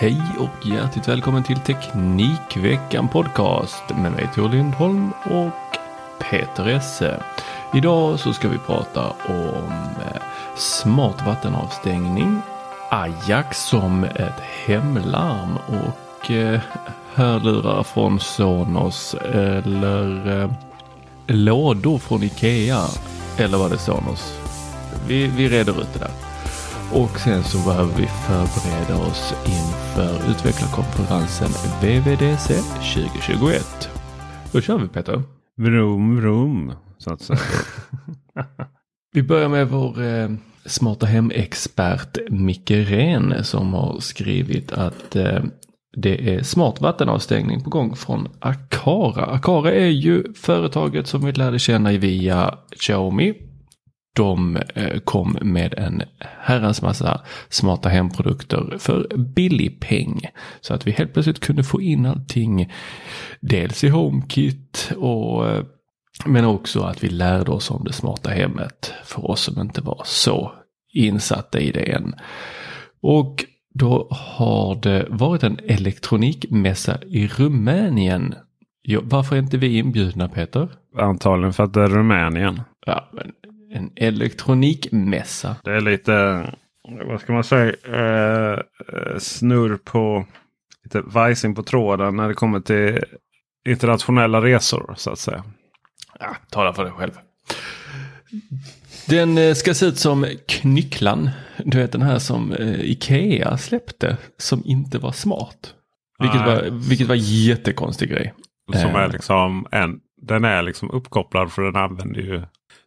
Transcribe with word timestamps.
Hej 0.00 0.22
och 0.38 0.66
hjärtligt 0.66 1.08
välkommen 1.08 1.42
till 1.42 1.58
Teknikveckan 1.58 3.08
Podcast 3.08 3.82
med 3.88 4.12
mig 4.12 4.28
Tor 4.34 4.48
Lindholm 4.48 5.12
och 5.24 5.78
Peter 6.18 6.68
Esse. 6.68 7.22
Idag 7.74 8.20
så 8.20 8.32
ska 8.32 8.48
vi 8.48 8.58
prata 8.58 9.10
om 9.10 9.72
eh, 10.00 10.22
smart 10.56 11.26
vattenavstängning, 11.26 12.40
Ajax 12.90 13.62
som 13.62 14.04
ett 14.04 14.40
hemlarm 14.66 15.58
och 15.66 16.30
eh, 16.30 16.60
hörlurar 17.14 17.82
från 17.82 18.20
Sonos 18.20 19.14
eller 19.34 20.40
eh, 20.42 20.50
lådor 21.26 21.98
från 21.98 22.22
Ikea. 22.22 22.84
Eller 23.36 23.58
var 23.58 23.70
det 23.70 23.78
Sonos? 23.78 24.38
Vi, 25.06 25.26
vi 25.26 25.48
reder 25.48 25.80
ut 25.80 25.92
det 25.92 25.98
där. 25.98 26.28
Och 26.92 27.20
sen 27.20 27.44
så 27.44 27.58
behöver 27.58 27.94
vi 27.96 28.06
förbereda 28.06 28.96
oss 28.96 29.34
inför 29.44 29.87
utvecklarkonferensen 30.30 31.48
VVDC 31.82 32.54
2021. 32.54 33.90
Då 34.52 34.60
kör 34.60 34.78
vi 34.78 34.88
Peter. 34.88 35.22
Vrom, 35.56 36.16
vrom, 36.16 36.72
så 36.98 37.12
att 37.12 37.22
säga. 37.22 37.38
Vi 39.12 39.22
börjar 39.22 39.48
med 39.48 39.68
vår 39.68 40.02
eh, 40.02 40.28
smarta 40.66 41.06
hemexpert 41.06 42.18
Micke 42.30 42.70
Ren 42.70 43.44
som 43.44 43.74
har 43.74 44.00
skrivit 44.00 44.72
att 44.72 45.16
eh, 45.16 45.42
det 45.96 46.34
är 46.34 46.42
smart 46.42 46.80
vattenavstängning 46.80 47.64
på 47.64 47.70
gång 47.70 47.96
från 47.96 48.28
Akara. 48.38 49.24
Akara 49.24 49.72
är 49.72 49.86
ju 49.86 50.34
företaget 50.34 51.06
som 51.06 51.24
vi 51.24 51.32
lärde 51.32 51.58
känna 51.58 51.92
via 51.92 52.54
Xiaomi. 52.78 53.34
De 54.18 54.56
eh, 54.74 54.98
kom 54.98 55.38
med 55.42 55.74
en 55.74 56.02
herrans 56.18 56.82
massa 56.82 57.20
smarta 57.48 57.88
hemprodukter 57.88 58.76
för 58.78 59.16
billig 59.16 59.80
peng. 59.80 60.20
Så 60.60 60.74
att 60.74 60.86
vi 60.86 60.90
helt 60.90 61.12
plötsligt 61.12 61.40
kunde 61.40 61.64
få 61.64 61.80
in 61.80 62.06
allting 62.06 62.72
dels 63.40 63.84
i 63.84 63.88
HomeKit 63.88 64.92
och 64.96 65.48
eh, 65.48 65.64
men 66.24 66.44
också 66.44 66.80
att 66.80 67.04
vi 67.04 67.08
lärde 67.08 67.50
oss 67.50 67.70
om 67.70 67.84
det 67.84 67.92
smarta 67.92 68.30
hemmet 68.30 68.92
för 69.04 69.30
oss 69.30 69.40
som 69.40 69.60
inte 69.60 69.80
var 69.80 70.02
så 70.04 70.52
insatta 70.92 71.60
i 71.60 71.72
det 71.72 71.92
än. 71.92 72.14
Och 73.02 73.44
då 73.74 74.08
har 74.10 74.74
det 74.74 75.06
varit 75.08 75.42
en 75.42 75.58
elektronikmässa 75.64 76.98
i 77.06 77.26
Rumänien. 77.26 78.34
Ja, 78.82 79.00
varför 79.02 79.36
är 79.36 79.40
inte 79.40 79.58
vi 79.58 79.78
inbjudna 79.78 80.28
Peter? 80.28 80.68
Antagligen 80.98 81.52
för 81.52 81.64
att 81.64 81.74
det 81.74 81.82
är 81.82 81.88
Rumänien. 81.88 82.60
Ja, 82.86 83.10
men 83.12 83.32
en 83.70 83.90
elektronikmässa. 83.96 85.56
Det 85.64 85.70
är 85.70 85.80
lite, 85.80 86.44
vad 87.06 87.20
ska 87.20 87.32
man 87.32 87.44
säga, 87.44 87.74
eh, 87.84 88.58
eh, 88.92 89.18
snurr 89.18 89.76
på, 89.76 90.26
lite 90.84 91.00
vajsing 91.00 91.54
på 91.54 91.62
tråden 91.62 92.16
när 92.16 92.28
det 92.28 92.34
kommer 92.34 92.60
till 92.60 93.04
internationella 93.68 94.42
resor 94.42 94.94
så 94.96 95.10
att 95.10 95.18
säga. 95.18 95.44
Ja, 96.18 96.36
tala 96.50 96.72
för 96.72 96.84
dig 96.84 96.92
själv. 96.92 97.12
Den 99.06 99.38
eh, 99.38 99.54
ska 99.54 99.74
se 99.74 99.86
ut 99.86 99.98
som 99.98 100.26
Knycklan. 100.46 101.30
Du 101.64 101.78
vet 101.78 101.92
den 101.92 102.02
här 102.02 102.18
som 102.18 102.52
eh, 102.52 102.80
Ikea 102.80 103.58
släppte. 103.58 104.16
Som 104.38 104.62
inte 104.64 104.98
var 104.98 105.12
smart. 105.12 105.74
Vilket, 106.18 106.40
Nej. 106.40 106.54
var, 106.54 106.88
vilket 106.88 107.06
var 107.06 107.14
jättekonstig 107.14 108.10
grej. 108.10 108.34
Som 108.72 108.94
är 108.94 109.08
liksom 109.08 109.66
en, 109.70 110.00
den 110.22 110.44
är 110.44 110.62
liksom 110.62 110.90
uppkopplad 110.90 111.52
för 111.52 111.62
den 111.62 111.76
använder 111.76 112.20
ju 112.20 112.42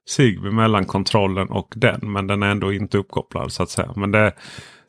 Zigbee 0.09 0.51
mellan 0.51 0.85
kontrollen 0.85 1.47
och 1.47 1.73
den. 1.75 2.11
Men 2.11 2.27
den 2.27 2.43
är 2.43 2.51
ändå 2.51 2.73
inte 2.73 2.97
uppkopplad 2.97 3.51
så 3.51 3.63
att 3.63 3.69
säga. 3.69 3.93
Men 3.95 4.11
det, 4.11 4.31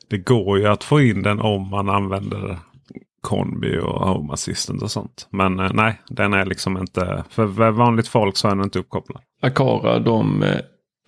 det 0.09 0.17
går 0.17 0.59
ju 0.59 0.67
att 0.67 0.83
få 0.83 1.01
in 1.01 1.21
den 1.21 1.39
om 1.39 1.69
man 1.69 1.89
använder 1.89 2.59
Conby 3.21 3.77
och 3.77 4.07
Home 4.07 4.33
Assistant 4.33 4.81
och 4.81 4.91
sånt. 4.91 5.27
Men 5.29 5.59
eh, 5.59 5.71
nej, 5.73 6.01
den 6.09 6.33
är 6.33 6.45
liksom 6.45 6.77
inte, 6.77 7.23
för 7.29 7.71
vanligt 7.71 8.07
folk 8.07 8.37
så 8.37 8.47
är 8.47 8.55
den 8.55 8.63
inte 8.63 8.79
uppkopplad. 8.79 9.21
Akara 9.41 9.99
de 9.99 10.43
eh, 10.43 10.59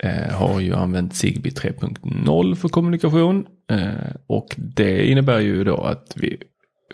eh 0.04 0.34
har 0.34 0.60
ju 0.60 0.74
använt 0.74 1.16
Zigbee 1.16 1.52
3.0 1.52 2.56
för 2.56 2.70
kommunikation. 2.70 3.46
Eh, 3.72 4.16
och 4.28 4.48
det 4.58 5.08
innebär 5.08 5.40
ju 5.40 5.64
då 5.64 5.78
att 5.78 6.14
vi 6.16 6.38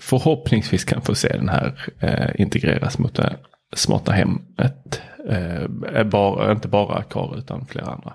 förhoppningsvis 0.02 0.84
kan 0.84 1.02
få 1.02 1.16
se 1.16 1.38
den 1.38 1.50
här 1.50 1.92
eh, 2.00 2.42
integreras 2.42 3.00
mot 3.00 3.16
det 3.16 3.38
smarta 3.74 4.12
hemmet. 4.12 5.02
Eh, 5.30 6.04
bara, 6.04 6.52
inte 6.52 6.68
bara 6.68 6.96
Akara 6.96 7.38
utan 7.38 7.66
flera 7.66 7.86
andra. 7.86 8.14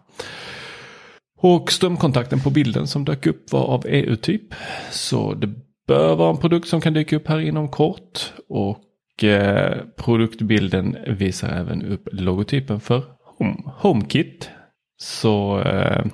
Och 1.39 1.73
strömkontakten 1.73 2.41
på 2.41 2.51
bilden 2.51 2.87
som 2.87 3.05
dök 3.05 3.27
upp 3.27 3.53
var 3.53 3.65
av 3.65 3.87
EU-typ. 3.89 4.55
Så 4.91 5.35
det 5.35 5.51
bör 5.87 6.17
vara 6.17 6.31
en 6.31 6.37
produkt 6.37 6.69
som 6.69 6.81
kan 6.81 6.93
dyka 6.93 7.17
upp 7.17 7.29
här 7.29 7.41
inom 7.41 7.69
kort. 7.69 8.33
Och 8.49 9.25
eh, 9.25 9.77
produktbilden 9.97 10.97
visar 11.07 11.49
även 11.49 11.83
upp 11.83 12.09
logotypen 12.13 12.81
för 12.81 13.03
Home, 13.39 13.57
HomeKit. 13.67 14.51
Så 14.99 15.61
eh, 15.61 16.05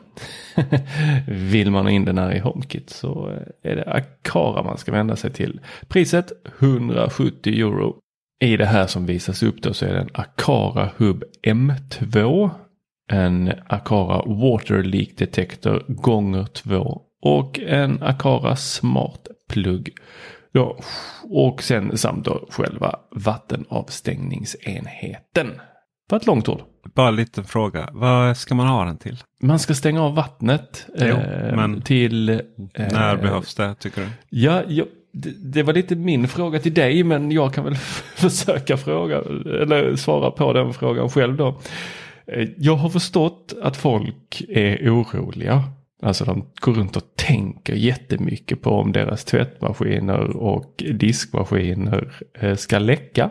vill 1.28 1.70
man 1.70 1.84
ha 1.84 1.90
in 1.90 2.04
den 2.04 2.18
här 2.18 2.34
i 2.34 2.38
HomeKit 2.38 2.90
så 2.90 3.30
eh, 3.30 3.72
är 3.72 3.76
det 3.76 3.84
Akara 3.84 4.62
man 4.62 4.78
ska 4.78 4.92
vända 4.92 5.16
sig 5.16 5.32
till. 5.32 5.60
Priset 5.88 6.32
170 6.58 7.54
euro. 7.54 7.96
I 8.40 8.56
det 8.56 8.66
här 8.66 8.86
som 8.86 9.06
visas 9.06 9.42
upp 9.42 9.62
då 9.62 9.74
så 9.74 9.86
är 9.86 9.92
det 9.92 10.00
en 10.00 10.10
Akara 10.14 10.90
Hub 10.96 11.24
M2. 11.46 12.50
En 13.12 13.52
Akara 13.66 14.22
Water 14.26 14.82
Leak 14.82 15.08
Detector 15.18 15.84
gånger 15.88 16.44
2 16.44 17.02
och 17.22 17.60
en 17.60 18.02
Akara 18.02 18.56
Smart 18.56 19.26
Plug. 19.48 19.90
Ja, 20.52 20.76
och 21.22 21.62
sen 21.62 21.98
samt 21.98 22.24
då 22.24 22.46
själva 22.50 22.98
vattenavstängningsenheten. 23.10 25.50
Var 26.10 26.18
ett 26.18 26.26
långt 26.26 26.48
ord. 26.48 26.62
Bara 26.94 27.08
en 27.08 27.16
liten 27.16 27.44
fråga. 27.44 27.88
Vad 27.92 28.36
ska 28.36 28.54
man 28.54 28.66
ha 28.66 28.84
den 28.84 28.96
till? 28.98 29.18
Man 29.42 29.58
ska 29.58 29.74
stänga 29.74 30.02
av 30.02 30.14
vattnet 30.14 30.86
Jo, 30.98 31.06
eh, 31.06 31.80
till... 31.84 32.28
eh, 32.28 32.38
När 32.74 33.16
behövs 33.16 33.54
det 33.54 33.74
tycker 33.74 34.00
du? 34.00 34.08
Ja, 34.30 34.62
ja 34.68 34.84
det, 35.12 35.30
det 35.52 35.62
var 35.62 35.72
lite 35.72 35.96
min 35.96 36.28
fråga 36.28 36.58
till 36.58 36.74
dig 36.74 37.04
men 37.04 37.30
jag 37.30 37.54
kan 37.54 37.64
väl 37.64 37.74
försöka 38.16 38.76
fråga 38.76 39.16
eller 39.62 39.96
svara 39.96 40.30
på 40.30 40.52
den 40.52 40.72
frågan 40.72 41.08
själv 41.10 41.36
då. 41.36 41.60
Eh, 42.26 42.48
Jag 42.56 42.76
har 42.76 42.88
förstått 42.88 43.52
att 43.62 43.76
folk 43.76 44.42
är 44.48 44.90
oroliga. 44.90 45.62
Alltså 46.02 46.24
de 46.24 46.44
går 46.60 46.72
runt 46.72 46.96
och 46.96 47.02
tänker 47.16 47.74
jättemycket 47.74 48.62
på 48.62 48.70
om 48.70 48.92
deras 48.92 49.24
tvättmaskiner 49.24 50.36
och 50.36 50.84
diskmaskiner 50.94 52.12
eh, 52.40 52.56
ska 52.56 52.78
läcka. 52.78 53.30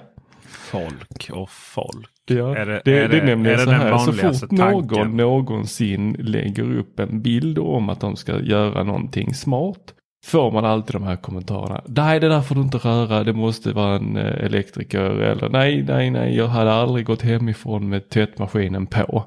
Folk 0.50 1.30
och 1.34 1.50
folk. 1.50 2.08
Ja, 2.26 2.56
Är 2.58 2.66
det- 2.66 2.82
det, 2.86 2.92
är 3.00 3.10
det 3.10 3.18
är 3.18 3.22
det- 3.22 3.26
nämligen 3.26 3.60
är 3.60 3.64
så 3.66 3.72
här, 3.72 3.98
så 3.98 4.14
fort 4.14 4.52
någon 4.52 4.88
tanken? 4.88 5.18
någonsin 5.18 6.16
lägger 6.20 6.76
upp 6.78 7.00
en 7.00 7.22
bild 7.22 7.60
om 7.60 7.90
att 7.90 8.00
de 8.02 8.16
ska 8.16 8.42
göra 8.42 8.84
någonting 8.84 9.34
smart 9.34 9.94
får 10.26 10.52
man 10.52 10.66
alltid 10.66 10.96
de 10.96 11.04
här 11.04 11.16
kommentarerna. 11.16 11.82
Nej, 11.86 12.20
det 12.20 12.30
där 12.30 12.42
får 12.42 12.56
du 12.56 12.62
inte 12.62 12.78
röra, 12.78 13.24
det 13.24 13.34
måste 13.34 13.72
vara 13.72 13.96
en 13.96 14.18
eh, 14.18 14.46
elektriker 14.46 15.00
eller 15.02 15.50
nej, 15.50 15.84
nej, 15.84 16.10
nej, 16.10 16.36
jag 16.38 16.48
hade 16.48 16.74
aldrig 16.74 17.06
gått 17.06 17.22
hemifrån 17.22 17.90
med 17.90 18.10
tvättmaskinen 18.10 18.86
på. 18.88 19.26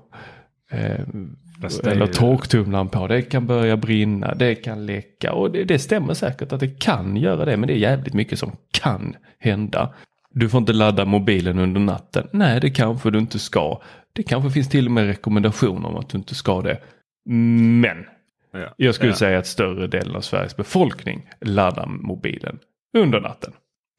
Eh, 0.70 1.00
eller 1.87 2.06
ju- 2.06 2.12
torktumlaren 2.12 2.88
på, 2.88 3.06
det 3.06 3.23
kan 3.23 3.46
börja 3.46 3.76
brinna, 3.76 4.35
det 4.35 4.55
kan 4.55 4.87
läcka 4.87 5.32
och 5.32 5.50
det, 5.50 5.64
det 5.64 5.79
stämmer 5.79 6.14
säkert 6.14 6.52
att 6.52 6.61
det 6.61 6.81
kan 6.81 7.17
göra 7.17 7.44
det, 7.44 7.56
men 7.56 7.67
det 7.67 7.73
är 7.75 7.79
jävligt 7.79 8.14
mycket 8.14 8.38
som 8.38 8.52
kan 8.81 9.17
hända. 9.38 9.94
Du 10.31 10.49
får 10.49 10.58
inte 10.58 10.73
ladda 10.73 11.05
mobilen 11.05 11.58
under 11.58 11.81
natten. 11.81 12.26
Nej, 12.32 12.61
det 12.61 12.70
kanske 12.70 13.11
du 13.11 13.19
inte 13.19 13.38
ska. 13.38 13.81
Det 14.12 14.23
kanske 14.23 14.50
finns 14.50 14.69
till 14.69 14.87
och 14.87 14.93
med 14.93 15.06
rekommendationer 15.06 15.88
om 15.88 15.96
att 15.96 16.08
du 16.08 16.19
inte 16.19 16.35
ska 16.35 16.62
det. 16.62 16.79
Men 17.81 17.96
Ja. 18.55 18.75
jag 18.77 18.95
skulle 18.95 19.11
Ja. 19.11 19.17
säga 19.17 19.39
att 19.39 19.47
större 19.47 19.87
delen 19.87 20.17
av 20.17 20.21
Sveriges 20.21 20.56
befolkning 20.56 21.29
laddar 21.41 21.87
mobilen 21.87 22.59
under 22.97 23.21
natten. 23.21 23.53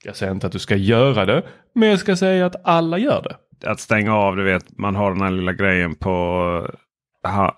Jag 0.06 0.16
säger 0.16 0.32
inte 0.32 0.48
att 0.48 0.54
du 0.54 0.60
ska 0.60 0.76
göra 0.76 1.26
det, 1.26 1.44
men 1.76 1.90
jag 1.90 2.00
ska 2.00 2.16
säga 2.16 2.46
att 2.46 2.56
alla 2.64 2.98
gör 2.98 3.22
det. 3.24 3.70
Att 3.72 3.80
stänga 3.80 4.16
av, 4.16 4.36
du 4.36 4.44
vet, 4.44 4.78
man 4.78 4.96
har 4.96 5.12
den 5.12 5.22
här 5.22 5.32
lilla 5.32 5.54
grejen 5.54 5.96
på 5.96 6.68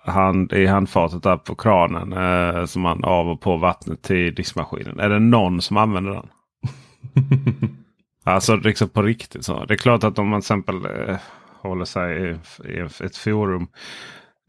hand, 0.04 0.52
i 0.52 0.66
handfatet 0.66 1.22
där 1.22 1.36
på 1.36 1.54
kranen 1.54 2.12
eh, 2.12 2.64
som 2.64 2.82
man 2.82 3.04
av 3.04 3.28
och 3.28 3.40
på 3.40 3.56
vattnet 3.56 4.02
till 4.02 4.34
diskmaskinen. 4.34 5.00
Är 5.00 5.08
det 5.08 5.18
någon 5.18 5.60
som 5.62 5.76
använder 5.76 6.12
den? 6.12 6.28
alltså 8.24 8.56
liksom 8.56 8.88
på 8.88 9.02
riktigt. 9.02 9.44
så. 9.44 9.64
Det 9.64 9.74
är 9.74 9.78
klart 9.78 10.04
att 10.04 10.18
om 10.18 10.28
man 10.28 10.40
till 10.40 10.44
exempel 10.44 10.86
eh, 11.08 11.16
håller 11.62 11.84
sig 11.84 12.30
i, 12.30 12.36
i 12.72 12.78
ett 13.04 13.16
forum 13.16 13.66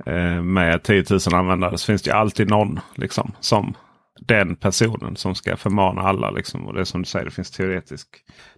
eh, 0.06 0.42
med 0.42 0.84
10 0.84 1.04
000 1.10 1.20
användare 1.34 1.78
så 1.78 1.86
finns 1.86 2.02
det 2.02 2.12
alltid 2.12 2.50
någon 2.50 2.80
liksom, 2.96 3.32
som 3.40 3.74
den 4.20 4.56
personen 4.56 5.16
som 5.16 5.36
ska 5.36 5.58
förmana 5.58 6.02
alla. 6.02 6.32
Liksom. 6.32 6.68
Och 6.68 6.74
det 6.74 6.80
är 6.80 6.86
som 6.86 7.02
du 7.02 7.06
säger, 7.06 7.26
det 7.26 7.32
finns 7.32 7.52
teoretisk. 7.52 8.08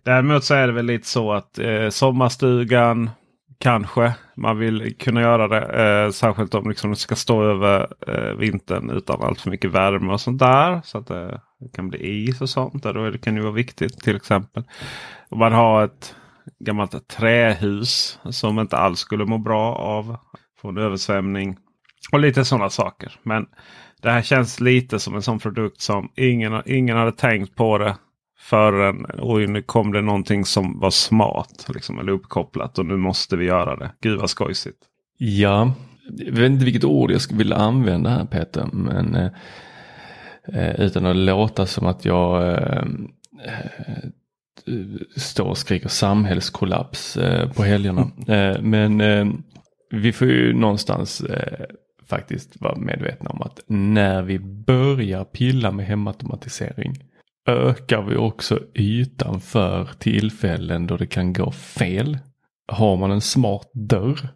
Däremot 0.03 0.43
så 0.43 0.53
är 0.53 0.67
det 0.67 0.73
väl 0.73 0.85
lite 0.85 1.07
så 1.07 1.31
att 1.31 1.59
eh, 1.59 1.89
sommarstugan 1.89 3.09
kanske 3.61 4.13
man 4.35 4.57
vill 4.57 4.95
kunna 4.97 5.21
göra 5.21 5.47
det. 5.47 5.83
Eh, 5.83 6.11
särskilt 6.11 6.55
om 6.55 6.69
liksom, 6.69 6.89
det 6.89 6.95
ska 6.95 7.15
stå 7.15 7.43
över 7.43 7.87
eh, 8.07 8.35
vintern 8.37 8.89
utan 8.89 9.21
allt 9.21 9.41
för 9.41 9.49
mycket 9.49 9.71
värme 9.71 10.13
och 10.13 10.21
sånt 10.21 10.39
där. 10.39 10.81
Så 10.83 10.97
att 10.97 11.09
eh, 11.09 11.37
det 11.59 11.69
kan 11.73 11.89
bli 11.89 11.99
is 11.99 12.41
och 12.41 12.49
sånt. 12.49 12.83
Där 12.83 12.93
då 12.93 13.09
det 13.09 13.17
kan 13.17 13.35
ju 13.35 13.41
vara 13.41 13.53
viktigt 13.53 13.99
till 13.99 14.15
exempel. 14.15 14.63
Om 15.29 15.39
man 15.39 15.53
har 15.53 15.85
ett 15.85 16.15
gammalt 16.59 17.07
trähus 17.07 18.19
som 18.29 18.59
inte 18.59 18.77
alls 18.77 18.99
skulle 18.99 19.25
må 19.25 19.37
bra 19.37 19.75
av 19.75 20.17
från 20.61 20.77
översvämning. 20.77 21.57
Och 22.11 22.19
lite 22.19 22.45
sådana 22.45 22.69
saker. 22.69 23.19
Men 23.23 23.45
det 24.01 24.11
här 24.11 24.21
känns 24.21 24.59
lite 24.59 24.99
som 24.99 25.15
en 25.15 25.21
sån 25.21 25.39
produkt 25.39 25.81
som 25.81 26.11
ingen, 26.15 26.61
ingen 26.65 26.97
hade 26.97 27.11
tänkt 27.11 27.55
på 27.55 27.77
det 27.77 27.95
förrän 28.39 29.05
oj, 29.17 29.47
nu 29.47 29.61
kom 29.61 29.91
det 29.91 30.01
någonting 30.01 30.45
som 30.45 30.79
var 30.79 30.89
smart. 30.89 31.65
Liksom, 31.73 31.99
eller 31.99 32.11
uppkopplat 32.11 32.79
och 32.79 32.85
nu 32.85 32.97
måste 32.97 33.37
vi 33.37 33.45
göra 33.45 33.75
det. 33.75 33.91
Gud 34.01 34.19
vad 34.19 34.29
skojsigt. 34.29 34.77
Ja, 35.17 35.73
jag 36.17 36.31
vet 36.31 36.51
inte 36.51 36.65
vilket 36.65 36.83
ord 36.83 37.11
jag 37.11 37.21
skulle 37.21 37.37
vilja 37.37 37.55
använda 37.55 38.09
här 38.09 38.25
Peter. 38.25 38.69
Men 38.73 39.15
eh, 39.15 39.31
eh 40.53 40.81
utan 40.81 41.05
att 41.05 41.15
låta 41.15 41.65
som 41.65 41.87
att 41.87 42.05
jag 42.05 42.47
eh, 42.47 42.83
eh 43.45 44.09
står 45.15 45.45
och 45.45 45.57
skriker 45.57 45.89
samhällskollaps 45.89 47.17
eh, 47.17 47.51
på 47.51 47.63
helgerna. 47.63 48.11
Eh, 48.27 48.61
men 48.61 49.01
vi 49.91 50.13
får 50.13 50.27
ju 50.27 50.53
någonstans 50.53 51.23
faktiskt 52.09 52.61
vara 52.61 52.75
medvetna 52.75 53.29
om 53.29 53.41
att 53.41 53.59
när 53.67 54.21
vi 54.21 54.39
börjar 54.39 55.25
pilla 55.25 55.71
med 55.71 55.85
hemautomatisering 55.85 56.93
ökar 57.47 58.01
vi 58.01 58.15
också 58.15 58.59
ytan 58.75 59.41
för 59.41 59.89
tillfällen 59.99 60.87
då 60.87 60.97
det 60.97 61.07
kan 61.07 61.33
gå 61.33 61.51
fel. 61.51 62.19
Har 62.67 62.97
man 62.97 63.11
en 63.11 63.21
smart 63.21 63.71
dörr 63.73 64.29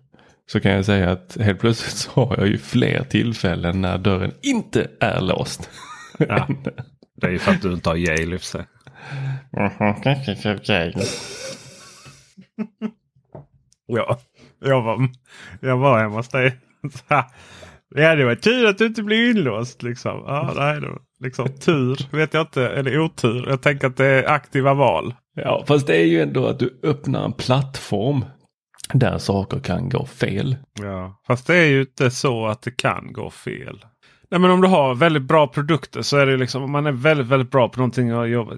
så 0.51 0.59
kan 0.59 0.71
jag 0.71 0.85
säga 0.85 1.11
att 1.11 1.37
helt 1.41 1.59
plötsligt 1.59 1.95
så 1.95 2.25
har 2.25 2.37
jag 2.37 2.47
ju 2.47 2.57
fler 2.57 3.03
tillfällen 3.03 3.81
när 3.81 3.97
dörren 3.97 4.31
inte 4.41 4.87
är 4.99 5.21
låst. 5.21 5.69
Ja, 6.19 6.47
det 7.15 7.27
är 7.27 7.31
ju 7.31 7.39
för 7.39 7.51
att 7.51 7.61
du 7.61 7.73
inte 7.73 7.89
har 7.89 7.95
Yale 7.95 8.35
i 8.35 8.39
sig. 8.39 8.65
ja, 13.87 14.19
jag 14.59 14.81
var, 14.81 15.09
jag 15.59 15.77
var 15.77 15.99
hemma 15.99 16.15
hos 16.15 16.29
dig. 16.29 16.59
Ja, 17.97 18.15
det 18.15 18.25
var 18.25 18.35
tur 18.35 18.65
att 18.65 18.77
du 18.77 18.85
inte 18.85 19.03
blev 19.03 19.29
inlåst. 19.29 19.83
Liksom. 19.83 20.23
Ja, 20.25 20.53
nej, 20.55 20.81
då. 20.81 20.97
Liksom, 21.19 21.47
tur 21.47 22.15
vet 22.15 22.33
jag 22.33 22.41
inte, 22.41 22.69
eller 22.69 22.99
otur. 22.99 23.45
Jag 23.49 23.61
tänker 23.61 23.87
att 23.87 23.97
det 23.97 24.05
är 24.05 24.29
aktiva 24.29 24.73
val. 24.73 25.13
Ja, 25.35 25.63
fast 25.67 25.87
det 25.87 25.95
är 25.95 26.05
ju 26.05 26.21
ändå 26.21 26.47
att 26.47 26.59
du 26.59 26.79
öppnar 26.83 27.25
en 27.25 27.33
plattform 27.33 28.25
där 28.93 29.17
saker 29.17 29.59
kan 29.59 29.89
gå 29.89 30.05
fel. 30.05 30.55
Ja, 30.81 31.21
fast 31.27 31.47
det 31.47 31.55
är 31.55 31.65
ju 31.65 31.81
inte 31.81 32.11
så 32.11 32.47
att 32.47 32.61
det 32.61 32.71
kan 32.71 33.13
gå 33.13 33.29
fel. 33.29 33.85
Nej, 34.31 34.39
men 34.39 34.51
om 34.51 34.61
du 34.61 34.67
har 34.67 34.95
väldigt 34.95 35.23
bra 35.23 35.47
produkter 35.47 36.01
så 36.01 36.17
är 36.17 36.25
det 36.25 36.37
liksom 36.37 36.63
om 36.63 36.71
man 36.71 36.85
är 36.85 36.91
väldigt, 36.91 37.27
väldigt 37.27 37.51
bra 37.51 37.69
på 37.69 37.79
någonting 37.79 38.15
och 38.15 38.29
jobbar, 38.29 38.57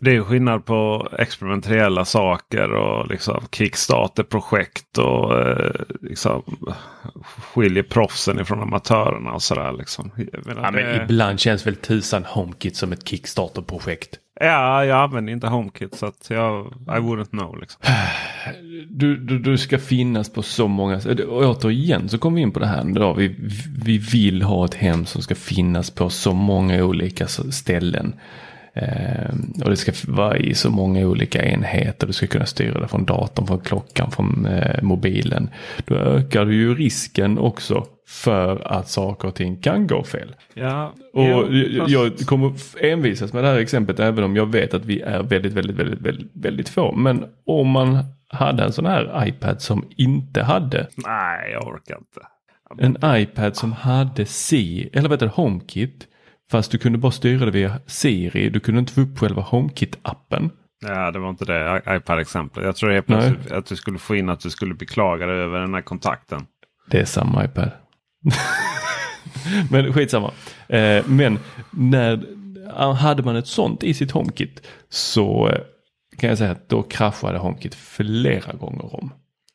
det 0.00 0.16
är 0.16 0.20
skillnad 0.20 0.64
på 0.64 1.08
experimentella 1.18 2.04
saker 2.04 2.72
och 2.72 3.08
liksom 3.08 3.40
Kickstarter-projekt 3.52 4.98
och 4.98 5.38
eh, 5.38 5.72
liksom 6.00 6.42
skiljer 7.54 7.82
proffsen 7.82 8.40
ifrån 8.40 8.62
amatörerna 8.62 9.32
och 9.32 9.42
sådär. 9.42 9.72
Liksom. 9.78 10.10
Ja, 10.62 10.70
men 10.70 11.02
ibland 11.02 11.40
känns 11.40 11.66
väl 11.66 11.76
tusan 11.76 12.24
HomeKit 12.24 12.76
som 12.76 12.92
ett 12.92 13.08
Kickstarter-projekt. 13.08 14.18
Ja, 14.40 14.84
jag 14.84 14.98
använder 14.98 15.32
inte 15.32 15.46
HomeKit 15.46 15.94
så 15.94 16.06
att 16.06 16.26
jag 16.30 16.66
I 16.86 17.00
wouldn't 17.00 17.30
know. 17.30 17.60
Liksom. 17.60 17.82
Du, 18.88 19.16
du, 19.16 19.38
du 19.38 19.58
ska 19.58 19.78
finnas 19.78 20.32
på 20.32 20.42
så 20.42 20.68
många, 20.68 20.96
och 21.28 21.42
återigen 21.42 22.08
så 22.08 22.18
kommer 22.18 22.36
vi 22.36 22.42
in 22.42 22.52
på 22.52 22.60
det 22.60 22.66
här. 22.66 22.84
Då. 22.84 23.12
Vi, 23.12 23.36
vi 23.84 23.98
vill 23.98 24.42
ha 24.42 24.64
ett 24.64 24.74
hem 24.74 25.06
som 25.06 25.22
ska 25.22 25.34
finnas 25.34 25.90
på 25.90 26.10
så 26.10 26.32
många 26.32 26.84
olika 26.84 27.26
ställen. 27.26 28.14
Eh, 28.78 29.34
och 29.64 29.70
det 29.70 29.76
ska 29.76 29.92
vara 30.08 30.36
i 30.36 30.54
så 30.54 30.70
många 30.70 31.06
olika 31.06 31.44
enheter. 31.44 32.06
Du 32.06 32.12
ska 32.12 32.26
kunna 32.26 32.46
styra 32.46 32.80
det 32.80 32.88
från 32.88 33.04
datorn, 33.04 33.46
från 33.46 33.60
klockan, 33.60 34.10
från 34.10 34.46
eh, 34.46 34.82
mobilen. 34.82 35.50
Då 35.84 35.94
ökar 35.94 36.44
du 36.44 36.54
ju 36.54 36.74
risken 36.74 37.38
också 37.38 37.86
för 38.08 38.72
att 38.72 38.88
saker 38.88 39.28
och 39.28 39.34
ting 39.34 39.60
kan 39.60 39.86
gå 39.86 40.04
fel. 40.04 40.34
Ja, 40.54 40.92
och 41.12 41.24
jo, 41.50 41.80
fast... 41.80 41.90
jag 41.90 42.18
kommer 42.18 42.52
envisas 42.80 43.32
med 43.32 43.44
det 43.44 43.48
här 43.48 43.58
exemplet 43.58 44.00
även 44.00 44.24
om 44.24 44.36
jag 44.36 44.52
vet 44.52 44.74
att 44.74 44.84
vi 44.84 45.00
är 45.00 45.22
väldigt, 45.22 45.52
väldigt, 45.52 45.76
väldigt, 45.76 46.00
väldigt, 46.00 46.30
väldigt 46.32 46.68
få. 46.68 46.92
Men 46.92 47.24
om 47.46 47.68
man 47.68 47.98
hade 48.28 48.64
en 48.64 48.72
sån 48.72 48.86
här 48.86 49.24
iPad 49.28 49.62
som 49.62 49.84
inte 49.96 50.42
hade. 50.42 50.86
Nej, 51.06 51.52
jag 51.52 51.66
orkar 51.66 51.98
inte. 51.98 52.20
En 52.78 53.16
iPad 53.20 53.56
som 53.56 53.72
hade 53.72 54.26
C, 54.26 54.88
eller 54.92 55.08
vad 55.08 55.22
heter 55.22 55.34
HomeKit 55.34 56.07
Fast 56.50 56.70
du 56.70 56.78
kunde 56.78 56.98
bara 56.98 57.12
styra 57.12 57.44
det 57.44 57.50
via 57.50 57.80
Siri. 57.86 58.50
Du 58.50 58.60
kunde 58.60 58.78
inte 58.78 58.92
få 58.92 59.00
upp 59.00 59.18
själva 59.18 59.42
HomeKit-appen. 59.42 60.50
Ja, 60.80 61.10
det 61.10 61.18
var 61.18 61.30
inte 61.30 61.44
det 61.44 61.82
iPad-exemplet. 61.88 62.64
Jag 62.64 62.76
tror 62.76 63.00
plötsligt 63.00 63.52
att 63.52 63.66
du 63.66 63.76
skulle 63.76 63.98
få 63.98 64.16
in 64.16 64.28
att 64.28 64.40
du 64.40 64.50
skulle 64.50 64.74
beklaga 64.74 65.26
dig 65.26 65.36
över 65.36 65.60
den 65.60 65.74
här 65.74 65.82
kontakten. 65.82 66.46
Det 66.90 67.00
är 67.00 67.04
samma 67.04 67.44
iPad. 67.44 67.70
men 69.70 69.92
skitsamma. 69.92 70.30
Eh, 70.68 71.06
men 71.06 71.38
när 71.70 72.24
hade 72.94 73.22
man 73.22 73.36
ett 73.36 73.46
sånt 73.46 73.82
i 73.82 73.94
sitt 73.94 74.10
HomeKit 74.10 74.66
så 74.88 75.48
eh, 75.48 75.58
kan 76.18 76.28
jag 76.28 76.38
säga 76.38 76.50
att 76.50 76.68
då 76.68 76.82
kraschade 76.82 77.38
HomeKit 77.38 77.74
flera 77.74 78.52
gånger 78.52 78.94
om. 78.94 79.12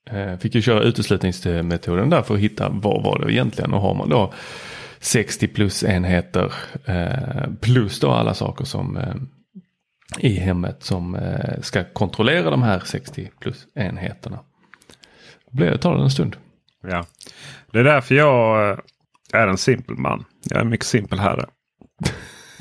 Eh, 0.10 0.38
fick 0.38 0.56
ju 0.56 0.62
köra 0.62 0.84
uteslutningsmetoden 0.84 2.10
där 2.10 2.22
för 2.22 2.34
att 2.34 2.40
hitta 2.40 2.69
vad 2.69 3.04
var 3.04 3.19
det 3.19 3.34
egentligen 3.34 3.74
och 3.74 3.81
har 3.81 3.94
man 3.94 4.10
då 4.10 4.34
60 5.03 5.47
plus 5.47 5.83
enheter 5.83 6.53
eh, 6.85 7.53
plus 7.61 8.00
då 8.00 8.11
alla 8.11 8.33
saker 8.33 8.65
som 8.65 8.97
eh, 8.97 9.16
i 10.19 10.39
hemmet 10.39 10.83
som 10.83 11.16
eh, 11.16 11.61
ska 11.61 11.83
kontrollera 11.83 12.49
de 12.49 12.63
här 12.63 12.80
60 12.80 13.31
plus 13.39 13.68
enheterna. 13.73 14.39
Det 15.51 15.78
tar 15.78 15.95
en 15.95 16.09
stund. 16.09 16.35
Ja, 16.81 17.06
Det 17.71 17.80
är 17.80 17.83
därför 17.83 18.16
jag 18.16 18.80
är 19.33 19.47
en 19.47 19.57
simpel 19.57 19.95
man. 19.95 20.25
Jag 20.49 20.57
är 20.57 20.61
en 20.61 20.69
mycket 20.69 20.85
simpel 20.85 21.19
herre. 21.19 21.45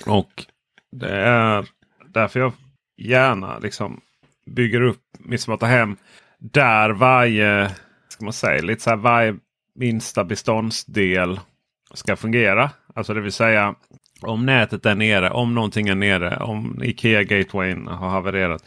Och 0.06 0.46
det 0.92 1.10
är 1.16 1.66
därför 2.08 2.40
jag 2.40 2.52
gärna 2.96 3.58
liksom 3.58 4.00
bygger 4.46 4.80
upp 4.80 5.02
mitt 5.18 5.40
smarta 5.40 5.66
hem. 5.66 5.96
Där 6.38 6.90
varje, 6.90 7.70
ska 8.08 8.24
man 8.24 8.32
säga, 8.32 8.62
lite 8.62 8.82
så 8.82 8.90
här 8.90 8.96
varje 8.96 9.34
minsta 9.74 10.24
beståndsdel 10.24 11.40
ska 11.94 12.16
fungera. 12.16 12.70
Alltså 12.94 13.14
det 13.14 13.20
vill 13.20 13.32
säga 13.32 13.74
om 14.22 14.46
nätet 14.46 14.86
är 14.86 14.94
nere, 14.94 15.30
om 15.30 15.54
någonting 15.54 15.88
är 15.88 15.94
nere, 15.94 16.36
om 16.36 16.80
Ikea 16.82 17.22
Gatewayn 17.22 17.86
har 17.86 18.08
havererat. 18.08 18.64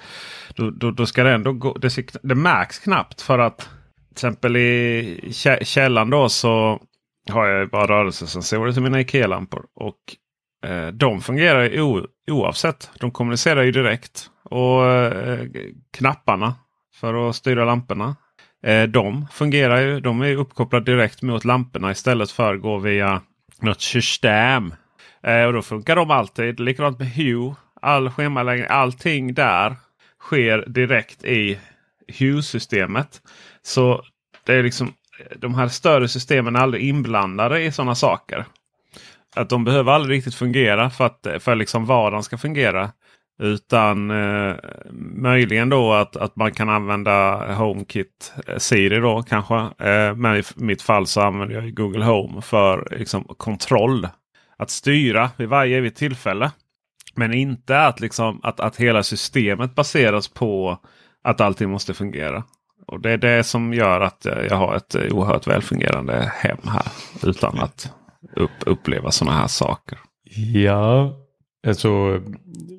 Då, 0.56 0.70
då, 0.70 0.92
då 0.92 1.06
ska 1.06 1.24
det 1.24 1.32
ändå 1.32 1.54
gå. 1.54 1.74
Det, 1.74 2.20
det 2.24 2.36
märks 2.36 2.80
knappt 2.80 3.22
för 3.22 3.40
att 3.40 3.58
till 3.60 4.12
exempel 4.12 4.58
i 4.58 5.32
källan 5.62 6.10
då 6.10 6.30
så 6.30 6.82
har 7.32 7.48
jag 7.48 7.70
bara 7.70 7.88
rörelsesensorer 7.88 8.72
till 8.72 8.82
mina 8.82 9.00
Ikea-lampor. 9.00 9.66
Och 9.76 10.00
eh, 10.70 10.88
de 10.88 11.22
fungerar 11.22 11.82
o, 11.82 12.08
oavsett. 12.32 12.92
De 13.00 13.12
kommunicerar 13.12 13.64
ju 13.64 13.72
direkt. 13.72 14.30
Och 14.44 14.86
eh, 14.86 15.46
knapparna 15.92 16.56
för 16.96 17.30
att 17.30 17.36
styra 17.36 17.66
lamporna 17.66 18.16
Eh, 18.66 18.84
de 18.84 19.28
fungerar 19.32 19.82
ju. 19.82 20.00
De 20.00 20.22
är 20.22 20.36
uppkopplade 20.36 20.92
direkt 20.92 21.22
mot 21.22 21.46
lamporna 21.46 21.92
istället 21.92 22.32
för 22.32 22.54
att 22.54 22.62
gå 22.62 22.78
via 22.78 23.22
något 23.60 23.82
system. 23.82 24.74
Eh, 25.24 25.44
och 25.44 25.54
då 25.54 25.62
funkar 25.62 25.96
de 25.96 26.12
alltid. 26.12 26.60
Likadant 26.60 27.00
med 27.00 27.12
Hue. 27.12 27.56
All 27.82 28.10
schemaläggning, 28.10 28.68
allting 28.70 29.34
där 29.34 29.76
sker 30.20 30.66
direkt 30.68 31.24
i 31.24 31.60
Hue-systemet. 32.20 33.22
Så 33.62 34.04
det 34.44 34.54
är 34.54 34.64
liksom 34.64 34.94
de 35.36 35.56
här 35.56 35.68
större 35.68 36.08
systemen 36.08 36.56
är 36.56 36.60
aldrig 36.60 36.90
inblandade 36.90 37.62
i 37.62 37.72
sådana 37.72 37.96
saker. 37.96 38.46
Att 39.36 39.50
de 39.50 39.64
behöver 39.64 39.92
aldrig 39.92 40.18
riktigt 40.18 40.36
fungera 40.36 40.90
för 40.90 41.06
att 41.06 41.28
för 41.40 41.56
liksom 41.56 41.86
vardagen 41.86 42.24
ska 42.24 42.38
fungera. 42.38 42.92
Utan 43.40 44.12
eh, 44.12 44.56
möjligen 45.16 45.70
då 45.70 45.94
att, 45.94 46.16
att 46.16 46.36
man 46.36 46.52
kan 46.52 46.70
använda 46.70 47.54
HomeKit 47.54 48.34
eh, 48.48 48.58
Siri 48.58 49.00
då 49.00 49.24
kanske. 49.24 49.56
Eh, 49.56 50.16
men 50.16 50.36
i 50.36 50.44
mitt 50.56 50.82
fall 50.82 51.08
så 51.08 51.22
använder 51.22 51.56
jag 51.56 51.74
Google 51.74 52.06
Home 52.06 52.42
för 52.42 52.88
liksom, 52.92 53.24
kontroll. 53.24 54.08
Att 54.58 54.70
styra 54.70 55.30
vid 55.38 55.50
varje 55.50 55.78
evigt 55.78 55.98
tillfälle. 55.98 56.52
Men 57.16 57.34
inte 57.34 57.80
att, 57.80 58.00
liksom, 58.00 58.40
att, 58.44 58.60
att 58.60 58.76
hela 58.76 59.04
systemet 59.04 59.76
baseras 59.76 60.28
på 60.28 60.80
att 61.24 61.42
allting 61.42 61.70
måste 61.70 61.94
fungera. 61.94 62.44
Och 62.88 63.02
Det 63.02 63.12
är 63.12 63.18
det 63.18 63.44
som 63.44 63.74
gör 63.74 64.02
att 64.02 64.26
jag 64.50 64.56
har 64.56 64.76
ett 64.76 64.96
oerhört 65.12 65.48
välfungerande 65.48 66.32
hem 66.36 66.58
här. 66.64 66.88
Utan 67.24 67.60
att 67.60 67.94
upp, 68.36 68.52
uppleva 68.66 69.12
sådana 69.12 69.38
här 69.38 69.48
saker. 69.48 69.98
Ja, 70.54 71.14
alltså 71.66 72.22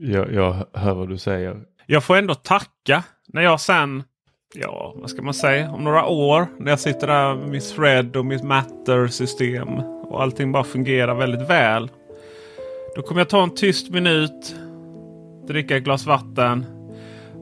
jag, 0.00 0.32
jag 0.32 0.66
hör 0.72 0.94
vad 0.94 1.08
du 1.08 1.18
säger. 1.18 1.56
Jag 1.86 2.04
får 2.04 2.16
ändå 2.16 2.34
tacka 2.34 3.04
när 3.28 3.42
jag 3.42 3.60
sen, 3.60 4.02
ja 4.54 4.94
vad 4.96 5.10
ska 5.10 5.22
man 5.22 5.34
säga, 5.34 5.70
om 5.70 5.84
några 5.84 6.06
år 6.06 6.46
när 6.58 6.70
jag 6.70 6.80
sitter 6.80 7.06
där 7.06 7.34
med 7.34 7.48
mitt 7.48 7.76
Thread 7.76 8.16
och 8.16 8.26
mitt 8.26 8.42
Matter-system 8.42 9.68
och 10.02 10.22
allting 10.22 10.52
bara 10.52 10.64
fungerar 10.64 11.14
väldigt 11.14 11.50
väl. 11.50 11.90
Då 12.96 13.02
kommer 13.02 13.20
jag 13.20 13.28
ta 13.28 13.42
en 13.42 13.54
tyst 13.54 13.90
minut, 13.90 14.56
dricka 15.48 15.76
ett 15.76 15.84
glas 15.84 16.06
vatten 16.06 16.66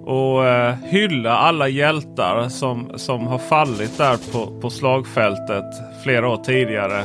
och 0.05 0.47
eh, 0.47 0.75
hylla 0.75 1.37
alla 1.37 1.69
hjältar 1.69 2.49
som, 2.49 2.93
som 2.99 3.27
har 3.27 3.39
fallit 3.39 3.99
där 3.99 4.33
på, 4.33 4.61
på 4.61 4.71
slagfältet 4.71 5.65
flera 6.03 6.29
år 6.29 6.37
tidigare. 6.37 7.05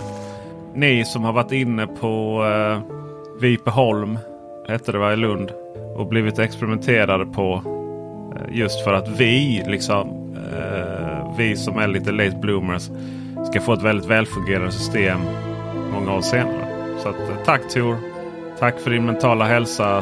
Ni 0.75 1.05
som 1.05 1.23
har 1.23 1.33
varit 1.33 1.51
inne 1.51 1.87
på 1.87 2.43
eh, 2.45 2.99
Vipeholm, 3.41 4.17
hette 4.69 4.91
det 4.91 4.97
var 4.97 5.11
i 5.11 5.15
Lund, 5.15 5.51
och 5.95 6.07
blivit 6.07 6.39
experimenterade 6.39 7.25
på. 7.25 7.61
Eh, 8.35 8.57
just 8.57 8.83
för 8.83 8.93
att 8.93 9.07
vi, 9.07 9.63
liksom, 9.67 10.35
eh, 10.35 11.37
vi 11.37 11.55
som 11.55 11.77
är 11.77 11.87
lite 11.87 12.11
late 12.11 12.37
bloomers, 12.41 12.89
ska 13.51 13.61
få 13.61 13.73
ett 13.73 13.83
väldigt 13.83 14.09
välfungerande 14.09 14.71
system 14.71 15.19
många 15.91 16.15
år 16.17 16.21
senare. 16.21 16.67
Så 17.03 17.09
att, 17.09 17.19
eh, 17.19 17.35
tack 17.45 17.69
Tor! 17.69 17.95
Tack 18.59 18.79
för 18.79 18.91
din 18.91 19.05
mentala 19.05 19.45
hälsa. 19.45 20.01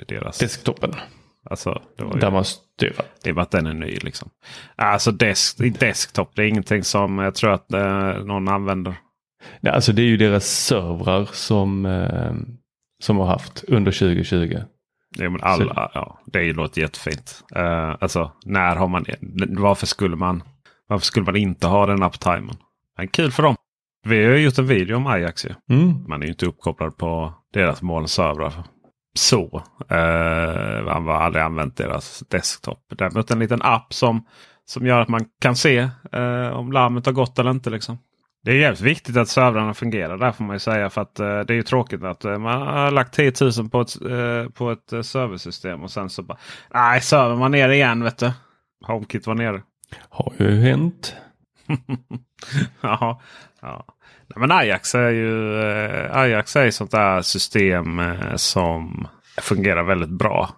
deras... 0.07 0.38
Desktopen. 0.38 0.95
Alltså, 1.50 1.83
det 1.97 2.04
var 2.04 2.14
ju, 2.14 2.21
Där 2.21 2.30
man 2.30 2.45
styr. 2.45 2.97
Det 3.23 3.33
var 3.33 3.42
att 3.42 3.50
den 3.50 3.66
är 3.66 3.75
ny 3.75 3.99
liksom. 4.02 4.30
Alltså 4.76 5.12
desk, 5.12 5.59
desktop 5.80 6.30
det 6.35 6.42
är 6.42 6.47
ingenting 6.47 6.85
som 6.85 7.19
jag 7.19 7.35
tror 7.35 7.52
att 7.52 7.73
eh, 7.73 8.25
någon 8.25 8.49
använder. 8.49 8.95
Nej, 9.61 9.73
alltså 9.73 9.92
det 9.92 10.02
är 10.02 10.07
ju 10.07 10.16
deras 10.16 10.47
servrar 10.47 11.25
som, 11.33 11.87
eh, 11.87 12.33
som 13.02 13.16
har 13.16 13.26
haft 13.26 13.64
under 13.69 13.92
2020. 13.92 14.59
Ja, 15.19 15.30
men 15.30 15.40
alla, 15.42 15.75
Så. 15.75 15.90
ja, 15.95 16.21
det 16.26 16.52
låter 16.52 16.80
jättefint. 16.80 17.45
Uh, 17.57 17.97
alltså 18.00 18.33
när 18.45 18.76
har 18.76 18.88
man, 18.88 19.04
varför 19.49 19.87
skulle 19.87 20.16
man, 20.16 20.42
varför 20.87 21.07
skulle 21.07 21.26
man 21.26 21.37
inte 21.37 21.66
ha 21.66 21.87
den 21.87 22.02
uptimen? 22.02 22.57
Men 22.99 23.09
kul 23.09 23.32
för 23.32 23.42
dem. 23.42 23.56
Vi 24.09 24.25
har 24.25 24.35
gjort 24.35 24.59
en 24.59 24.66
video 24.66 24.97
om 24.97 25.06
Ajax 25.06 25.47
ju. 25.47 25.50
Mm. 25.70 26.04
Man 26.09 26.23
är 26.23 26.26
ju 26.26 26.32
inte 26.32 26.47
uppkopplad 26.47 26.97
på 26.97 27.35
deras 27.52 27.82
molnservrar 27.82 28.52
så. 29.14 29.62
Eh, 29.88 30.85
man 30.85 31.06
har 31.06 31.14
aldrig 31.14 31.44
använt 31.44 31.76
deras 31.76 32.23
desktop. 32.28 32.78
Däremot 32.99 33.30
en 33.30 33.38
liten 33.38 33.62
app 33.62 33.94
som, 33.94 34.26
som 34.64 34.87
gör 34.87 35.00
att 35.00 35.09
man 35.09 35.25
kan 35.40 35.56
se 35.56 35.78
eh, 36.12 36.49
om 36.49 36.73
larmet 36.73 37.06
har 37.06 37.12
gått 37.12 37.38
eller 37.38 37.50
inte. 37.50 37.70
Liksom. 37.70 37.99
Det 38.44 38.50
är 38.50 38.54
jävligt 38.54 38.80
viktigt 38.80 39.16
att 39.16 39.28
servrarna 39.28 39.75
fungerar 39.75 40.18
där 40.18 40.32
får 40.32 40.44
man 40.44 40.56
ju 40.56 40.61
säga. 40.61 40.90
För 40.90 41.00
att 41.00 41.20
eh, 41.20 41.40
det 41.40 41.52
är 41.52 41.56
ju 41.56 41.62
tråkigt 41.62 42.04
att 42.04 42.25
eh, 42.25 42.38
man 42.38 42.62
har 42.62 42.90
lagt 42.90 43.14
10 43.14 43.32
000 43.59 43.68
på 43.68 43.80
ett, 43.80 44.02
eh, 44.02 44.52
på 44.52 44.70
ett 44.70 44.92
eh, 44.92 45.02
serversystem 45.02 45.82
och 45.82 45.90
sen 45.90 46.11
så 46.11 46.23
bara 46.23 46.38
Nej, 46.75 47.00
servern 47.00 47.38
var 47.38 47.49
nere 47.49 47.75
igen 47.75 48.04
vet 48.04 48.18
du. 48.18 48.32
HomeKit 48.87 49.26
var 49.26 49.35
nere. 49.35 49.62
Har 50.09 50.32
ju 50.38 50.61
hänt. 50.61 51.16
ja, 52.80 53.20
ja. 53.60 53.86
Nej, 54.34 54.40
men 54.48 54.52
Ajax 54.52 54.94
är 54.94 55.10
ju 55.10 55.60
eh, 55.62 56.16
Ajax 56.16 56.56
är 56.56 56.66
ett 56.66 56.74
sånt 56.74 56.90
där 56.90 57.22
system 57.22 57.98
eh, 57.98 58.36
som 58.36 59.08
fungerar 59.40 59.82
väldigt 59.82 60.10
bra 60.10 60.50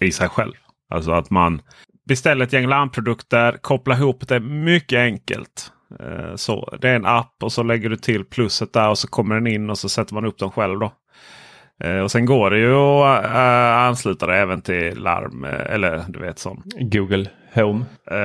i 0.00 0.12
sig 0.12 0.28
själv. 0.28 0.52
Alltså 0.90 1.12
att 1.12 1.30
man 1.30 1.62
beställer 2.08 2.44
ett 2.44 2.52
gäng 2.52 2.66
larmprodukter, 2.66 3.52
kopplar 3.60 3.96
ihop 3.96 4.28
det 4.28 4.40
mycket 4.40 4.98
enkelt. 4.98 5.72
Eh, 6.00 6.34
så 6.34 6.76
Det 6.80 6.88
är 6.88 6.96
en 6.96 7.06
app 7.06 7.42
och 7.42 7.52
så 7.52 7.62
lägger 7.62 7.90
du 7.90 7.96
till 7.96 8.24
plusset 8.24 8.72
där 8.72 8.88
och 8.88 8.98
så 8.98 9.08
kommer 9.08 9.34
den 9.34 9.46
in 9.46 9.70
och 9.70 9.78
så 9.78 9.88
sätter 9.88 10.14
man 10.14 10.24
upp 10.24 10.38
den 10.38 10.50
själv. 10.50 10.78
då. 10.78 10.92
Och 12.04 12.10
sen 12.10 12.26
går 12.26 12.50
det 12.50 12.58
ju 12.58 12.74
att 12.74 13.24
ansluta 13.88 14.26
det 14.26 14.36
även 14.36 14.62
till 14.62 14.98
larm 14.98 15.44
eller 15.44 16.04
du 16.08 16.18
vet 16.18 16.38
sån. 16.38 16.62
Google 16.80 17.30
Home? 17.54 17.84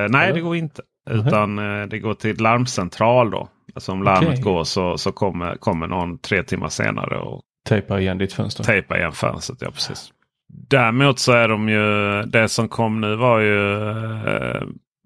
nej, 0.10 0.34
det 0.34 0.42
går 0.42 0.56
inte. 0.56 0.82
Utan 1.10 1.60
mm. 1.60 1.90
det 1.90 2.00
går 2.00 2.14
till 2.14 2.38
larmcentral 2.38 3.32
då. 3.32 3.50
Alltså 3.76 3.92
om 3.92 4.04
larmet 4.04 4.30
okay. 4.30 4.42
går 4.42 4.64
så, 4.64 4.98
så 4.98 5.12
kommer, 5.12 5.56
kommer 5.56 5.88
någon 5.88 6.18
tre 6.18 6.44
timmar 6.44 6.70
senare 6.70 7.18
och 7.18 7.42
tejpar 7.66 8.00
igen 8.00 8.18
ditt 8.18 8.34
fönster. 8.34 8.64
Tejpar 8.64 8.98
igen 8.98 9.12
fönstret, 9.12 9.62
ja 9.62 9.72
precis. 9.72 10.12
Däremot 10.70 11.20
så 11.20 11.32
är 11.32 11.48
de 11.48 11.70
ju, 11.70 12.22
det 12.24 12.50
som 12.50 12.68
kom 12.68 13.02
nu 13.02 13.16
var 13.16 13.40
ju 13.40 13.82
eh, 14.28 14.62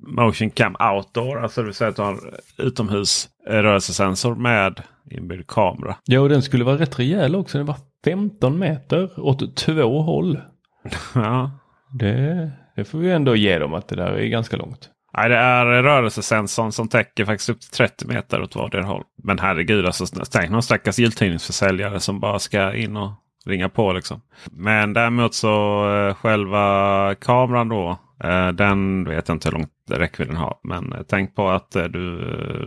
Motion 0.07 0.49
Cam 0.49 0.75
Outdoor. 0.79 1.43
Alltså 1.43 1.61
det 1.61 1.65
vill 1.65 1.73
säga 1.73 1.89
att 1.89 1.95
du 1.95 2.01
har 2.01 2.17
utomhus 2.57 3.29
rörelsesensor 3.47 4.35
med 4.35 4.81
inbyggd 5.11 5.47
kamera. 5.47 5.95
Ja 6.05 6.19
och 6.19 6.29
den 6.29 6.41
skulle 6.41 6.63
vara 6.63 6.77
rätt 6.77 6.99
rejäl 6.99 7.35
också. 7.35 7.57
Den 7.57 7.67
var 7.67 7.77
15 8.05 8.59
meter 8.59 9.19
åt 9.19 9.55
två 9.55 10.01
håll. 10.01 10.39
ja. 11.15 11.51
Det, 11.99 12.51
det 12.75 12.83
får 12.85 12.99
vi 12.99 13.11
ändå 13.11 13.35
ge 13.35 13.59
dem 13.59 13.73
att 13.73 13.87
det 13.87 13.95
där 13.95 14.11
är 14.11 14.27
ganska 14.27 14.57
långt. 14.57 14.89
Nej, 15.17 15.29
det 15.29 15.35
är 15.35 15.65
rörelsesensorn 15.65 16.71
som 16.71 16.87
täcker 16.87 17.25
faktiskt 17.25 17.49
upp 17.49 17.59
till 17.59 17.69
30 17.69 18.07
meter 18.07 18.41
åt 18.41 18.55
vardera 18.55 18.83
håll. 18.83 19.03
Men 19.23 19.39
herregud, 19.39 19.85
alltså, 19.85 20.05
tänk 20.31 20.49
någon 20.51 20.63
stackars 20.63 20.99
jultidningsförsäljare 20.99 21.99
som 21.99 22.19
bara 22.19 22.39
ska 22.39 22.73
in 22.73 22.97
och 22.97 23.11
ringa 23.45 23.69
på. 23.69 23.93
liksom. 23.93 24.21
Men 24.51 24.93
däremot 24.93 25.33
så 25.33 25.85
eh, 25.95 26.15
själva 26.15 27.15
kameran 27.15 27.69
då 27.69 27.99
eh, 28.23 28.47
den 28.47 29.03
vet 29.03 29.27
jag 29.27 29.35
inte 29.35 29.49
hur 29.49 29.53
långt 29.53 29.71
räckvidd 29.89 30.27
den 30.27 30.37
har. 30.37 30.57
Men 30.63 30.93
eh, 30.93 30.99
tänk 31.07 31.35
på 31.35 31.49
att 31.49 31.75
eh, 31.75 31.83
du, 31.83 32.19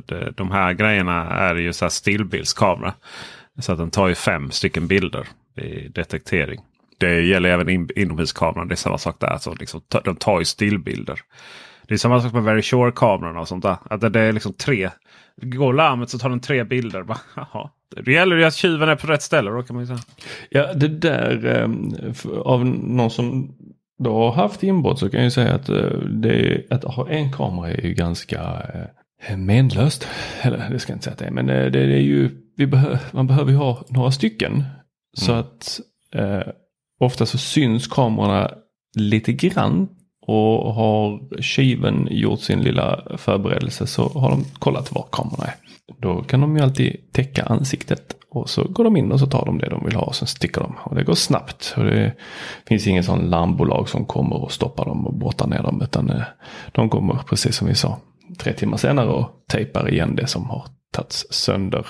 de, 0.07 0.33
de 0.37 0.51
här 0.51 0.73
grejerna 0.73 1.31
är 1.31 1.55
ju 1.55 1.73
så 1.73 1.85
här 1.85 1.91
stillbildskamera. 1.91 2.95
Så 3.59 3.73
att 3.73 3.79
den 3.79 3.91
tar 3.91 4.09
ju 4.09 4.15
fem 4.15 4.51
stycken 4.51 4.87
bilder 4.87 5.29
i 5.57 5.89
detektering. 5.89 6.61
Det 6.99 7.21
gäller 7.21 7.49
även 7.49 7.69
in, 7.69 7.89
inomhuskameran. 7.97 8.69
Det 8.69 8.75
är 8.75 8.77
samma 8.77 8.99
sak 8.99 9.17
där. 9.21 9.39
Så 9.39 9.55
liksom, 9.55 9.81
de 10.05 10.17
tar 10.17 10.39
ju 10.39 10.45
stillbilder. 10.45 11.21
Det 11.91 11.95
är 11.95 11.99
samma 11.99 12.21
sak 12.21 12.33
med 12.33 12.43
Very 12.43 12.63
Sure-kamerorna 12.63 13.41
och 13.41 13.49
sånt 13.49 13.63
där. 13.63 13.77
Att 13.91 14.13
det 14.13 14.21
är 14.21 14.33
liksom 14.33 14.53
tre. 14.53 14.91
Går 15.43 15.73
larmet 15.73 16.11
så 16.11 16.19
tar 16.19 16.29
den 16.29 16.41
tre 16.41 16.65
bilder. 16.65 17.03
Bara, 17.03 17.19
jaha. 17.37 17.71
Det 18.05 18.13
gäller 18.13 18.37
ju 18.37 18.45
att 18.45 18.55
tjuven 18.55 18.89
är 18.89 18.97
på 18.97 19.07
rätt 19.07 19.23
ställe 19.23 19.51
då 19.51 19.63
kan 19.63 19.77
man 19.77 19.87
säga. 19.87 19.99
Ja 20.51 20.73
det 20.75 20.89
där 20.89 21.69
av 22.45 22.67
någon 22.67 23.11
som 23.11 23.55
då 23.99 24.13
har 24.13 24.33
haft 24.33 24.63
inbrott 24.63 24.99
så 24.99 25.11
kan 25.11 25.21
jag 25.21 25.25
ju 25.25 25.31
säga 25.31 25.55
att, 25.55 25.69
eh, 25.69 25.99
det, 25.99 26.67
att 26.71 26.85
ha 26.85 27.09
en 27.09 27.33
kamera 27.33 27.71
är 27.71 27.87
ju 27.87 27.95
ganska 27.95 28.63
eh, 29.29 29.37
menlöst. 29.37 30.09
Eller 30.43 30.71
det 30.71 30.79
ska 30.79 30.93
jag 30.93 30.97
inte 30.97 31.05
säga 31.05 31.13
att 31.13 31.19
det 31.19 31.27
är 31.27 31.31
men 31.31 31.51
eh, 31.51 31.67
det, 31.71 31.81
är 31.81 31.87
ju, 31.87 32.31
vi 32.57 32.67
behö, 32.67 32.99
man 33.13 33.27
behöver 33.27 33.51
ju 33.51 33.57
ha 33.57 33.85
några 33.89 34.11
stycken. 34.11 34.53
Mm. 34.53 34.65
Så 35.17 35.33
att 35.33 35.81
eh, 36.15 36.53
ofta 37.01 37.27
så 37.27 37.39
syns 37.39 37.89
kamerorna 37.89 38.51
lite 38.97 39.33
grann 39.33 39.89
och 40.31 40.75
har 40.75 41.21
tjuven 41.43 42.09
gjort 42.11 42.41
sin 42.41 42.61
lilla 42.61 43.01
förberedelse 43.17 43.87
så 43.87 44.09
har 44.09 44.31
de 44.31 44.45
kollat 44.59 44.93
var 44.93 45.07
kamerorna 45.13 45.45
är. 45.45 45.55
Då 45.99 46.23
kan 46.23 46.41
de 46.41 46.57
ju 46.57 46.63
alltid 46.63 47.13
täcka 47.13 47.43
ansiktet 47.43 48.17
och 48.31 48.51
så 48.51 48.65
går 48.65 48.85
de 48.85 48.97
in 48.97 49.13
och 49.13 49.21
så 49.21 49.27
tar 49.27 49.47
de 49.47 49.59
det 49.59 49.69
de 49.69 49.85
vill 49.85 49.95
ha 49.95 50.03
och 50.03 50.15
sen 50.15 50.29
sticker 50.29 50.61
de. 50.61 50.77
Och 50.83 50.95
det 50.95 51.05
går 51.05 51.15
snabbt. 51.15 51.75
Och 51.77 51.85
det 51.85 52.13
finns 52.69 52.87
ingen 52.87 53.05
sån 53.05 53.31
larmbolag 53.31 53.89
som 53.89 54.05
kommer 54.05 54.43
och 54.43 54.53
stoppar 54.53 54.85
dem 54.85 55.07
och 55.07 55.15
brottar 55.15 55.47
ner 55.47 55.63
dem. 55.63 55.83
Utan 55.83 56.11
eh, 56.11 56.23
de 56.73 56.91
kommer 56.91 57.15
precis 57.15 57.57
som 57.57 57.69
vi 57.69 57.75
sa 57.75 57.99
tre 58.39 58.53
timmar 58.53 58.77
senare 58.77 59.09
och 59.09 59.31
tejpar 59.53 59.91
igen 59.91 60.17
det 60.17 60.27
som 60.27 60.51
har 60.51 60.65
tagits 60.93 61.27
sönder. 61.31 61.87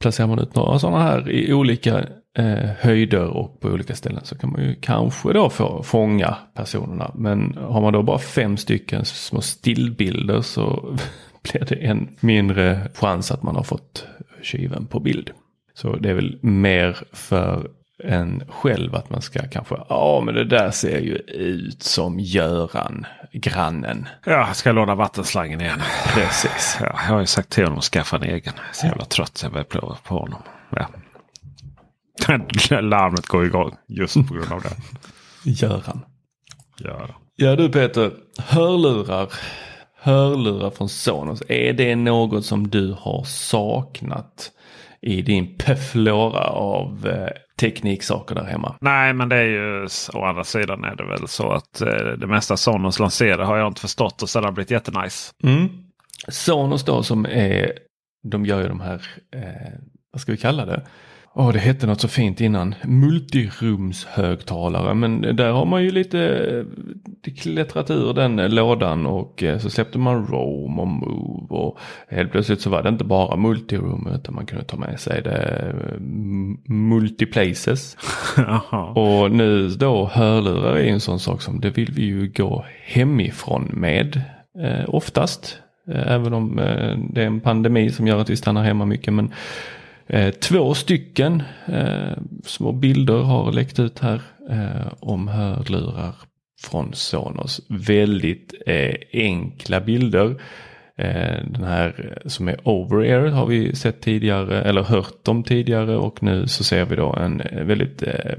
Placerar 0.00 0.28
man 0.28 0.38
ut 0.38 0.54
några 0.54 0.78
sådana 0.78 1.02
här 1.02 1.30
i 1.30 1.52
olika 1.52 1.98
eh, 2.38 2.70
höjder 2.78 3.26
och 3.26 3.60
på 3.60 3.68
olika 3.68 3.94
ställen 3.94 4.24
så 4.24 4.38
kan 4.38 4.50
man 4.50 4.62
ju 4.62 4.74
kanske 4.74 5.32
då 5.32 5.50
få 5.50 5.82
fånga 5.82 6.36
personerna. 6.54 7.10
Men 7.14 7.58
har 7.60 7.80
man 7.80 7.92
då 7.92 8.02
bara 8.02 8.18
fem 8.18 8.56
stycken 8.56 9.04
små 9.04 9.40
stillbilder 9.40 10.40
så 10.40 10.96
blir 11.42 11.64
det 11.64 11.74
en 11.74 12.08
mindre 12.20 12.80
chans 12.94 13.30
att 13.30 13.42
man 13.42 13.56
har 13.56 13.62
fått 13.62 14.06
tjuven 14.42 14.86
på 14.86 15.00
bild. 15.00 15.30
Så 15.74 15.96
det 15.96 16.10
är 16.10 16.14
väl 16.14 16.38
mer 16.42 16.96
för 17.12 17.70
en 18.04 18.42
själv 18.48 18.94
att 18.94 19.10
man 19.10 19.22
ska 19.22 19.48
kanske, 19.48 19.76
ja 19.88 20.22
men 20.24 20.34
det 20.34 20.44
där 20.44 20.70
ser 20.70 20.98
ju 20.98 21.16
ut 21.16 21.82
som 21.82 22.20
Göran, 22.20 23.06
grannen. 23.32 24.08
Ja, 24.24 24.32
jag 24.32 24.56
ska 24.56 24.72
låna 24.72 24.94
vattenslangen 24.94 25.60
igen. 25.60 25.82
Precis. 26.14 26.76
Ja, 26.80 26.86
jag 26.86 27.14
har 27.14 27.20
ju 27.20 27.26
sagt 27.26 27.50
till 27.50 27.64
honom 27.64 27.78
att 27.78 27.84
skaffa 27.84 28.16
en 28.16 28.22
egen. 28.22 28.52
Så 28.72 28.86
jävla 28.86 29.04
trött 29.04 29.40
jag 29.42 29.52
börjar 29.52 29.64
på, 29.64 29.96
på 30.04 30.14
honom. 30.18 30.42
Ja. 30.70 30.88
Larmet 32.80 33.26
går 33.26 33.46
igång 33.46 33.76
just 33.86 34.14
på 34.14 34.34
grund 34.34 34.52
av 34.52 34.62
det. 34.62 34.70
Göran. 35.50 36.00
Göran. 36.80 37.12
Ja 37.36 37.56
du 37.56 37.68
Peter, 37.68 38.12
hörlurar. 38.38 39.32
Hörlurar 40.00 40.70
från 40.70 40.88
Sonos. 40.88 41.42
Är 41.48 41.72
det 41.72 41.96
något 41.96 42.44
som 42.44 42.68
du 42.68 42.96
har 42.98 43.24
saknat? 43.24 44.52
I 45.00 45.22
din 45.22 45.56
pefflora 45.58 46.44
av 46.50 47.06
eh, 47.06 47.28
tekniksaker 47.60 48.34
där 48.34 48.44
hemma. 48.44 48.76
Nej, 48.80 49.12
men 49.12 49.28
det 49.28 49.36
är 49.36 49.44
ju 49.44 49.88
å 50.12 50.24
andra 50.24 50.44
sidan 50.44 50.84
är 50.84 50.96
det 50.96 51.04
väl 51.04 51.28
så 51.28 51.50
att 51.50 51.80
eh, 51.80 52.12
det 52.18 52.26
mesta 52.26 52.56
Sonos 52.56 52.98
lanserar 52.98 53.44
har 53.44 53.56
jag 53.56 53.68
inte 53.68 53.80
förstått 53.80 54.22
och 54.22 54.42
det 54.42 54.52
blivit 54.52 54.70
jättenice. 54.70 55.32
Mm. 55.42 55.68
Sonos 56.28 56.84
då 56.84 57.02
som 57.02 57.26
är, 57.26 57.72
de 58.22 58.46
gör 58.46 58.62
ju 58.62 58.68
de 58.68 58.80
här, 58.80 59.02
eh, 59.34 59.78
vad 60.12 60.20
ska 60.20 60.32
vi 60.32 60.38
kalla 60.38 60.66
det? 60.66 60.82
Åh, 61.38 61.48
oh, 61.48 61.52
det 61.52 61.58
hette 61.58 61.86
något 61.86 62.00
så 62.00 62.08
fint 62.08 62.40
innan. 62.40 62.74
Multirumshögtalare. 62.84 64.94
Men 64.94 65.20
där 65.20 65.50
har 65.50 65.64
man 65.64 65.84
ju 65.84 65.90
lite 65.90 66.64
klättrat 67.36 67.90
ur 67.90 68.14
den 68.14 68.54
lådan 68.54 69.06
och 69.06 69.42
eh, 69.42 69.58
så 69.58 69.70
släppte 69.70 69.98
man 69.98 70.26
Roam 70.26 70.78
och 70.78 70.88
Move. 70.88 71.46
Och 71.48 71.78
helt 72.08 72.32
plötsligt 72.32 72.60
så 72.60 72.70
var 72.70 72.82
det 72.82 72.88
inte 72.88 73.04
bara 73.04 73.36
multirum 73.36 74.08
utan 74.14 74.34
man 74.34 74.46
kunde 74.46 74.64
ta 74.64 74.76
med 74.76 75.00
sig 75.00 75.22
det 75.22 75.74
multiplaces. 76.66 77.96
och 78.94 79.30
nu 79.30 79.68
då 79.68 80.10
hörlurar 80.12 80.76
är 80.76 80.84
en 80.84 81.00
sån 81.00 81.20
sak 81.20 81.42
som 81.42 81.60
det 81.60 81.70
vill 81.70 81.92
vi 81.92 82.02
ju 82.02 82.32
gå 82.36 82.64
hemifrån 82.84 83.70
med 83.72 84.22
eh, 84.62 84.84
oftast. 84.88 85.58
Eh, 85.92 86.12
även 86.12 86.34
om 86.34 86.58
eh, 86.58 86.98
det 87.12 87.22
är 87.22 87.26
en 87.26 87.40
pandemi 87.40 87.90
som 87.90 88.06
gör 88.06 88.20
att 88.20 88.30
vi 88.30 88.36
stannar 88.36 88.64
hemma 88.64 88.84
mycket. 88.84 89.14
Men 89.14 89.32
Eh, 90.08 90.30
två 90.30 90.74
stycken 90.74 91.42
eh, 91.66 92.18
små 92.44 92.72
bilder 92.72 93.18
har 93.18 93.52
läckt 93.52 93.78
ut 93.78 93.98
här 93.98 94.22
eh, 94.50 94.92
om 95.00 95.28
hörlurar 95.28 96.14
från 96.60 96.94
Sonos. 96.94 97.60
Väldigt 97.68 98.54
eh, 98.66 98.94
enkla 99.12 99.80
bilder. 99.80 100.40
Eh, 100.96 101.44
den 101.44 101.64
här 101.64 102.18
som 102.26 102.48
är 102.48 102.68
over-ear 102.68 103.26
har 103.26 103.46
vi 103.46 103.76
sett 103.76 104.00
tidigare 104.00 104.62
eller 104.62 104.82
hört 104.82 105.28
om 105.28 105.42
tidigare 105.42 105.96
och 105.96 106.22
nu 106.22 106.46
så 106.46 106.64
ser 106.64 106.84
vi 106.84 106.96
då 106.96 107.14
en 107.16 107.40
eh, 107.40 107.64
väldigt 107.64 108.02
eh, 108.02 108.34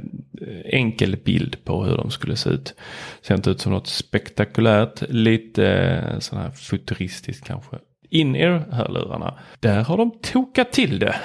enkel 0.66 1.18
bild 1.26 1.64
på 1.64 1.84
hur 1.84 1.98
de 1.98 2.12
skulle 2.12 2.36
se 2.36 2.50
ut. 2.50 2.74
Ser 3.22 3.36
inte 3.36 3.50
ut 3.50 3.62
som 3.62 3.72
något 3.72 3.88
spektakulärt, 3.88 5.02
lite 5.10 5.68
eh, 5.68 6.20
sån 6.20 6.40
här 6.40 6.52
futuristiskt 6.52 7.48
kanske. 7.48 7.78
In-ear 8.10 8.66
hörlurarna, 8.72 9.34
där 9.60 9.84
har 9.84 9.98
de 9.98 10.12
tokat 10.22 10.72
till 10.72 11.00
det. 11.00 11.16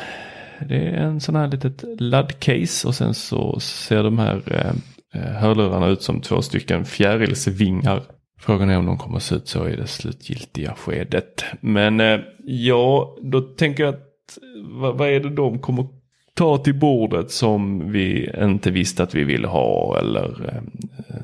Det 0.68 0.76
är 0.76 0.96
en 0.96 1.20
sån 1.20 1.36
här 1.36 1.48
litet 1.48 1.84
laddcase 2.00 2.88
och 2.88 2.94
sen 2.94 3.14
så 3.14 3.60
ser 3.60 4.02
de 4.02 4.18
här 4.18 4.42
eh, 4.46 4.72
eh, 5.20 5.32
hörlurarna 5.32 5.86
ut 5.86 6.02
som 6.02 6.20
två 6.20 6.42
stycken 6.42 6.84
fjärilsvingar. 6.84 8.02
Frågan 8.40 8.70
är 8.70 8.78
om 8.78 8.86
de 8.86 8.98
kommer 8.98 9.18
se 9.18 9.34
ut 9.34 9.48
så 9.48 9.68
i 9.68 9.76
det 9.76 9.86
slutgiltiga 9.86 10.74
skedet. 10.74 11.44
Men 11.60 12.00
eh, 12.00 12.20
ja, 12.44 13.16
då 13.22 13.40
tänker 13.40 13.84
jag 13.84 13.94
att 13.94 14.38
vad, 14.70 15.08
är 15.08 15.20
det 15.20 15.30
de 15.30 15.58
kommer 15.58 15.86
ta 16.34 16.58
till 16.58 16.78
bordet 16.78 17.30
som 17.30 17.92
vi 17.92 18.30
inte 18.42 18.70
visste 18.70 19.02
att 19.02 19.14
vi 19.14 19.24
ville 19.24 19.46
ha 19.48 19.98
eller 19.98 20.62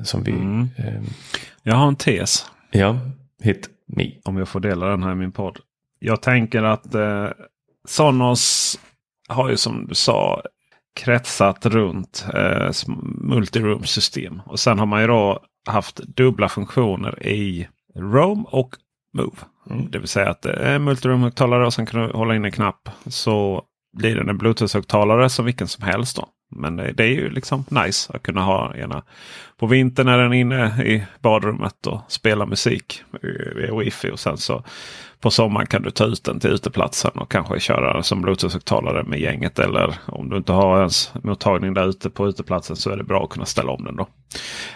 som 0.03 0.23
vi... 0.23 0.31
Mm. 0.31 0.69
Eh, 0.77 1.01
jag 1.63 1.75
har 1.75 1.87
en 1.87 1.95
tes. 1.95 2.45
Ja, 2.71 2.99
hit 3.43 3.69
me. 3.87 4.11
Om 4.23 4.37
jag 4.37 4.47
får 4.47 4.59
dela 4.59 4.85
den 4.85 5.03
här 5.03 5.11
i 5.11 5.15
min 5.15 5.31
podd. 5.31 5.57
Jag 5.99 6.21
tänker 6.21 6.63
att 6.63 6.95
eh, 6.95 7.27
Sonos 7.87 8.79
har 9.31 9.49
ju 9.49 9.57
som 9.57 9.87
du 9.87 9.95
sa 9.95 10.41
kretsat 10.95 11.65
runt 11.65 12.25
eh, 12.33 12.71
multiroom-system. 13.21 14.41
Och 14.45 14.59
sen 14.59 14.79
har 14.79 14.85
man 14.85 15.01
ju 15.01 15.07
då 15.07 15.39
haft 15.67 15.95
dubbla 15.97 16.49
funktioner 16.49 17.27
i 17.27 17.67
Roam 17.95 18.45
och 18.45 18.75
Move. 19.17 19.37
Mm. 19.69 19.91
Det 19.91 19.99
vill 19.99 20.07
säga 20.07 20.29
att 20.29 20.41
det 20.41 20.53
är 20.53 20.79
multiroom-högtalare 20.79 21.65
och 21.65 21.73
sen 21.73 21.85
kan 21.85 22.01
du 22.01 22.13
hålla 22.13 22.35
in 22.35 22.45
en 22.45 22.51
knapp. 22.51 22.89
Så 23.05 23.63
blir 23.97 24.15
det 24.15 24.29
en 24.29 24.37
Bluetooth-högtalare 24.37 25.29
som 25.29 25.45
vilken 25.45 25.67
som 25.67 25.83
helst. 25.83 26.15
Då. 26.15 26.27
Men 26.55 26.75
det, 26.75 26.91
det, 26.91 27.03
är 27.03 27.07
ju 27.07 27.29
liksom 27.29 27.65
nice 27.69 28.13
att 28.13 28.23
kunna 28.23 28.41
ha 28.41 28.75
ena. 28.75 29.03
På 29.57 29.67
vintern 29.67 30.07
är 30.07 30.17
den 30.17 30.33
inne 30.33 30.83
i 30.83 31.05
badrummet 31.19 31.87
och 31.87 32.01
spelar 32.07 32.45
musik 32.45 33.03
via 33.55 33.75
wifi. 33.75 34.11
Och 34.11 34.19
sen 34.19 34.37
så 34.37 34.63
på 35.21 35.31
sommaren 35.31 35.67
kan 35.67 35.81
du 35.81 35.91
ta 35.91 36.05
ut 36.05 36.23
den 36.23 36.39
till 36.39 36.49
uteplatsen 36.49 37.11
och 37.15 37.31
kanske 37.31 37.59
köra 37.59 38.03
som 38.03 38.25
Bluetooth-högtalare 38.25 39.03
med 39.03 39.19
gänget. 39.19 39.59
Eller 39.59 39.95
om 40.07 40.29
du 40.29 40.37
inte 40.37 40.51
har 40.51 40.79
ens 40.79 41.13
mottagning 41.23 41.73
där 41.73 41.87
ute 41.87 42.09
på 42.09 42.27
uteplatsen 42.27 42.75
så 42.75 42.89
är 42.89 42.97
det 42.97 43.03
bra 43.03 43.23
att 43.23 43.29
kunna 43.29 43.45
ställa 43.45 43.71
om 43.71 43.83
den. 43.83 43.95
då. 43.95 44.07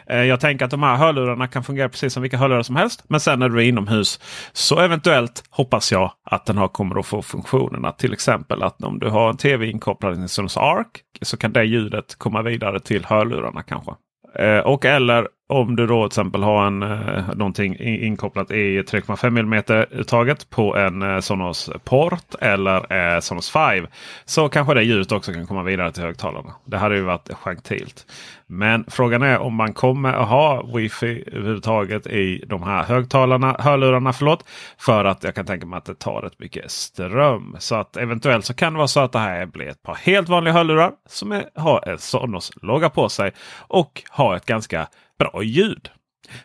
Eh, 0.08 0.24
jag 0.24 0.40
tänker 0.40 0.66
att 0.66 0.72
de 0.72 0.84
här 0.84 0.96
hörlurarna 0.96 1.48
kan 1.48 1.64
fungera 1.64 1.90
precis 1.90 2.14
som 2.14 2.22
vilka 2.22 2.38
hörlurar 2.38 2.64
som 2.64 2.76
helst. 2.76 3.04
Men 3.08 3.20
sen 3.20 3.40
när 3.40 3.50
du 3.50 3.60
är 3.60 3.68
inomhus 3.68 4.20
så 4.54 4.80
eventuellt 4.80 5.44
hoppas 5.50 5.92
jag 5.92 6.12
att 6.24 6.46
den 6.46 6.58
här 6.58 6.68
kommer 6.68 7.00
att 7.00 7.06
få 7.06 7.22
funktionerna. 7.22 7.92
Till 7.92 8.14
exempel 8.14 8.64
att 8.64 8.84
om 8.84 9.00
du 9.00 9.10
har 9.10 9.30
en 9.30 9.38
tv 9.38 9.68
inkopplad 9.68 10.24
i 10.24 10.28
Sonos 10.28 10.58
Arc 10.58 10.88
så 11.22 11.38
kan 11.38 11.54
det 11.54 11.64
ljudet 11.64 12.16
komma 12.18 12.42
vidare 12.42 12.80
till 12.80 13.06
hörlurarna 13.06 13.64
kanske. 13.64 13.92
Eh, 14.40 14.60
och 14.60 14.86
eller 14.86 15.28
om 15.48 15.76
du 15.76 15.88
då 15.88 16.04
till 16.04 16.08
exempel 16.08 16.44
har 16.44 16.68
en, 16.68 16.84
eh, 16.84 17.36
någonting 17.36 17.80
inkopplat 17.80 18.52
i 18.52 18.82
3,5 18.82 19.40
mm 19.40 19.64
uttaget 19.92 20.50
på 20.50 20.76
en 20.76 21.02
eh, 21.02 21.20
Sonos 21.20 21.70
Port 21.84 22.36
eller 22.42 22.94
eh, 22.94 23.20
Sonos 23.20 23.50
5. 23.50 23.88
Så 24.26 24.50
kanske 24.50 24.74
det 24.74 24.84
ljudet 24.84 25.12
också 25.12 25.34
kan 25.34 25.48
komma 25.48 25.64
vidare 25.64 25.92
till 25.92 26.04
högtalarna. 26.04 26.54
Det 26.66 26.78
hade 26.78 26.96
ju 26.96 27.02
varit 27.02 27.34
gentilt. 27.34 28.06
Men 28.48 28.86
frågan 28.88 29.22
är 29.22 29.38
om 29.38 29.56
man 29.56 29.74
kommer 29.74 30.14
att 30.14 30.30
ha 30.30 30.64
wifi 30.76 31.24
överhuvudtaget 31.28 32.08
i 32.08 32.44
de 32.48 32.64
här 32.64 32.84
högtalarna, 32.84 33.56
hörlurarna. 33.60 34.14
Förlåt, 34.14 34.46
för 34.78 35.06
att 35.06 35.24
jag 35.24 35.36
kan 35.36 35.46
tänka 35.46 35.66
mig 35.66 35.78
att 35.78 35.86
det 35.86 36.00
tar 36.00 36.22
rätt 36.22 36.40
mycket 36.40 36.72
ström. 36.72 37.56
Så 37.60 37.76
att 37.76 37.98
eventuellt 37.98 38.46
så 38.46 38.54
kan 38.54 38.74
det 38.74 38.78
vara 38.78 38.88
så 38.88 39.00
att 39.00 39.12
det 39.12 39.20
här 39.20 39.46
blir 39.46 39.68
ett 39.68 39.84
par 39.84 39.96
helt 39.96 40.30
vanliga 40.30 40.54
hörlurar 40.54 40.92
som 41.10 41.32
är, 41.32 41.46
har 41.56 41.90
en 41.90 41.98
Sonos 41.98 42.52
logga 42.62 42.90
på 42.90 43.10
sig 43.10 43.32
och 43.68 44.04
har 44.10 44.36
ett 44.36 44.46
ganska 44.46 44.88
bra 45.20 45.44
ljud. 45.44 45.90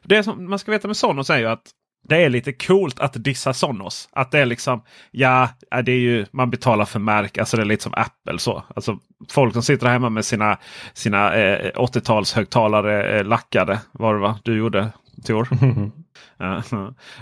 Det 0.02 0.22
som 0.22 0.50
man 0.50 0.58
ska 0.58 0.70
veta 0.70 0.88
med 0.88 0.96
Sonos 0.96 1.30
är 1.30 1.38
ju 1.38 1.46
att 1.46 1.70
det 2.08 2.16
är 2.16 2.30
lite 2.30 2.52
coolt 2.52 3.00
att 3.00 3.24
dissa 3.24 3.52
Sonos. 3.52 4.08
Att 4.12 4.30
det 4.30 4.38
är 4.38 4.46
liksom, 4.46 4.82
ja, 5.10 5.48
det 5.84 5.92
är 5.92 5.98
ju, 5.98 6.26
man 6.32 6.50
betalar 6.50 6.84
för 6.84 6.98
märk. 6.98 7.38
Alltså 7.38 7.56
det 7.56 7.62
är 7.62 7.64
lite 7.64 7.82
som 7.82 7.94
Apple 7.96 8.38
så. 8.38 8.64
Alltså 8.76 8.98
folk 9.30 9.52
som 9.52 9.62
sitter 9.62 9.86
hemma 9.86 10.10
med 10.10 10.24
sina, 10.24 10.58
sina 10.92 11.34
eh, 11.34 11.72
80-talshögtalare 11.72 13.18
eh, 13.18 13.24
lackade. 13.24 13.80
Var 13.92 14.14
det 14.14 14.20
va? 14.20 14.38
Du 14.44 14.58
gjorde 14.58 14.92
Tor? 15.26 15.48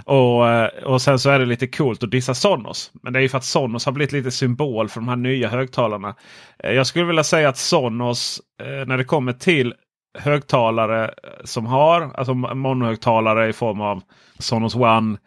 och, 0.04 0.48
eh, 0.48 0.84
och 0.84 1.02
sen 1.02 1.18
så 1.18 1.30
är 1.30 1.38
det 1.38 1.46
lite 1.46 1.66
coolt 1.66 2.02
att 2.02 2.10
dissa 2.10 2.34
Sonos. 2.34 2.90
Men 3.02 3.12
det 3.12 3.18
är 3.18 3.22
ju 3.22 3.28
för 3.28 3.38
att 3.38 3.44
Sonos 3.44 3.86
har 3.86 3.92
blivit 3.92 4.12
lite 4.12 4.30
symbol 4.30 4.88
för 4.88 5.00
de 5.00 5.08
här 5.08 5.16
nya 5.16 5.48
högtalarna. 5.48 6.14
Eh, 6.58 6.72
jag 6.72 6.86
skulle 6.86 7.04
vilja 7.04 7.24
säga 7.24 7.48
att 7.48 7.58
Sonos 7.58 8.40
eh, 8.62 8.86
när 8.86 8.98
det 8.98 9.04
kommer 9.04 9.32
till 9.32 9.74
högtalare 10.18 11.14
som 11.44 11.66
har 11.66 12.12
alltså 12.14 12.34
monohögtalare 12.34 13.48
i 13.48 13.52
form 13.52 13.80
av 13.80 14.02
Sonos 14.38 14.74
One 14.74 15.18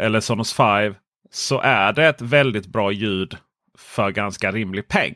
eller 0.00 0.20
Sonos 0.20 0.52
5. 0.52 0.94
Så 1.30 1.60
är 1.60 1.92
det 1.92 2.06
ett 2.06 2.20
väldigt 2.20 2.66
bra 2.66 2.92
ljud 2.92 3.36
för 3.78 4.10
ganska 4.10 4.52
rimlig 4.52 4.88
peng. 4.88 5.14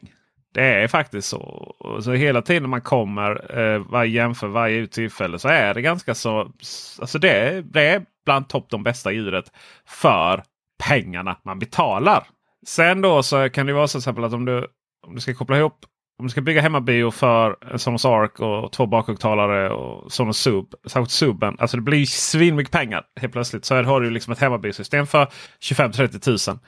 Det 0.55 0.65
är 0.65 0.89
faktiskt 0.89 1.29
så. 1.29 1.75
så 2.01 2.13
hela 2.13 2.43
tiden 2.43 2.71
man 2.71 2.81
kommer 2.81 3.59
eh, 3.59 3.79
var, 3.79 4.05
jämför 4.05 4.47
varje 4.47 4.87
tillfälle 4.87 5.39
så 5.39 5.49
är 5.49 5.75
det 5.75 5.83
ganska 5.83 6.15
så. 6.15 6.53
Alltså 7.01 7.19
det, 7.19 7.31
är, 7.31 7.63
det 7.63 7.83
är 7.83 8.03
bland 8.25 8.49
topp 8.49 8.67
de 8.71 8.83
bästa 8.83 9.13
ljudet 9.13 9.53
för 9.87 10.43
pengarna 10.89 11.37
man 11.45 11.59
betalar. 11.59 12.27
Sen 12.67 13.01
då 13.01 13.23
så 13.23 13.51
kan 13.51 13.67
det 13.67 13.73
vara 13.73 13.89
så 13.89 14.11
att 14.11 14.33
om 14.33 14.45
du, 14.45 14.67
om 15.07 15.15
du 15.15 15.21
ska 15.21 15.35
koppla 15.35 15.59
ihop 15.59 15.87
om 16.19 16.27
du 16.27 16.31
ska 16.31 16.41
bygga 16.41 16.61
hemmabio 16.61 17.11
för 17.11 17.51
eh, 17.51 17.73
en 17.73 17.79
Sonos 17.79 18.05
Arc 18.05 18.41
och 18.41 18.73
två 18.73 18.87
bakhögtalare 18.87 19.71
och 19.71 20.13
Sonos 20.13 20.39
Sub. 20.39 20.75
Särskilt 20.87 21.11
Suben. 21.11 21.57
Alltså 21.59 21.77
det 21.77 21.83
blir 21.83 22.07
svinmycket 22.07 22.73
pengar 22.73 23.03
helt 23.21 23.33
plötsligt. 23.33 23.65
Så 23.65 23.75
här 23.75 23.83
har 23.83 24.01
du 24.01 24.11
liksom 24.11 24.33
ett 24.33 24.39
hemmabiosystem 24.39 25.07
för 25.07 25.29
25-30 25.61 26.19
tusen. 26.19 26.59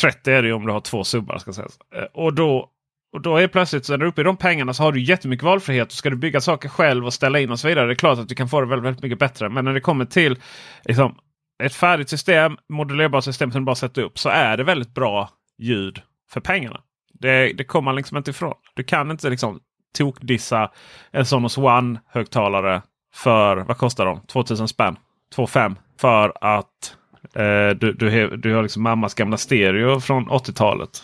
30 0.00 0.30
är 0.30 0.42
det 0.42 0.48
ju 0.48 0.54
om 0.54 0.66
du 0.66 0.72
har 0.72 0.80
två 0.80 1.04
subbar. 1.04 1.38
Ska 1.38 1.52
sägas. 1.52 1.78
Eh, 1.94 2.04
och 2.14 2.34
då 2.34 2.70
och 3.12 3.20
då 3.20 3.36
är 3.36 3.48
plötsligt 3.48 3.86
så 3.86 3.92
när 3.92 3.98
du 3.98 4.04
är 4.04 4.08
uppe 4.08 4.20
i 4.20 4.24
de 4.24 4.36
pengarna 4.36 4.74
så 4.74 4.82
har 4.82 4.92
du 4.92 5.00
jättemycket 5.00 5.44
valfrihet. 5.44 5.92
Ska 5.92 6.10
du 6.10 6.16
bygga 6.16 6.40
saker 6.40 6.68
själv 6.68 7.06
och 7.06 7.14
ställa 7.14 7.40
in 7.40 7.50
och 7.50 7.60
så 7.60 7.68
vidare. 7.68 7.86
Det 7.86 7.92
är 7.92 7.94
klart 7.94 8.18
att 8.18 8.28
du 8.28 8.34
kan 8.34 8.48
få 8.48 8.60
det 8.60 8.66
väldigt, 8.66 8.86
väldigt 8.86 9.02
mycket 9.02 9.18
bättre. 9.18 9.48
Men 9.48 9.64
när 9.64 9.74
det 9.74 9.80
kommer 9.80 10.04
till 10.04 10.38
liksom, 10.84 11.14
ett 11.62 11.74
färdigt 11.74 12.08
system, 12.08 12.56
modulerbart 12.68 13.24
system 13.24 13.52
som 13.52 13.60
du 13.60 13.64
bara 13.64 13.74
sätter 13.74 14.02
upp. 14.02 14.18
Så 14.18 14.28
är 14.28 14.56
det 14.56 14.64
väldigt 14.64 14.94
bra 14.94 15.30
ljud 15.58 16.02
för 16.30 16.40
pengarna. 16.40 16.80
Det, 17.20 17.52
det 17.52 17.64
kommer 17.64 17.84
man 17.84 17.96
liksom 17.96 18.16
inte 18.16 18.30
ifrån. 18.30 18.54
Du 18.74 18.82
kan 18.82 19.10
inte 19.10 19.30
liksom 19.30 19.60
tokdissa 19.98 20.70
en 21.10 21.26
Sonos 21.26 21.58
One 21.58 22.00
högtalare 22.06 22.82
för, 23.14 23.56
vad 23.56 23.78
kostar 23.78 24.06
de? 24.06 24.20
2000 24.20 24.68
spänn? 24.68 24.96
2,5 25.36 25.76
för 26.00 26.32
att 26.40 26.96
eh, 27.34 27.76
du, 27.76 27.92
du, 27.92 28.36
du 28.36 28.54
har 28.54 28.62
liksom 28.62 28.82
mammas 28.82 29.14
gamla 29.14 29.36
stereo 29.36 30.00
från 30.00 30.28
80-talet. 30.28 31.02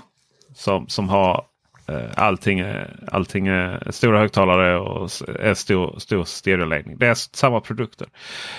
Som, 0.55 0.89
som 0.89 1.09
har 1.09 1.45
eh, 1.89 2.11
allting, 2.15 2.61
eh, 2.61 2.87
allting 3.13 3.47
är 3.47 3.91
stora 3.91 4.19
högtalare 4.19 4.79
och 4.79 5.11
är 5.29 5.47
eh, 5.47 5.55
stor, 5.55 5.99
stor 5.99 6.25
stereoläggning. 6.25 6.99
Det 6.99 7.07
är 7.07 7.15
samma 7.15 7.61
produkter. 7.61 8.09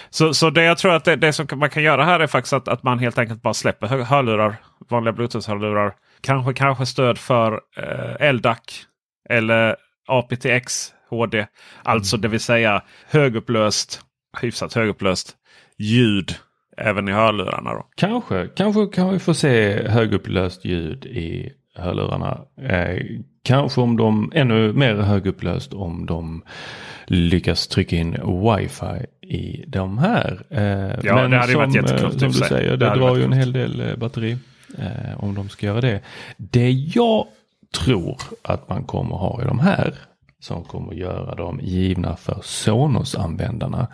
Så, 0.10 0.34
så 0.34 0.50
det 0.50 0.64
jag 0.64 0.78
tror 0.78 0.94
att 0.94 1.06
det, 1.06 1.16
det 1.16 1.34
som 1.34 1.48
man 1.56 1.70
kan 1.70 1.84
göra 1.84 2.04
här 2.04 2.20
är 2.20 2.28
faktiskt 2.28 2.54
att, 2.54 2.68
att 2.68 2.84
man 2.84 3.00
helt 3.00 3.18
enkelt 3.18 3.42
bara 3.42 3.54
släpper 3.54 3.88
hörlurar, 3.88 4.56
vanliga 4.90 5.14
bluetooth-hörlurar 5.14 5.94
Kanske, 6.22 6.54
kanske 6.54 6.86
stöd 6.86 7.18
för 7.18 7.62
eh, 7.78 8.34
LDAC 8.34 8.60
eller 9.30 9.76
aptX 10.08 10.94
HD. 11.10 11.48
Alltså 11.84 12.16
mm. 12.16 12.22
det 12.22 12.28
vill 12.28 12.40
säga 12.40 12.82
högupplöst, 13.10 14.02
hyfsat 14.42 14.74
högupplöst 14.74 15.36
ljud 15.78 16.36
även 16.78 17.08
i 17.08 17.12
hörlurarna. 17.12 17.74
Då. 17.74 17.88
Kanske, 17.96 18.48
kanske 18.56 18.86
kan 18.88 19.14
vi 19.14 19.20
få 19.20 19.34
se 19.34 19.88
högupplöst 19.88 20.66
ljud 20.66 21.06
i 21.06 21.52
hörlurarna. 21.76 22.42
Eh, 22.62 23.04
kanske 23.44 23.82
om 23.82 23.98
de 23.98 24.32
ännu 24.36 24.74
mer 24.74 24.96
högupplöst 24.96 25.74
om 25.74 26.06
de 26.06 26.44
lyckas 27.08 27.68
trycka 27.68 27.96
in 27.96 28.12
wifi 28.12 29.06
i 29.22 29.64
de 29.68 29.98
här. 29.98 30.46
Eh, 30.50 31.00
ja, 31.04 31.16
men 31.16 31.32
det 31.32 31.38
hade 31.38 31.52
som, 31.52 31.62
varit 31.62 31.76
jättekul. 31.76 32.06
Eh, 32.06 32.12
som 32.12 32.28
du 32.28 32.34
säger, 32.34 32.78
det, 32.78 32.78
det 32.78 32.96
drar 32.96 33.18
ju 33.18 33.24
en 33.24 33.34
hel 33.34 33.54
del 33.54 33.80
eh, 33.80 33.96
batteri 33.96 34.38
eh, 34.78 35.24
om 35.24 35.36
de 35.36 35.50
ska 35.50 35.66
göra 35.66 35.82
det. 35.82 36.02
Det 36.38 36.72
jag 36.72 37.28
tror 37.84 38.22
att 38.42 38.70
man 38.70 38.84
kommer 38.84 39.16
ha 39.16 39.42
i 39.42 39.46
de 39.46 39.60
här 39.60 39.96
som 40.40 40.64
kommer 40.64 40.94
göra 40.94 41.36
dem 41.36 41.60
givna 41.64 42.16
för 42.16 42.42
Sonos-användarna. 42.44 43.88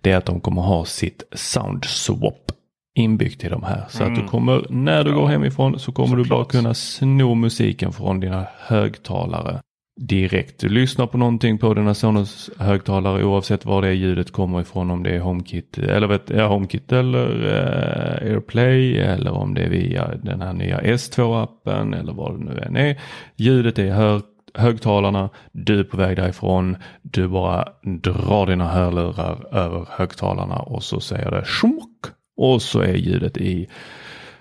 Det 0.00 0.12
är 0.12 0.16
att 0.16 0.26
de 0.26 0.40
kommer 0.40 0.62
ha 0.62 0.84
sitt 0.84 1.22
Sound 1.32 1.84
Swap 1.84 2.52
inbyggt 2.94 3.44
i 3.44 3.48
de 3.48 3.62
här. 3.62 3.84
Så 3.88 4.02
mm. 4.02 4.12
att 4.12 4.16
du 4.16 4.20
mm. 4.20 4.30
kommer, 4.30 4.66
när 4.70 5.04
du 5.04 5.10
ja. 5.10 5.16
går 5.16 5.26
hemifrån 5.26 5.78
så 5.78 5.92
kommer 5.92 6.08
så 6.08 6.16
du 6.16 6.24
bara 6.28 6.44
kunna 6.44 6.74
sno 6.74 7.34
musiken 7.34 7.92
från 7.92 8.20
dina 8.20 8.46
högtalare 8.58 9.60
direkt. 9.96 10.60
Du 10.60 10.68
lyssnar 10.68 11.06
på 11.06 11.18
någonting 11.18 11.58
på 11.58 11.74
dina 11.74 11.94
Sonos 11.94 12.50
högtalare 12.58 13.24
oavsett 13.24 13.64
var 13.64 13.82
det 13.82 13.94
ljudet 13.94 14.32
kommer 14.32 14.60
ifrån. 14.60 14.90
Om 14.90 15.02
det 15.02 15.10
är 15.10 15.20
HomeKit 15.20 15.78
eller, 15.78 16.06
vet, 16.06 16.30
ja, 16.30 16.46
HomeKit 16.46 16.92
eller 16.92 17.46
eh, 17.46 18.32
AirPlay 18.32 18.98
eller 18.98 19.32
om 19.32 19.54
det 19.54 19.62
är 19.62 19.70
via 19.70 20.08
den 20.22 20.42
här 20.42 20.52
nya 20.52 20.80
S2-appen 20.80 22.00
eller 22.00 22.12
vad 22.12 22.38
det 22.38 22.44
nu 22.44 22.58
än 22.58 22.76
är. 22.76 23.00
Ljudet 23.36 23.78
är 23.78 23.90
hör, 23.90 24.22
högtalarna, 24.54 25.30
du 25.52 25.80
är 25.80 25.84
på 25.84 25.96
väg 25.96 26.16
därifrån, 26.16 26.76
du 27.02 27.28
bara 27.28 27.68
drar 27.82 28.46
dina 28.46 28.68
hörlurar 28.68 29.54
över 29.54 29.86
högtalarna 29.90 30.58
och 30.58 30.82
så 30.82 31.00
säger 31.00 31.30
det 31.30 31.44
schmuck 31.44 32.06
och 32.36 32.62
så 32.62 32.80
är 32.80 32.94
ljudet 32.94 33.36
i 33.36 33.68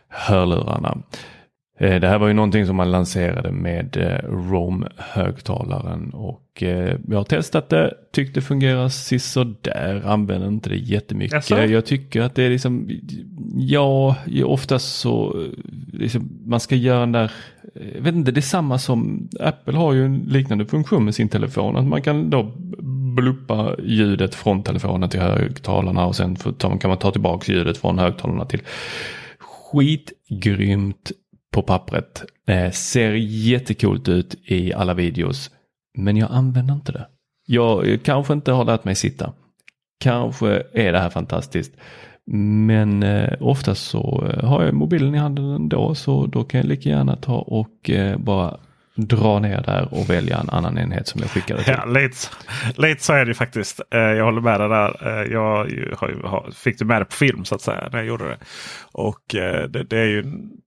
hörlurarna. 0.10 0.98
Eh, 1.78 2.00
det 2.00 2.08
här 2.08 2.20
var 2.20 2.28
ju 2.28 2.34
någonting 2.34 2.66
som 2.66 2.76
man 2.76 2.92
lanserade 2.92 3.52
med 3.52 3.98
eh, 3.98 4.30
ROM-högtalaren 4.30 6.14
och 6.14 6.64
eh, 6.64 6.98
jag 7.08 7.18
har 7.18 7.24
testat 7.24 7.70
det, 7.70 7.94
tyckte 8.12 8.40
det 8.40 8.46
fungerar 8.46 8.90
sisådär, 8.90 10.02
använder 10.06 10.48
inte 10.48 10.70
det 10.70 10.76
jättemycket. 10.76 11.50
Jaså? 11.50 11.66
Jag 11.66 11.86
tycker 11.86 12.22
att 12.22 12.36
det 12.36 12.44
är 12.44 12.50
liksom, 12.50 12.90
ja, 13.56 14.16
oftast 14.46 15.00
så, 15.00 15.46
liksom, 15.94 16.30
man 16.46 16.60
ska 16.60 16.76
göra 16.76 17.00
den 17.00 17.12
där, 17.12 17.32
jag 17.96 18.02
vet 18.02 18.16
inte, 18.16 18.32
det 18.32 18.40
är 18.40 18.42
samma 18.42 18.78
som, 18.78 19.30
Apple 19.40 19.78
har 19.78 19.94
ju 19.94 20.06
en 20.06 20.18
liknande 20.18 20.66
funktion 20.66 21.06
med 21.06 21.16
sin 21.16 21.30
telefon, 21.30 21.76
att 21.76 21.86
man 21.86 22.02
kan 22.02 22.30
då 22.30 22.52
bluppa 23.16 23.76
ljudet 23.84 24.36
från 24.36 24.64
telefonen 24.64 25.10
till 25.10 25.20
högtalarna 25.20 26.06
och 26.06 26.16
sen 26.16 26.36
kan 26.58 26.90
man 26.90 26.98
ta 26.98 27.12
tillbaka 27.12 27.52
ljudet 27.52 27.78
från 27.78 28.00
högtalarna 28.00 28.46
till 28.46 28.62
skitgrymt 29.40 31.12
på 31.56 31.62
pappret. 31.62 32.24
Eh, 32.48 32.72
ser 32.72 33.12
jättekult 33.14 34.08
ut 34.08 34.36
i 34.46 34.74
alla 34.74 34.94
videos. 34.94 35.52
Men 35.98 36.18
jag 36.18 36.32
använder 36.32 36.74
inte 36.74 36.92
det. 36.92 37.08
Jag 37.48 38.00
kanske 38.04 38.34
inte 38.34 38.52
har 38.52 38.66
lärt 38.66 38.84
mig 38.84 38.96
sitta. 38.96 39.34
Kanske 40.00 40.64
är 40.74 40.92
det 40.92 41.00
här 41.00 41.10
fantastiskt. 41.10 41.74
Men 42.68 43.04
eh, 43.04 43.34
oftast 43.40 43.88
så 43.88 44.28
eh, 44.30 44.50
har 44.50 44.64
jag 44.64 44.74
mobilen 44.74 45.16
i 45.16 45.18
handen 45.18 45.46
ändå 45.46 45.96
så 45.96 46.26
då 46.26 46.44
kan 46.44 46.60
jag 46.60 46.68
lika 46.68 46.90
gärna 46.90 47.16
ta 47.16 47.38
och 47.38 47.90
eh, 47.90 48.18
bara 48.18 48.58
dra 48.96 49.40
ner 49.40 49.62
där 49.62 49.88
och 49.92 50.10
välja 50.10 50.38
en 50.38 50.50
annan 50.50 50.78
enhet 50.78 51.08
som 51.08 51.22
jag 51.22 51.30
skickade 51.30 51.64
till. 51.64 51.74
Ja, 51.78 51.86
lite, 51.86 52.18
lite 52.76 53.04
så 53.04 53.14
är 53.14 53.26
det 53.26 53.34
faktiskt. 53.34 53.82
Eh, 53.94 54.00
jag 54.00 54.26
håller 54.26 54.42
med 54.42 54.60
dig 54.60 54.70
där. 54.70 55.08
Eh, 55.08 55.32
jag 55.32 55.72
fick 56.56 56.80
det 56.80 56.86
med 56.86 57.02
det 57.02 57.06
på 57.06 57.16
film 57.16 57.46
så 57.46 57.56
att 57.56 57.62
säga 57.62 57.90
när 57.92 58.00
jag 58.00 58.08
gjorde 58.08 58.28
det. 58.28 58.38
Och 58.92 59.36
eh, 59.36 59.64
det, 59.64 59.84
det 59.84 60.00
är 60.00 60.06
ju 60.06 60.24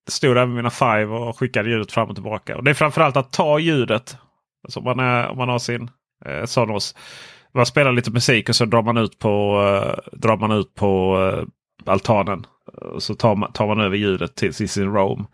stod 0.08 0.36
där 0.36 0.46
med 0.46 0.56
mina 0.56 0.70
Five 0.70 1.06
och 1.06 1.38
skickade 1.38 1.70
ljudet 1.70 1.92
fram 1.92 2.08
och 2.08 2.16
tillbaka. 2.16 2.56
Och 2.56 2.64
det 2.64 2.70
är 2.70 2.74
framförallt 2.74 3.16
att 3.16 3.32
ta 3.32 3.58
ljudet. 3.58 4.16
Alltså 4.64 4.80
om, 4.80 4.84
man 4.84 5.00
är, 5.00 5.28
om 5.28 5.36
man 5.36 5.48
har 5.48 5.58
sin 5.58 5.90
eh, 6.26 6.44
Sonos. 6.44 6.94
Man 7.54 7.66
spelar 7.66 7.92
lite 7.92 8.10
musik 8.10 8.48
och 8.48 8.56
så 8.56 8.64
drar 8.64 8.82
man 8.82 8.96
ut 8.96 9.18
på, 9.18 9.60
drar 10.12 10.36
man 10.36 10.52
ut 10.52 10.74
på 10.74 11.18
altanen 11.86 12.46
så 12.98 13.14
tar 13.14 13.36
man, 13.36 13.52
tar 13.52 13.66
man 13.66 13.80
över 13.80 13.96
ljudet 13.96 14.34
till, 14.34 14.68
sin 14.68 14.92
Roam. 14.92 15.26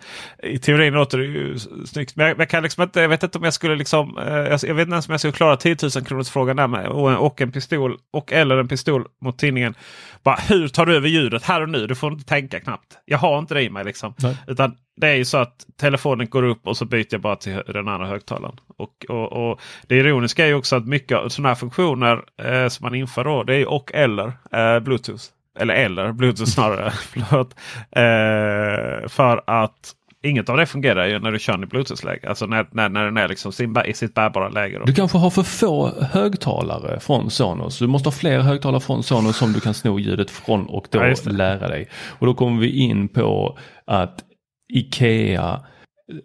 I 0.42 0.59
teorin 0.59 0.94
låter 0.94 1.18
det 1.18 1.24
ju 1.24 1.59
snyggt. 1.87 2.16
Men 2.16 2.26
jag, 2.26 2.40
jag, 2.40 2.48
kan 2.48 2.62
liksom 2.62 2.83
inte, 2.83 3.00
jag 3.00 3.09
vet 3.09 3.22
inte 3.22 3.38
om 3.38 3.44
jag 3.44 3.54
skulle 3.54 3.76
liksom. 3.76 4.18
Eh, 4.18 4.35
jag, 4.35 4.59
vet 4.59 4.68
inte 4.68 4.92
ens 4.92 5.09
om 5.09 5.12
jag 5.12 5.20
skulle 5.20 5.33
klara 5.33 5.57
10 5.57 5.76
000 5.83 5.90
kronors 6.04 6.28
frågan 6.28 6.57
där 6.57 6.66
med. 6.66 6.87
Och, 6.87 7.26
och 7.26 7.40
en 7.40 7.52
pistol 7.52 7.98
och 8.12 8.33
eller 8.33 8.57
en 8.57 8.68
pistol 8.68 9.07
mot 9.20 9.38
tidningen. 9.38 9.74
Bara, 10.22 10.37
hur 10.37 10.68
tar 10.68 10.87
du 10.87 10.96
över 10.96 11.09
ljudet 11.09 11.44
här 11.44 11.62
och 11.62 11.68
nu? 11.68 11.87
Du 11.87 11.94
får 11.94 12.12
inte 12.12 12.24
tänka 12.24 12.61
knappt. 12.61 12.98
Jag 13.04 13.18
har 13.18 13.38
inte 13.38 13.54
det 13.54 13.62
i 13.62 13.70
mig 13.70 13.85
liksom. 13.85 14.14
Nej. 14.18 14.37
Utan 14.46 14.76
det 14.96 15.09
är 15.09 15.14
ju 15.14 15.24
så 15.24 15.38
att 15.38 15.66
telefonen 15.76 16.28
går 16.28 16.42
upp 16.42 16.66
och 16.66 16.76
så 16.76 16.85
byter 16.85 17.07
jag 17.11 17.20
bara 17.20 17.37
till 17.37 17.62
den 17.66 17.88
andra 17.88 18.07
högtalaren. 18.07 18.57
Och, 18.76 19.07
och, 19.09 19.33
och 19.33 19.61
Det 19.87 19.96
ironiska 19.96 20.44
är 20.44 20.48
ju 20.48 20.54
också 20.54 20.76
att 20.76 20.87
mycket 20.87 21.18
av 21.18 21.28
sådana 21.28 21.48
här 21.48 21.54
funktioner 21.54 22.24
eh, 22.42 22.68
som 22.68 22.85
man 22.85 22.94
inför 22.94 23.24
då. 23.24 23.42
Det 23.42 23.54
är 23.54 23.68
och 23.68 23.90
eller 23.94 24.33
eh, 24.52 24.80
Bluetooth. 24.80 25.24
Eller 25.61 25.75
eller 25.75 26.12
Bluetooth 26.12 26.51
snarare. 26.51 26.90
Förlåt. 27.12 27.55
Eh, 27.90 29.09
för 29.09 29.43
att 29.47 29.95
inget 30.23 30.49
av 30.49 30.57
det 30.57 30.67
fungerar 30.67 31.07
ju 31.07 31.19
när 31.19 31.33
du 31.33 31.38
kör 31.38 31.62
i 31.62 31.67
bluetooth-läge. 31.67 32.29
Alltså 32.29 32.47
när, 32.47 32.67
när, 32.71 32.88
när 32.88 33.05
den 33.05 33.17
är 33.17 33.29
liksom 33.29 33.53
sin, 33.53 33.77
i 33.87 33.95
sitt 33.95 34.14
bärbara 34.14 34.49
läge. 34.49 34.79
Då. 34.79 34.85
Du 34.85 34.95
kanske 34.95 35.19
har 35.19 35.31
för 35.31 35.43
få 35.43 35.93
högtalare 36.01 37.01
från 37.01 37.31
Sonos. 37.31 37.79
Du 37.79 37.87
måste 37.87 38.07
ha 38.07 38.12
fler 38.12 38.40
högtalare 38.40 38.81
från 38.81 39.03
Sonos 39.03 39.37
som 39.37 39.53
du 39.53 39.61
kan 39.61 39.75
sno 39.75 39.99
ljudet 39.99 40.31
från 40.31 40.67
och 40.67 40.87
då 40.90 40.99
Ja, 40.99 41.14
lära 41.25 41.69
dig. 41.69 41.88
Och 42.19 42.27
då 42.27 42.35
kommer 42.35 42.61
vi 42.61 42.71
in 42.71 43.09
på 43.09 43.59
att 43.87 44.25
Ikea 44.73 45.61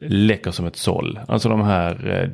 läcker 0.01 0.51
som 0.51 0.65
ett 0.65 0.75
såll. 0.75 1.19
Alltså 1.27 1.49
de 1.49 1.61
här 1.61 2.21
eh, 2.21 2.29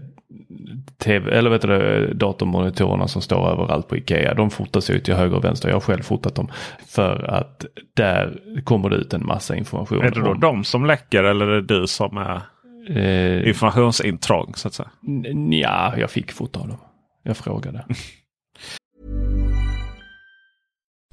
TV, 0.98 1.32
eller 1.38 1.50
vet 1.50 1.62
du, 1.62 2.14
datormonitorerna 2.14 3.08
som 3.08 3.22
står 3.22 3.50
överallt 3.50 3.88
på 3.88 3.98
Ikea. 3.98 4.34
De 4.34 4.50
fotas 4.50 4.90
ut 4.90 5.06
till 5.06 5.14
höger 5.14 5.36
och 5.38 5.44
vänster. 5.44 5.70
Jag 5.70 5.76
har 5.76 5.82
själv 5.82 6.02
fotat 6.04 6.36
dem. 6.36 6.48
För 6.88 7.24
att 7.30 7.66
där 7.94 8.42
kommer 8.64 8.90
det 8.90 8.96
ut 8.96 9.14
en 9.14 9.26
massa 9.26 9.56
information. 9.56 10.02
Är 10.04 10.12
det 10.12 10.22
då 10.22 10.32
om- 10.32 10.40
de 10.40 10.64
som 10.64 10.86
läcker 10.86 11.24
eller 11.24 11.48
är 11.48 11.62
det 11.62 11.80
du 11.80 11.88
som 11.88 12.18
är 12.18 12.42
eh, 12.90 13.48
informationsintrång 13.48 14.54
så 14.56 14.68
att 14.68 14.74
säga? 14.74 14.90
n- 15.08 15.52
ja, 15.54 15.94
jag 15.98 16.12
fick 16.12 16.32
fota 16.32 16.60
av 16.60 16.68
dem. 16.68 16.78
Jag 17.24 17.38
frågade. 17.38 17.86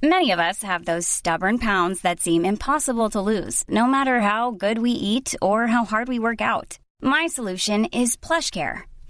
Many 0.04 0.32
of 0.32 0.40
us 0.40 0.62
have 0.64 0.84
those 0.84 1.06
stubborn 1.08 1.58
pounds 1.58 2.02
that 2.02 2.20
seem 2.20 2.44
impossible 2.44 3.08
to 3.10 3.20
lose, 3.20 3.64
no 3.68 3.86
matter 3.86 4.18
how 4.20 4.50
good 4.50 4.78
we 4.78 4.90
eat 4.90 5.34
or 5.40 5.66
how 5.68 5.84
hard 5.84 6.08
we 6.08 6.18
work 6.18 6.40
out. 6.40 6.78
My 7.02 7.28
solution 7.28 7.86
is 7.86 8.16
PlushCare. 8.16 8.78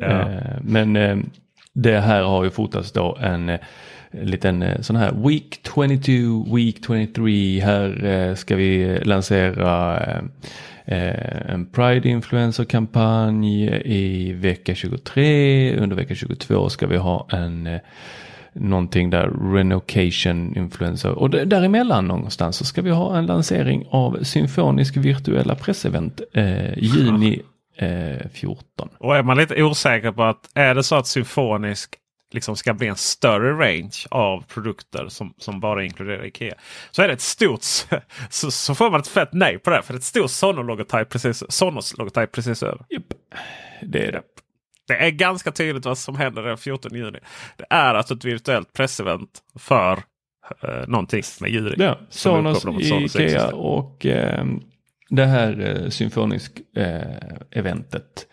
Ja. 0.00 0.06
Eh, 0.06 0.56
men 0.62 0.96
eh, 0.96 1.16
det 1.72 2.00
här 2.00 2.22
har 2.22 2.44
ju 2.44 2.50
fotats 2.50 2.92
då 2.92 3.18
en 3.20 3.48
eh, 3.48 3.58
liten 4.10 4.62
eh, 4.62 4.80
sån 4.80 4.96
här 4.96 5.12
Week 5.28 5.60
22, 5.74 6.54
Week 6.56 6.76
23. 6.86 7.60
Här 7.60 8.04
eh, 8.04 8.34
ska 8.34 8.56
vi 8.56 9.00
lansera 9.04 10.00
eh, 10.84 11.50
en 11.52 11.66
Pride 11.66 12.08
Influencer-kampanj 12.08 13.66
i 13.84 14.32
vecka 14.32 14.74
23. 14.74 15.76
Under 15.76 15.96
vecka 15.96 16.14
22 16.14 16.68
ska 16.68 16.86
vi 16.86 16.96
ha 16.96 17.26
en 17.30 17.66
eh, 17.66 17.80
någonting 18.52 19.10
där 19.10 19.52
Renocation 19.54 20.56
Influencer 20.56 21.10
och 21.10 21.30
däremellan 21.30 22.08
någonstans 22.08 22.56
så 22.56 22.64
ska 22.64 22.82
vi 22.82 22.90
ha 22.90 23.18
en 23.18 23.26
lansering 23.26 23.86
av 23.90 24.18
Symfonisk 24.22 24.96
virtuella 24.96 25.54
pressevent 25.54 26.20
eh, 26.32 26.78
juni 26.78 27.42
eh, 27.80 28.28
14. 28.32 28.88
Och 28.98 29.16
är 29.16 29.22
man 29.22 29.36
lite 29.36 29.62
osäker 29.62 30.12
på 30.12 30.22
att 30.22 30.50
är 30.54 30.74
det 30.74 30.82
så 30.82 30.96
att 30.96 31.06
symfonisk 31.06 31.96
liksom 32.32 32.56
ska 32.56 32.74
bli 32.74 32.86
en 32.86 32.96
större 32.96 33.52
range 33.52 34.06
av 34.10 34.44
produkter 34.48 35.08
som, 35.08 35.34
som 35.38 35.60
bara 35.60 35.84
inkluderar 35.84 36.26
Ikea. 36.26 36.54
Så 36.90 37.02
är 37.02 37.08
det 37.08 37.14
ett 37.14 37.20
stort 37.20 37.62
så, 38.30 38.50
så 38.50 38.74
får 38.74 38.90
man 38.90 39.00
ett 39.00 39.08
fett 39.08 39.32
nej 39.32 39.58
på 39.58 39.70
det. 39.70 39.82
För 39.82 39.92
det 39.92 39.96
är 39.96 39.98
ett 39.98 40.04
stort 40.04 40.30
Sonos-logotyp 40.30 41.08
precis, 41.08 41.52
Sonos 41.52 41.98
logotyp 41.98 42.32
precis 42.32 42.62
över. 42.62 42.84
Japp, 42.88 43.04
det 43.82 44.06
är 44.06 44.12
det. 44.12 44.22
Det 44.88 44.96
är 44.96 45.10
ganska 45.10 45.52
tydligt 45.52 45.84
vad 45.84 45.98
som 45.98 46.16
händer 46.16 46.42
den 46.42 46.58
14 46.58 46.94
juni. 46.94 47.18
Det 47.56 47.66
är 47.70 47.94
alltså 47.94 48.14
ett 48.14 48.24
virtuellt 48.24 48.72
pressevent 48.72 49.30
för 49.58 49.92
eh, 50.62 50.88
någonting 50.88 51.22
med 51.40 51.50
i. 51.50 51.74
Ja, 51.78 51.98
Sonos, 52.08 52.62
Sonos 52.62 53.16
Ikea 53.16 53.46
och 53.48 54.06
eh, 54.06 54.44
det 55.10 55.26
här 55.26 55.82
eh, 55.84 55.88
symfonisk 55.88 56.60
eh, 56.76 57.00
eventet. 57.50 58.26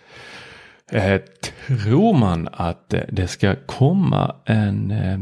Eh, 0.91 1.21
tror 1.67 2.17
man 2.17 2.49
att 2.51 2.93
eh, 2.93 3.01
det 3.09 3.27
ska 3.27 3.55
komma 3.65 4.35
en 4.45 4.91
eh, 4.91 5.19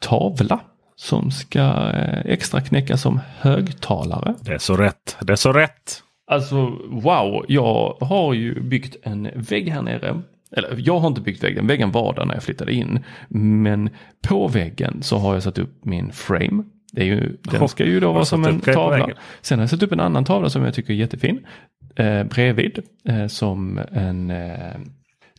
tavla 0.00 0.60
som 0.96 1.30
ska 1.30 1.90
extra 2.24 2.60
knäcka 2.60 2.96
som 2.96 3.20
högtalare. 3.38 4.34
Det 4.40 4.52
är 4.52 4.58
så 4.58 4.76
rätt. 4.76 5.16
Det 5.20 5.32
är 5.32 5.36
så 5.36 5.52
rätt. 5.52 6.02
Alltså 6.26 6.56
wow, 6.90 7.44
jag 7.48 7.96
har 8.00 8.34
ju 8.34 8.60
byggt 8.60 8.96
en 9.02 9.30
vägg 9.34 9.68
här 9.68 9.82
nere. 9.82 10.22
Eller 10.56 10.76
jag 10.78 10.98
har 10.98 11.08
inte 11.08 11.20
byggt 11.20 11.44
väggen, 11.44 11.66
väggen 11.66 11.90
var 11.90 12.14
där 12.14 12.24
när 12.24 12.34
jag 12.34 12.42
flyttade 12.42 12.72
in. 12.72 13.04
Men 13.28 13.90
på 14.28 14.48
väggen 14.48 15.02
så 15.02 15.18
har 15.18 15.34
jag 15.34 15.42
satt 15.42 15.58
upp 15.58 15.84
min 15.84 16.12
frame. 16.12 16.64
Det 16.94 17.00
är 17.00 17.04
ju, 17.04 17.36
den 17.42 17.68
ska 17.68 17.84
ju 17.84 18.00
då 18.00 18.12
vara 18.12 18.24
som 18.24 18.44
en 18.44 18.60
tavla. 18.60 19.08
Sen 19.42 19.58
har 19.58 19.62
jag 19.62 19.70
satt 19.70 19.82
upp 19.82 19.92
en 19.92 20.00
annan 20.00 20.24
tavla 20.24 20.50
som 20.50 20.64
jag 20.64 20.74
tycker 20.74 20.92
är 20.92 20.96
jättefin. 20.96 21.46
Eh, 21.96 22.24
bredvid 22.24 22.78
eh, 23.08 23.26
som 23.26 23.80
en 23.92 24.30
eh, 24.30 24.80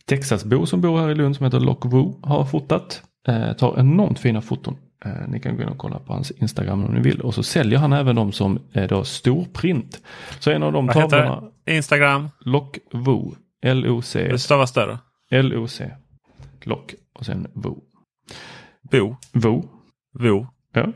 Texasbo 0.06 0.66
som 0.66 0.80
bor 0.80 0.98
här 0.98 1.10
i 1.10 1.14
Lund 1.14 1.36
som 1.36 1.44
heter 1.44 1.60
Lock 1.60 1.82
har 2.22 2.44
fotat. 2.44 3.02
Eh, 3.28 3.52
tar 3.52 3.78
enormt 3.78 4.18
fina 4.18 4.40
foton. 4.40 4.76
Eh, 5.04 5.28
ni 5.28 5.40
kan 5.40 5.56
gå 5.56 5.62
in 5.62 5.68
och 5.68 5.78
kolla 5.78 5.98
på 5.98 6.12
hans 6.12 6.30
Instagram 6.30 6.84
om 6.84 6.94
ni 6.94 7.00
vill. 7.00 7.20
Och 7.20 7.34
så 7.34 7.42
säljer 7.42 7.78
han 7.78 7.92
även 7.92 8.16
dem 8.16 8.32
som 8.32 8.58
eh, 8.72 8.88
då 8.88 9.04
storprint. 9.04 10.00
Så 10.40 10.50
en 10.50 10.62
av 10.62 10.72
de 10.72 10.86
Vad 10.86 10.94
tavlorna? 10.94 11.42
Instagram. 11.66 12.28
Lock 12.40 12.78
Woo. 12.92 13.34
L-O-C. 13.62 14.28
Det 14.30 14.38
stavas 14.38 14.70
större. 14.70 14.98
L-O-C. 15.30 15.90
Lock 16.62 16.94
och 17.18 17.26
sen 17.26 17.46
Woo. 17.52 17.82
Bo. 18.90 19.16
Woo. 19.32 19.68
Vo. 20.18 20.46
Ja. 20.72 20.92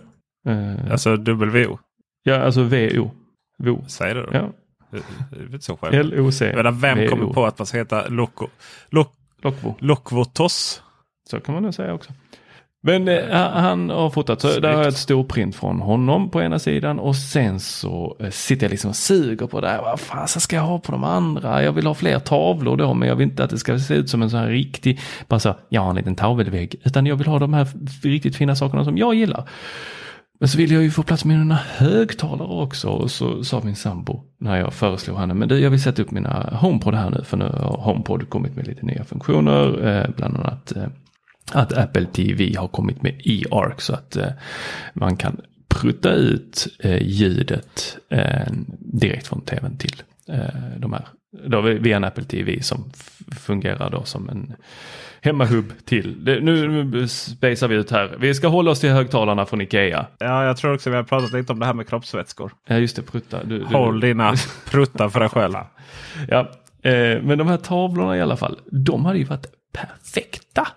Eh, 0.48 0.92
Alltså 0.92 1.16
W-O. 1.16 1.79
ja, 2.22 2.37
alltså 2.38 2.62
V-O. 2.62 3.11
Woo. 3.59 3.85
Säg 3.87 4.14
det 4.14 4.22
då. 4.22 4.29
Ja. 4.33 4.50
Det 5.50 5.62
så 5.62 5.76
själv. 5.76 5.94
L-O-C. 5.94 6.53
Vem 6.57 6.98
V-O. 6.98 7.11
kommer 7.11 7.33
på 7.33 7.46
att 7.46 7.59
man 7.59 7.66
ska 7.66 7.79
heta 7.79 8.09
Loco? 8.09 8.46
Lockvo. 8.90 9.74
Lokvotos? 9.79 10.83
Så 11.31 11.40
kan 11.40 11.55
man 11.55 11.62
nog 11.62 11.74
säga 11.74 11.94
också. 11.94 12.12
Men 12.83 13.09
eh, 13.09 13.37
han 13.38 13.90
har 13.90 14.11
fotat, 14.11 14.40
så 14.40 14.61
där 14.61 14.72
har 14.72 14.79
jag 14.79 14.88
ett 14.88 14.96
storprint 14.96 15.57
från 15.57 15.81
honom 15.81 16.31
på 16.31 16.42
ena 16.42 16.59
sidan 16.59 16.98
och 16.98 17.16
sen 17.16 17.61
så 17.61 18.16
eh, 18.20 18.31
sitter 18.31 18.64
jag 18.66 18.70
liksom 18.70 18.90
och 18.90 18.96
suger 18.96 19.46
på 19.46 19.61
det 19.61 19.68
här. 19.68 19.83
Vad 19.83 20.00
fan 20.00 20.29
ska 20.29 20.57
jag 20.57 20.62
ha 20.62 20.79
på 20.79 20.92
de 20.92 21.05
andra? 21.05 21.62
Jag 21.62 21.72
vill 21.72 21.87
ha 21.87 21.94
fler 21.94 22.18
tavlor 22.18 22.76
då 22.76 22.94
men 22.94 23.09
jag 23.09 23.16
vill 23.16 23.29
inte 23.29 23.44
att 23.44 23.50
det 23.50 23.59
ska 23.59 23.79
se 23.79 23.94
ut 23.94 24.11
som 24.11 24.22
en 24.22 24.31
sån 24.31 24.40
här 24.40 24.48
riktig, 24.48 25.00
bara 25.29 25.40
så, 25.40 25.55
jag 25.68 25.81
har 25.83 25.90
en 25.90 25.96
liten 25.96 26.16
tavelvägg. 26.16 26.74
Utan 26.85 27.07
jag 27.07 27.16
vill 27.16 27.26
ha 27.26 27.38
de 27.38 27.55
här 27.55 27.66
riktigt 28.03 28.37
fina 28.37 28.57
sakerna 28.57 28.85
som 28.85 28.98
jag 28.98 29.14
gillar. 29.14 29.48
Men 30.40 30.48
så 30.48 30.59
vill 30.59 30.70
jag 30.72 30.83
ju 30.83 30.90
få 30.90 31.03
plats 31.03 31.24
med 31.24 31.38
mina 31.38 31.55
högtalare 31.55 32.62
också. 32.62 32.88
Och 32.88 33.11
så 33.11 33.44
sa 33.44 33.61
min 33.64 33.76
sambo 33.76 34.24
när 34.38 34.59
jag 34.59 34.74
föreslog 34.74 35.18
henne, 35.18 35.35
men 35.35 35.48
du 35.48 35.59
jag 35.59 35.70
vill 35.70 35.83
sätta 35.83 36.03
upp 36.03 36.11
mina 36.11 36.48
HomePod 36.53 36.94
här 36.94 37.11
nu. 37.11 37.24
För 37.24 37.37
nu 37.37 37.44
har 37.44 37.76
HomePod 37.81 38.31
kommit 38.31 38.57
med 38.57 38.66
lite 38.66 38.87
nya 38.87 39.05
funktioner. 39.05 39.87
Eh, 39.88 40.11
bland 40.16 40.37
annat 40.37 40.76
eh, 40.76 40.87
att 41.53 41.72
Apple 41.72 42.07
TV 42.07 42.57
har 42.57 42.68
kommit 42.68 43.03
med 43.03 43.22
eARC 43.24 43.83
så 43.83 43.94
att 43.94 44.16
eh, 44.16 44.29
man 44.94 45.16
kan 45.16 45.40
prutta 45.68 46.12
ut 46.12 46.66
eh, 46.79 47.03
ljudet 47.03 47.96
eh, 48.09 48.53
direkt 48.79 49.26
från 49.26 49.40
tvn 49.40 49.76
till 49.76 50.03
eh, 50.29 50.79
de 50.79 50.92
här. 50.92 51.09
Då 51.46 51.61
via 51.61 51.96
en 51.96 52.05
Apple 52.05 52.24
TV 52.24 52.62
som 52.62 52.92
fungerar 53.37 53.90
då 53.90 54.05
som 54.05 54.29
en 54.29 54.55
hemmahubb 55.22 55.72
till. 55.85 56.24
Det, 56.24 56.40
nu 56.40 57.09
spejsar 57.09 57.68
vi 57.68 57.74
ut 57.74 57.90
här. 57.90 58.16
Vi 58.18 58.35
ska 58.35 58.48
hålla 58.48 58.70
oss 58.70 58.80
till 58.80 58.90
högtalarna 58.90 59.46
från 59.46 59.61
Ikea. 59.61 60.06
Ja, 60.18 60.44
jag 60.44 60.56
tror 60.56 60.74
också 60.74 60.90
vi 60.90 60.96
har 60.96 61.02
pratat 61.02 61.33
lite 61.33 61.52
om 61.52 61.59
det 61.59 61.66
här 61.66 61.74
med 61.74 61.88
kroppsvätskor. 61.88 62.52
Ja 62.66 62.76
just 62.76 62.96
det, 62.96 63.02
prutta. 63.02 63.44
Du, 63.44 63.59
du, 63.59 63.64
Håll 63.64 64.00
dina 64.00 64.35
pruttar 64.70 65.09
för 65.09 65.20
dig 65.20 65.28
själv. 65.28 65.54
Ja, 66.28 66.38
eh, 66.83 67.22
men 67.22 67.38
de 67.38 67.48
här 67.48 67.56
tavlorna 67.56 68.16
i 68.16 68.20
alla 68.20 68.37
fall, 68.37 68.59
de 68.72 69.04
hade 69.04 69.18
ju 69.18 69.24
varit 69.24 69.46
perfekta. 69.72 70.68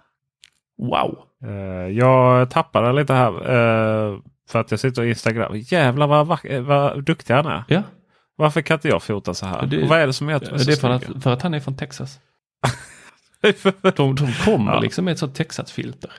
Wow. 0.77 1.17
Eh, 1.45 1.87
jag 1.97 2.49
tappade 2.51 2.93
lite 2.93 3.13
här. 3.13 3.29
eh, 3.33 4.17
för 4.49 4.59
att 4.59 4.71
jag 4.71 4.79
sitter 4.79 5.01
på 5.01 5.05
Instagram. 5.07 5.51
Jävlar 5.55 6.07
vad, 6.07 6.27
vack- 6.27 6.45
eh, 6.45 6.61
vad 6.61 7.03
duktig 7.03 7.33
han 7.33 7.45
är. 7.45 7.63
Ja, 7.67 7.81
Varför 8.35 8.61
kan 8.61 8.75
inte 8.75 8.87
jag 8.87 9.03
fota 9.03 9.33
så 9.33 9.45
här? 9.45 9.65
Det- 9.65 9.81
Och 9.83 9.87
vad 9.89 9.99
är 9.99 10.07
det 10.07 10.13
som 10.13 10.29
gör 10.29 10.35
att 10.37 10.45
så 10.47 10.55
det 10.55 10.71
är 10.71 10.75
för 10.75 10.89
att, 10.89 11.23
för 11.23 11.33
att 11.33 11.41
han 11.41 11.53
är 11.53 11.59
från 11.59 11.75
Texas. 11.77 12.19
De, 13.95 14.15
de 14.15 14.33
kommer 14.45 14.73
Ja. 14.73 14.79
liksom 14.79 15.05
med 15.05 15.11
ett 15.11 15.19
sånt 15.19 15.35
Texas-filter. 15.35 16.11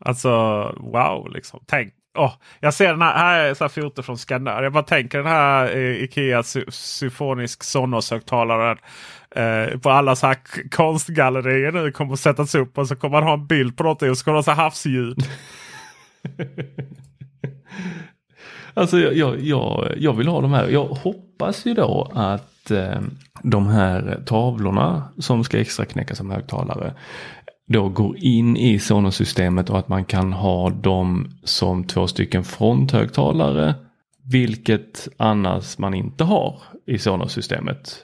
Alltså 0.00 0.30
wow 0.76 1.30
liksom. 1.34 1.60
Tänk, 1.66 1.92
oh, 2.18 2.32
jag 2.60 2.74
ser 2.74 2.88
den 2.88 3.02
här, 3.02 3.18
här 3.18 3.38
är 3.44 3.54
så 3.54 3.68
foto 3.68 4.02
från 4.02 4.18
Scandinavien. 4.18 4.64
Jag 4.64 4.72
bara 4.72 4.82
tänker 4.82 5.18
den 5.18 5.26
här 5.26 5.76
Ikea 5.76 6.42
sy 6.42 6.64
symfonisk 6.68 7.62
Sonos-högtalaren. 7.64 8.78
Eh, 9.30 9.78
på 9.78 9.90
alla 9.90 10.16
så 10.16 10.26
här 10.26 10.36
konstgallerier 10.70 11.72
nu 11.72 11.92
kommer 11.92 12.12
att 12.12 12.20
sättas 12.20 12.54
upp 12.54 12.78
och 12.78 12.88
så 12.88 12.96
kommer 12.96 13.20
man 13.20 13.22
ha 13.28 13.34
en 13.34 13.46
bild 13.46 13.76
på 13.76 13.82
någonting 13.82 14.10
och 14.10 14.18
så 14.18 14.24
kommer 14.24 14.34
det 14.34 14.38
ha 14.38 14.42
så 14.42 14.60
havsljud. 14.60 15.18
alltså 18.74 18.98
jag, 18.98 19.16
jag, 19.16 19.40
jag, 19.40 19.94
jag 19.98 20.12
vill 20.12 20.28
ha 20.28 20.40
de 20.40 20.52
här. 20.52 20.68
Jag 20.68 20.84
hoppas 20.84 21.66
ju 21.66 21.74
då 21.74 22.12
att 22.14 22.57
eh, 22.70 23.00
de 23.42 23.66
här 23.66 24.22
tavlorna 24.26 25.02
som 25.18 25.44
ska 25.44 25.60
extra 25.60 25.84
knäckas 25.84 26.18
som 26.18 26.30
högtalare 26.30 26.94
då 27.68 27.88
går 27.88 28.16
in 28.16 28.56
i 28.56 28.78
Sonos-systemet 28.78 29.70
och 29.70 29.78
att 29.78 29.88
man 29.88 30.04
kan 30.04 30.32
ha 30.32 30.70
dem 30.70 31.28
som 31.44 31.84
två 31.84 32.06
stycken 32.06 32.44
fronthögtalare. 32.44 33.74
Vilket 34.30 35.08
annars 35.16 35.78
man 35.78 35.94
inte 35.94 36.24
har 36.24 36.60
i 36.86 36.98
Sonos-systemet. 36.98 37.96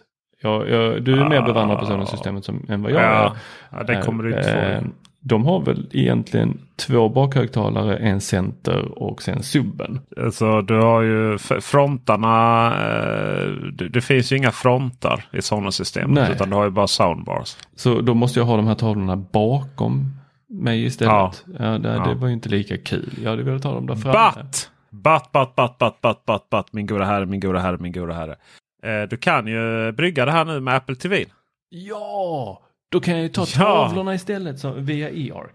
Jag, 0.42 0.70
jag, 0.70 1.04
du 1.04 1.20
är 1.20 1.28
mer 1.28 1.42
bevandrad 1.42 1.80
på 1.80 1.86
Sonos-systemet 1.86 2.48
än 2.48 2.82
vad 2.82 2.92
jag 2.92 3.02
ja, 3.02 3.36
är. 3.70 3.78
Ja, 3.78 3.82
det 3.82 4.02
kommer 4.02 4.24
du 4.24 4.36
inte 4.36 4.80
få. 4.82 4.88
De 5.26 5.44
har 5.46 5.60
väl 5.60 5.86
egentligen 5.92 6.58
två 6.76 7.08
bakhögtalare, 7.08 7.96
en 7.96 8.20
center 8.20 9.02
och 9.02 9.22
sen 9.22 9.42
subben. 9.42 10.00
Alltså 10.16 10.62
du 10.62 10.80
har 10.80 11.02
ju 11.02 11.38
frontarna. 11.60 12.66
Eh, 12.66 13.48
det, 13.72 13.88
det, 13.88 14.00
finns 14.00 14.32
ju 14.32 14.36
inga 14.36 14.50
frontar 14.50 15.24
i 15.32 15.42
sådana 15.42 15.70
systemet. 15.70 16.30
Utan 16.30 16.50
du 16.50 16.56
har 16.56 16.64
ju 16.64 16.70
bara 16.70 16.86
soundbars. 16.86 17.56
Så 17.76 18.00
då 18.00 18.14
måste 18.14 18.40
jag 18.40 18.46
ha 18.46 18.56
de 18.56 18.66
här 18.66 18.74
tavlorna 18.74 19.16
bakom 19.16 20.14
mig 20.48 20.84
istället. 20.84 21.12
Ja, 21.12 21.32
ja, 21.58 21.78
det, 21.78 21.88
ja. 21.88 22.06
det 22.06 22.14
var 22.14 22.28
ju 22.28 22.34
inte 22.34 22.48
lika 22.48 22.78
kul. 22.78 23.18
Jag 23.22 23.30
hade 23.30 23.42
velat 23.42 23.64
ha 23.64 23.74
dem 23.74 23.86
där 23.86 23.94
framme. 23.94 24.32
But! 24.36 24.70
But, 24.90 25.32
but, 25.32 25.56
but, 25.56 25.78
but, 25.78 26.00
but, 26.02 26.26
but, 26.26 26.50
but, 26.50 26.72
min 26.72 26.86
goda 26.86 27.04
herre, 27.04 27.26
min 27.26 27.40
goda 27.40 27.58
herre, 27.58 27.76
min 27.80 27.92
goda 27.92 28.14
herre. 28.14 28.36
Eh, 28.82 29.08
du 29.08 29.16
kan 29.16 29.46
ju 29.46 29.92
brygga 29.92 30.24
det 30.24 30.32
här 30.32 30.44
nu 30.44 30.60
med 30.60 30.76
Apple 30.76 30.96
TV. 30.96 31.24
Ja! 31.68 32.60
Då 32.94 33.00
kan 33.00 33.14
jag 33.14 33.22
ju 33.22 33.28
ta 33.28 33.46
tavlorna 33.46 34.10
ja. 34.10 34.14
istället 34.14 34.58
så, 34.58 34.70
via 34.70 35.10
e-arc. 35.10 35.52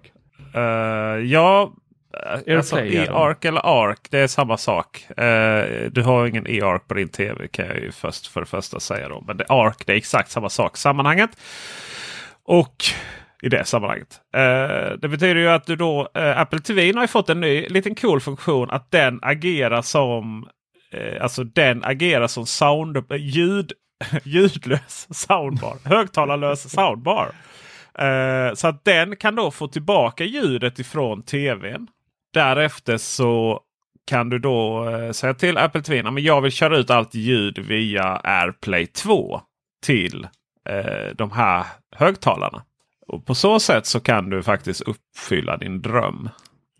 Uh, 0.56 1.25
ja, 1.25 1.73
alltså 2.49 2.80
e-arc 2.80 3.45
eller 3.45 3.62
ARC 3.63 3.99
det 4.10 4.19
är 4.19 4.28
samma 4.28 4.58
sak. 4.58 5.06
Uh, 5.10 5.91
du 5.91 6.02
har 6.02 6.28
ingen 6.28 6.47
e-arc 6.47 6.82
på 6.88 6.93
din 6.93 7.10
tv 7.10 7.47
kan 7.47 7.65
jag 7.65 7.80
ju 7.80 7.91
först 7.91 8.28
för 8.28 8.39
det 8.41 8.47
första 8.47 8.80
säga. 8.80 9.10
Då. 9.10 9.23
Men 9.28 9.38
det, 9.38 9.45
ARC 9.49 9.78
det 9.86 9.91
är 9.91 9.97
exakt 9.97 10.32
samma 10.32 10.49
sak 10.49 10.78
sammanhanget. 10.78 11.30
Och 12.43 12.75
i 13.41 13.49
det 13.49 13.65
sammanhanget. 13.65 14.21
Uh, 14.38 14.99
det 15.02 15.08
betyder 15.08 15.36
ju 15.36 15.49
att 15.49 15.65
du 15.65 15.75
då 15.75 16.10
Apple 16.13 16.60
TV 16.60 16.93
har 16.95 17.08
fått 17.08 17.30
en 17.30 17.39
ny 17.39 17.67
liten 17.67 17.95
cool 17.95 18.21
funktion 18.21 18.69
att 18.69 18.91
den 18.91 19.19
agerar 19.21 19.82
som 19.82 20.47
Alltså 21.21 21.43
den 21.43 21.84
agerar 21.84 22.28
som 22.28 22.45
sound, 22.45 23.04
ljud 23.17 23.73
ljudlös 24.24 25.08
soundbar. 25.10 25.78
Högtalarlös 25.84 26.72
soundbar. 26.72 27.32
Eh, 28.00 28.54
så 28.54 28.68
att 28.68 28.86
den 28.86 29.16
kan 29.16 29.36
då 29.36 29.52
få 29.52 29.68
tillbaka 29.68 30.24
ljudet 30.24 30.80
ifrån 30.80 31.24
tvn. 31.24 31.88
Därefter 32.34 32.98
så 32.98 33.62
kan 34.08 34.30
du 34.30 34.40
då 34.40 34.90
eh, 34.90 35.12
säga 35.12 35.34
till 35.34 35.58
Apple 35.58 35.82
TV 35.82 36.10
att 36.10 36.22
jag 36.22 36.42
vill 36.42 36.52
köra 36.52 36.78
ut 36.78 36.90
allt 36.90 37.16
ljud 37.16 37.60
via 37.60 38.22
AirPlay 38.24 38.88
2 38.88 39.42
till 39.86 40.28
eh, 40.70 41.16
de 41.16 41.32
här 41.32 41.66
högtalarna. 41.96 42.64
Och 43.08 43.26
På 43.26 43.36
så 43.36 43.60
sätt 43.60 43.86
så 43.86 44.00
kan 44.00 44.30
du 44.30 44.44
faktiskt 44.44 44.82
uppfylla 44.82 45.58
din 45.58 45.82
dröm. 45.82 46.30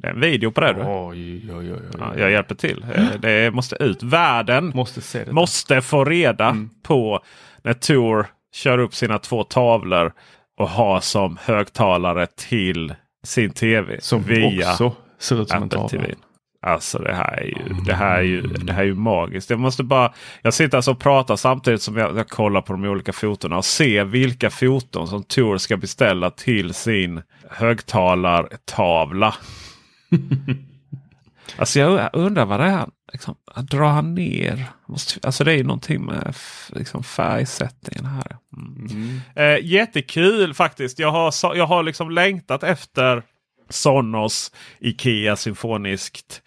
Det 0.02 0.08
är 0.08 0.12
en 0.12 0.20
video 0.20 0.52
på 0.52 0.62
det. 0.62 0.74
Du. 0.74 0.82
Oj, 0.82 1.52
oj, 1.54 1.74
oj. 1.74 1.80
Ja, 2.00 2.18
jag 2.18 2.32
hjälper 2.32 2.56
till. 2.56 2.86
Det 3.20 3.54
måste 3.54 3.76
ut. 3.76 4.04
Världen 4.04 4.72
måste, 4.76 5.02
se 5.02 5.24
det 5.24 5.32
måste 5.32 5.82
få 5.82 6.06
reda 6.06 6.46
mm. 6.46 6.70
på 6.84 7.24
när 7.64 7.74
Tor 7.74 8.28
kör 8.54 8.78
upp 8.78 8.96
sina 8.96 9.20
två 9.20 9.44
tavlor 9.44 10.12
och 10.58 10.70
har 10.70 11.00
som 11.00 11.38
högtalare 11.42 12.28
till 12.36 12.94
sin 13.24 13.52
tv. 13.52 14.02
Som 14.02 14.24
via 14.24 14.72
också 14.72 14.96
ser 15.20 15.42
ut 15.42 15.50
som 15.50 15.64
Apple 15.64 15.80
en 15.80 15.88
TV. 15.88 16.16
Alltså 16.62 17.00
det 17.00 17.14
här 17.14 17.38
är 17.38 17.46
ju, 17.46 17.74
det 17.86 17.94
här 17.94 18.18
är 18.18 18.22
ju, 18.22 18.42
det 18.42 18.74
här 18.74 18.82
är 18.82 18.86
ju 18.86 18.96
magiskt. 18.96 19.50
Jag 19.50 19.60
måste 19.60 19.84
bara, 19.84 20.14
jag 20.42 20.54
sitter 20.54 20.78
alltså 20.78 20.92
och 20.92 21.00
pratar 21.00 21.36
samtidigt 21.36 21.82
som 21.82 21.98
jag, 21.98 22.18
jag 22.18 22.28
kollar 22.28 22.62
på 22.62 22.74
de 22.74 22.86
olika 22.86 23.14
fotona 23.14 23.58
och 23.58 23.66
ser 23.66 24.04
vilka 24.04 24.50
foton 24.50 25.08
som 25.08 25.24
Tor 25.24 25.58
ska 25.58 25.78
beställa 25.78 26.30
till 26.30 26.74
sin 26.74 27.22
högtalartavla. 27.50 29.34
alltså 31.58 31.80
jag 31.80 32.10
undrar 32.14 32.46
vad 32.46 32.60
det 32.60 32.66
är. 32.66 32.88
Liksom, 33.12 33.36
drar 33.72 33.90
han 33.90 34.16
ner? 34.16 34.66
Alltså 35.24 35.44
det 35.44 35.52
är 35.52 35.58
ju 35.58 35.64
någonting 35.64 36.06
med 36.06 36.36
liksom, 36.70 37.04
färgsättningen 37.04 38.06
här. 38.06 38.38
Mm. 38.58 38.88
Mm. 38.92 39.20
Eh, 39.36 39.66
jättekul 39.66 40.54
faktiskt. 40.54 41.00
Jag 41.00 41.12
har, 41.12 41.56
jag 41.56 41.66
har 41.66 41.84
liksom 41.84 42.12
längtat 42.12 42.64
efter 42.64 43.24
Sonos 43.70 44.52
Ikea 44.80 45.36
symfoniskt. 45.36 46.42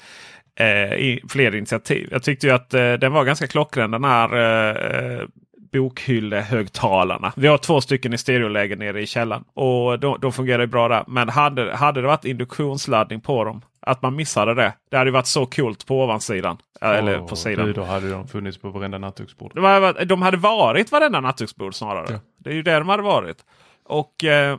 Eh, 0.54 0.94
i, 0.94 1.22
fler 1.28 1.54
initiativ. 1.54 2.08
Jag 2.10 2.22
tyckte 2.22 2.46
ju 2.46 2.52
att 2.52 2.74
eh, 2.74 2.92
den 2.92 3.12
var 3.12 3.24
ganska 3.24 3.46
klockren 3.46 3.90
den 3.90 4.04
här 4.04 4.36
eh, 4.36 5.20
eh 5.20 5.26
bokhyllehögtalarna. 5.72 7.32
Vi 7.36 7.46
har 7.46 7.58
två 7.58 7.80
stycken 7.80 8.12
i 8.12 8.18
stereoläge 8.18 8.76
nere 8.76 9.02
i 9.02 9.06
källaren. 9.06 9.44
Och 9.54 9.98
de, 9.98 10.18
de 10.20 10.32
fungerar 10.32 10.66
bra 10.66 10.88
där. 10.88 11.04
Men 11.06 11.28
hade, 11.28 11.76
hade 11.76 12.00
det 12.00 12.06
varit 12.06 12.24
induktionsladdning 12.24 13.20
på 13.20 13.44
dem. 13.44 13.62
Att 13.86 14.02
man 14.02 14.16
missade 14.16 14.54
det. 14.54 14.72
Det 14.90 14.96
hade 14.96 15.10
varit 15.10 15.26
så 15.26 15.46
coolt 15.46 15.86
på 15.86 16.02
ovansidan. 16.02 16.58
Oh, 16.80 16.88
eller 16.88 17.18
på 17.18 17.36
sidan. 17.36 17.66
Du, 17.66 17.72
då 17.72 17.84
hade 17.84 18.10
de 18.10 18.28
funnits 18.28 18.58
på 18.58 18.70
varenda 18.70 18.98
nattduksbord. 18.98 19.52
De, 19.54 19.94
de 20.06 20.22
hade 20.22 20.36
varit 20.36 20.92
varenda 20.92 21.20
nattduksbord 21.20 21.74
snarare. 21.74 22.06
Ja. 22.10 22.18
Det 22.38 22.50
är 22.50 22.54
ju 22.54 22.62
det 22.62 22.78
de 22.78 22.88
hade 22.88 23.02
varit. 23.02 23.44
Och 23.84 24.24
eh, 24.24 24.58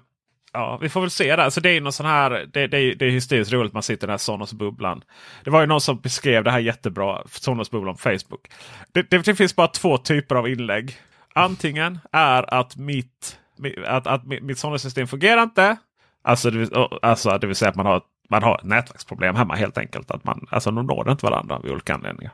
Ja, 0.53 0.77
vi 0.81 0.89
får 0.89 1.01
väl 1.01 1.09
se 1.09 1.35
där. 1.35 1.49
Så 1.49 1.59
det 1.59 1.69
är 1.69 1.81
någon 1.81 1.93
sån 1.93 2.05
här. 2.05 2.29
Det, 2.53 2.67
det, 2.67 2.93
det 2.93 3.05
är 3.05 3.09
hysteriskt 3.09 3.53
roligt. 3.53 3.73
Man 3.73 3.83
sitter 3.83 4.03
i 4.03 4.07
den 4.07 4.13
här 4.13 4.17
Sonos-bubblan. 4.17 5.03
Det 5.43 5.49
var 5.49 5.61
ju 5.61 5.67
någon 5.67 5.81
som 5.81 5.99
beskrev 5.99 6.43
det 6.43 6.51
här 6.51 6.59
jättebra. 6.59 7.23
Sonos-bubblan 7.25 7.95
på 7.95 8.01
Facebook. 8.01 8.47
Det, 8.91 9.09
det, 9.09 9.25
det, 9.25 9.35
finns 9.35 9.55
bara 9.55 9.67
två 9.67 9.97
typer 9.97 10.35
av 10.35 10.49
inlägg. 10.49 10.97
Antingen 11.35 11.99
är 12.11 12.53
att 12.53 12.75
mitt, 12.75 13.39
att, 13.85 14.07
att 14.07 14.25
mitt 14.25 14.57
Sonos-system 14.57 15.07
fungerar 15.07 15.43
inte. 15.43 15.77
Alltså 16.23 16.51
det, 16.51 16.57
vill, 16.57 16.69
alltså 17.01 17.37
det 17.37 17.47
vill 17.47 17.55
säga 17.55 17.69
att 17.69 17.75
man 17.75 17.85
har 17.85 17.97
ett 17.97 18.03
man 18.29 18.43
har 18.43 18.57
ett 18.57 18.63
nätverksproblem 18.63 19.35
hemma 19.35 19.55
helt 19.55 19.77
enkelt. 19.77 20.11
Att 20.11 20.23
man, 20.23 20.47
alltså 20.49 20.71
de 20.71 20.85
når 20.85 21.11
inte 21.11 21.25
varandra 21.25 21.55
av 21.55 21.65
olika 21.65 21.93
anledningar. 21.93 22.33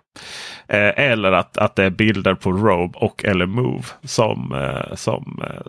Eh, 0.68 1.12
eller 1.12 1.32
att, 1.32 1.58
att 1.58 1.76
det 1.76 1.84
är 1.84 1.90
bilder 1.90 2.34
på 2.34 2.52
Robe 2.52 3.00
och 3.00 3.26
eller 3.26 3.46
Move 3.46 3.84
som, 4.04 4.54
eh, 4.54 4.96
som 4.96 5.42
eh, 5.44 5.62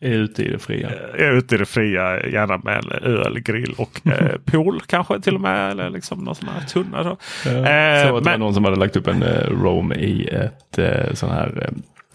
är 0.00 0.12
ute 0.14 0.42
i 0.42 0.48
det 0.48 0.58
fria. 0.58 0.90
Är 1.18 1.32
ute 1.32 1.54
i 1.54 1.58
det 1.58 1.66
fria, 1.66 2.26
gärna 2.26 2.58
med 2.58 2.92
öl, 3.02 3.40
grill 3.40 3.74
och 3.78 4.06
eh, 4.06 4.36
pool 4.44 4.80
kanske 4.86 5.20
till 5.20 5.34
och 5.34 5.40
med. 5.40 5.70
Eller 5.70 5.90
liksom 5.90 6.24
någon 6.24 6.34
sån 6.34 6.48
här 6.48 6.60
tunna. 6.60 7.02
Så. 7.02 7.16
Ja, 7.44 8.02
så 8.06 8.20
det 8.20 8.30
var 8.30 8.38
någon 8.38 8.54
som 8.54 8.64
hade 8.64 8.76
lagt 8.76 8.96
upp 8.96 9.06
en 9.06 9.22
eh, 9.22 9.50
Rome 9.50 9.94
i 9.94 10.28
ett 10.28 10.78
eh, 10.78 11.12
sån 11.14 11.30
här 11.30 11.72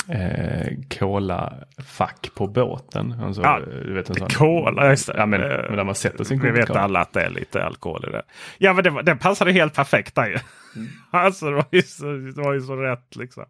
eh, 0.09 0.67
cola-fack 0.99 2.29
på 2.35 2.47
båten. 2.47 3.15
Alltså, 3.23 3.41
ja, 3.41 3.59
du 3.85 3.93
vet, 3.93 4.09
en 4.09 4.15
sån, 4.15 4.29
cola, 4.29 4.89
just 4.89 5.07
det. 5.07 5.13
Ja, 5.17 5.25
men, 5.25 5.41
men 5.41 5.75
där 5.75 5.83
man 5.83 5.95
sätter 5.95 6.23
sin 6.23 6.41
Vi 6.41 6.51
vet 6.51 6.69
alla 6.69 6.99
att 6.99 7.13
det 7.13 7.21
är 7.21 7.29
lite 7.29 7.63
alkohol 7.63 8.05
i 8.07 8.11
det. 8.11 8.23
Ja, 8.57 8.73
men 8.73 8.83
det, 8.83 9.01
det 9.01 9.15
passade 9.15 9.51
helt 9.51 9.73
perfekt 9.73 10.15
där 10.15 10.27
ju. 10.27 10.37
Mm. 10.75 10.89
alltså 11.11 11.45
det 11.45 11.55
var, 11.55 11.65
ju 11.71 11.81
så, 11.81 12.05
det 12.05 12.41
var 12.41 12.53
ju 12.53 12.61
så 12.61 12.75
rätt 12.75 13.15
liksom. 13.15 13.45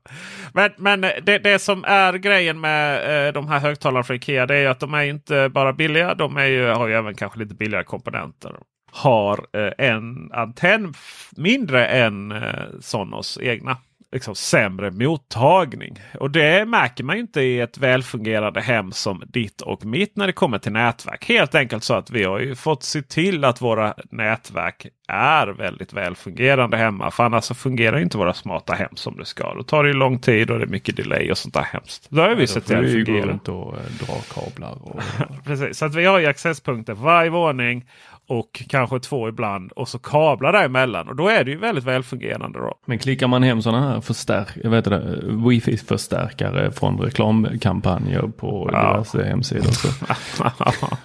Men, 0.54 0.72
men 0.78 1.02
det, 1.02 1.38
det 1.38 1.60
som 1.60 1.84
är 1.88 2.13
grejen 2.13 2.60
med 2.60 3.28
eh, 3.28 3.34
de 3.34 3.48
här 3.48 3.60
högtalarna 3.60 4.04
från 4.04 4.17
Ikea 4.17 4.46
det 4.46 4.56
är 4.56 4.70
att 4.70 4.80
de 4.80 4.93
är 4.93 5.04
inte 5.04 5.50
bara 5.50 5.74
billiga. 5.74 6.13
De 6.13 6.38
är 6.38 6.46
ju, 6.46 6.67
har 6.67 6.88
ju 6.88 6.93
även 6.93 7.15
kanske 7.15 7.39
lite 7.39 7.56
billigare 7.56 7.84
komponenter. 7.84 8.56
Har 8.91 9.46
eh, 9.54 9.88
en 9.88 10.32
antenn 10.34 10.93
mindre 11.38 11.88
än 11.88 12.32
eh, 12.32 12.63
Sonos 12.80 13.39
egna 13.41 13.78
liksom 14.12 14.36
sämre 14.36 14.91
mottagning. 14.91 16.00
Och 16.20 16.32
det 16.32 16.65
märker 16.65 17.04
man 17.04 17.17
inte 17.17 17.41
i 17.41 17.60
ett 17.60 17.78
välfungerande 17.78 18.62
hem 18.62 18.91
som 18.91 19.24
ditt 19.28 19.62
och 19.62 19.86
mitt 19.86 20.15
när 20.15 20.28
det 20.28 20.34
kommer 20.34 20.60
till 20.60 20.72
nätverk. 20.72 21.26
Helt 21.30 21.56
enkelt 21.56 21.84
så 21.84 21.93
att 21.93 22.12
vi 22.12 22.24
har 22.24 22.39
ju 22.39 22.56
fått 22.56 22.84
se 22.84 23.02
till 23.02 23.43
att 23.46 23.62
våra 23.62 23.93
nätverk 24.12 24.88
är 25.08 25.48
väldigt 25.48 25.93
välfungerande 25.93 26.78
hemma. 26.78 27.12
För 27.12 27.24
annars 27.24 27.43
så 27.43 27.56
fungerar 27.56 28.00
inte 28.00 28.17
våra 28.17 28.34
smarta 28.34 28.74
hem 28.74 28.96
som 28.96 29.17
det 29.17 29.26
ska. 29.26 29.54
Då 29.54 29.63
tar 29.63 29.84
det 29.84 29.93
lång 29.93 30.20
tid 30.20 30.52
och 30.52 30.60
det 30.60 30.65
är 30.65 30.70
mycket 30.70 30.96
delay 30.96 31.32
och 31.32 31.38
sånt 31.38 31.54
där 31.54 31.62
hemskt. 31.62 32.08
Då 32.10 32.22
har 32.22 32.36
vi 32.36 32.41
ja, 32.41 32.48
sett 32.48 32.65
till 32.65 32.76
att 32.76 32.84
det 32.84 33.06
fungerar. 33.06 33.50
och 33.50 33.73
eh, 33.77 33.84
dra 34.00 34.15
kablar. 34.34 34.77
Och... 34.81 35.02
Precis, 35.46 35.77
så 35.77 35.86
att 35.86 35.96
vi 35.96 36.06
har 36.06 36.19
ju 36.19 36.25
accesspunkter 36.25 36.96
på 36.96 37.02
varje 37.02 37.29
våning. 37.29 37.86
Och 38.28 38.63
kanske 38.69 39.00
två 39.00 39.30
ibland 39.30 39.71
och 39.71 39.88
så 39.88 40.00
kablar 40.00 40.54
däremellan. 40.54 41.08
Och 41.08 41.15
då 41.15 41.28
är 41.28 41.44
det 41.44 41.52
ju 41.52 41.58
väldigt 41.58 41.84
välfungerande. 41.84 42.60
Då. 42.60 42.73
Men 42.86 43.00
klickar 43.00 43.28
man 43.28 43.44
hem 43.44 43.62
sådana 43.62 43.90
här 43.90 44.02
förstärk, 44.02 44.48
jag 44.63 44.69
vet 44.69 44.86
det, 44.86 45.19
wifi-förstärkare 45.23 46.71
från 46.71 47.00
reklamkampanjer 47.00 48.21
på 48.21 48.69
ja. 48.73 48.92
diverse 48.92 49.23
hemsidor. 49.23 49.71
Så. 49.71 49.88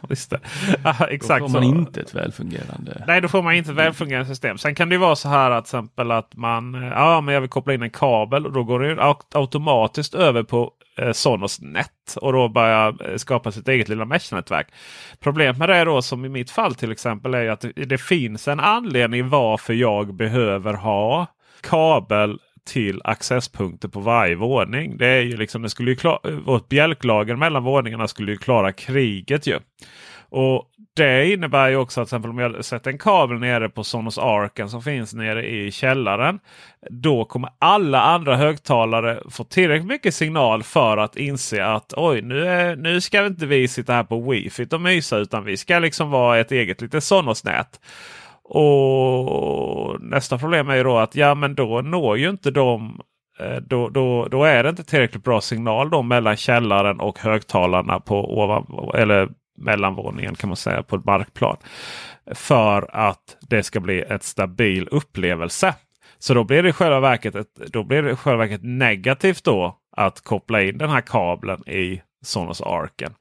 Visst 0.08 0.30
det. 0.30 0.40
Ja, 0.84 1.06
exakt 1.10 1.40
då 1.40 1.48
får 1.48 1.60
man 1.60 1.62
så. 1.62 1.78
inte 1.78 2.00
ett 2.00 2.14
välfungerande. 2.14 3.04
Nej, 3.06 3.20
då 3.20 3.28
får 3.28 3.42
man 3.42 3.54
inte 3.54 3.70
ett 3.70 3.76
välfungerande 3.76 4.28
system. 4.28 4.58
Sen 4.58 4.74
kan 4.74 4.88
det 4.88 4.98
vara 4.98 5.16
så 5.16 5.28
här 5.28 5.50
att, 5.50 5.64
exempel 5.64 6.10
att 6.10 6.36
man, 6.36 6.74
ja 6.74 7.20
men 7.20 7.34
jag 7.34 7.40
vill 7.40 7.50
koppla 7.50 7.74
in 7.74 7.82
en 7.82 7.90
kabel 7.90 8.46
och 8.46 8.52
då 8.52 8.64
går 8.64 8.80
det 8.80 9.14
automatiskt 9.34 10.14
över 10.14 10.42
på 10.42 10.72
Eh, 10.98 11.12
Sonos 11.12 11.60
Net 11.60 12.16
och 12.16 12.32
då 12.32 12.48
börja 12.48 12.94
eh, 13.04 13.16
skapa 13.16 13.52
sitt 13.52 13.68
eget 13.68 13.88
lilla 13.88 14.04
mesh-nätverk. 14.04 14.66
Problemet 15.20 15.58
med 15.58 15.68
det 15.68 15.84
då 15.84 16.02
som 16.02 16.24
i 16.24 16.28
mitt 16.28 16.50
fall 16.50 16.74
till 16.74 16.92
exempel 16.92 17.34
är 17.34 17.48
att 17.48 17.60
det, 17.60 17.72
det 17.84 17.98
finns 17.98 18.48
en 18.48 18.60
anledning 18.60 19.28
varför 19.28 19.74
jag 19.74 20.14
behöver 20.14 20.74
ha 20.74 21.26
kabel 21.60 22.38
till 22.64 23.00
accesspunkter 23.04 23.88
på 23.88 24.00
varje 24.00 24.34
våning. 24.34 24.96
Det 24.96 25.06
är 25.06 25.20
ju 25.20 25.36
liksom, 25.36 25.62
det 25.62 25.70
skulle 25.70 25.90
ju 25.90 25.96
klara, 25.96 26.18
eh, 26.24 26.34
vårt 26.34 26.68
bjälklager 26.68 27.36
mellan 27.36 27.64
våningarna 27.64 28.08
skulle 28.08 28.32
ju 28.32 28.38
klara 28.38 28.72
kriget 28.72 29.46
ju. 29.46 29.58
Och 30.34 30.64
det 30.96 31.32
innebär 31.32 31.68
ju 31.68 31.76
också 31.76 32.00
att 32.00 32.06
exempel 32.06 32.30
om 32.30 32.38
jag 32.38 32.64
sätter 32.64 32.90
en 32.90 32.98
kabel 32.98 33.38
nere 33.38 33.68
på 33.68 33.84
Sonos 33.84 34.18
Arken 34.18 34.68
som 34.68 34.82
finns 34.82 35.14
nere 35.14 35.46
i 35.46 35.70
källaren. 35.70 36.38
Då 36.90 37.24
kommer 37.24 37.50
alla 37.58 38.02
andra 38.02 38.36
högtalare 38.36 39.22
få 39.30 39.44
tillräckligt 39.44 39.88
mycket 39.88 40.14
signal 40.14 40.62
för 40.62 40.96
att 40.96 41.16
inse 41.16 41.64
att 41.64 41.94
oj, 41.96 42.22
nu, 42.22 42.46
är, 42.48 42.76
nu 42.76 43.00
ska 43.00 43.26
inte 43.26 43.46
vi 43.46 43.68
sitta 43.68 43.92
här 43.92 44.04
på 44.04 44.30
wifi 44.30 44.66
och 44.72 44.80
mysa 44.80 45.18
utan 45.18 45.44
vi 45.44 45.56
ska 45.56 45.78
liksom 45.78 46.10
vara 46.10 46.38
ett 46.38 46.52
eget 46.52 46.80
litet 46.80 47.04
Sonos-nät. 47.04 47.80
Och 48.44 50.00
nästa 50.00 50.38
problem 50.38 50.68
är 50.68 50.76
ju 50.76 50.82
då 50.82 50.98
att 50.98 51.16
ja, 51.16 51.34
men 51.34 51.54
då 51.54 51.80
når 51.80 52.18
ju 52.18 52.30
inte 52.30 52.50
de 52.50 53.00
eh, 53.40 53.56
då, 53.56 53.88
då, 53.88 54.28
då 54.28 54.44
är 54.44 54.62
det 54.62 54.68
inte 54.70 54.84
tillräckligt 54.84 55.24
bra 55.24 55.40
signal 55.40 55.90
då 55.90 56.02
mellan 56.02 56.36
källaren 56.36 57.00
och 57.00 57.18
högtalarna 57.18 58.00
på 58.00 58.42
ovan, 58.42 58.90
eller 58.94 59.28
mellanvåningen 59.58 60.34
kan 60.34 60.48
man 60.48 60.56
säga 60.56 60.82
på 60.82 60.96
ett 60.96 61.04
markplan. 61.04 61.56
För 62.34 62.90
att 62.92 63.36
det 63.40 63.62
ska 63.62 63.80
bli 63.80 64.00
ett 64.00 64.22
stabil 64.22 64.88
upplevelse. 64.90 65.74
Så 66.18 66.34
då 66.34 66.44
blir 66.44 66.62
det 66.62 66.68
i 66.68 66.72
själva 66.72 67.00
verket, 67.00 67.34
ett, 67.34 67.54
då 67.54 67.84
blir 67.84 68.02
det 68.02 68.16
själva 68.16 68.44
verket 68.44 68.60
negativt 68.62 69.44
då 69.44 69.78
att 69.96 70.20
koppla 70.20 70.62
in 70.62 70.78
den 70.78 70.90
här 70.90 71.00
kabeln 71.00 71.68
i 71.68 72.02
Sonos 72.24 72.60
Arken. 72.60 73.14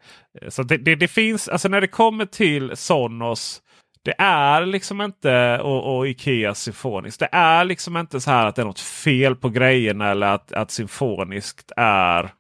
Så 0.49 0.63
det, 0.63 0.77
det, 0.77 0.95
det, 0.95 1.07
finns, 1.07 1.47
alltså 1.47 1.69
när 1.69 1.82
det 1.82 1.88
kommer 1.88 2.25
till 2.25 2.71
Sonos 2.75 3.61
det 4.03 4.15
är 4.17 4.65
liksom 4.65 5.01
inte, 5.01 5.59
och, 5.59 5.97
och 5.97 6.07
Ikea 6.07 6.55
symfoniskt. 6.55 7.19
Det 7.19 7.29
är 7.32 7.65
liksom 7.65 7.97
inte 7.97 8.21
så 8.21 8.32
här 8.32 8.45
att 8.45 8.55
det 8.55 8.61
är 8.61 8.65
något 8.65 8.79
fel 8.79 9.36
på 9.36 9.49
grejerna 9.49 10.09
eller 10.11 10.27
att, 10.27 10.51
att 10.51 10.71
symfoniskt 10.71 11.71
är 11.77 12.32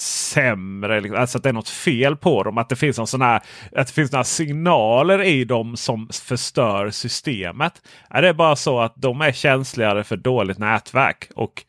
sämre. 0.00 1.00
Liksom. 1.00 1.20
Alltså 1.20 1.38
att 1.38 1.42
det 1.42 1.48
är 1.48 1.52
något 1.52 1.68
fel 1.68 2.16
på 2.16 2.42
dem. 2.42 2.58
Att 2.58 2.68
det 2.68 2.76
finns, 2.76 2.98
någon 2.98 3.06
sån 3.06 3.22
här, 3.22 3.42
att 3.76 3.86
det 3.86 3.92
finns 3.92 4.12
några 4.12 4.24
signaler 4.24 5.22
i 5.22 5.44
dem 5.44 5.76
som 5.76 6.08
förstör 6.12 6.90
systemet. 6.90 7.82
Det 8.10 8.28
är 8.28 8.32
bara 8.32 8.56
så 8.56 8.80
att 8.80 8.94
de 8.96 9.20
är 9.20 9.32
känsligare 9.32 10.04
för 10.04 10.16
dåligt 10.16 10.58
nätverk. 10.58 11.30
Och 11.34 11.64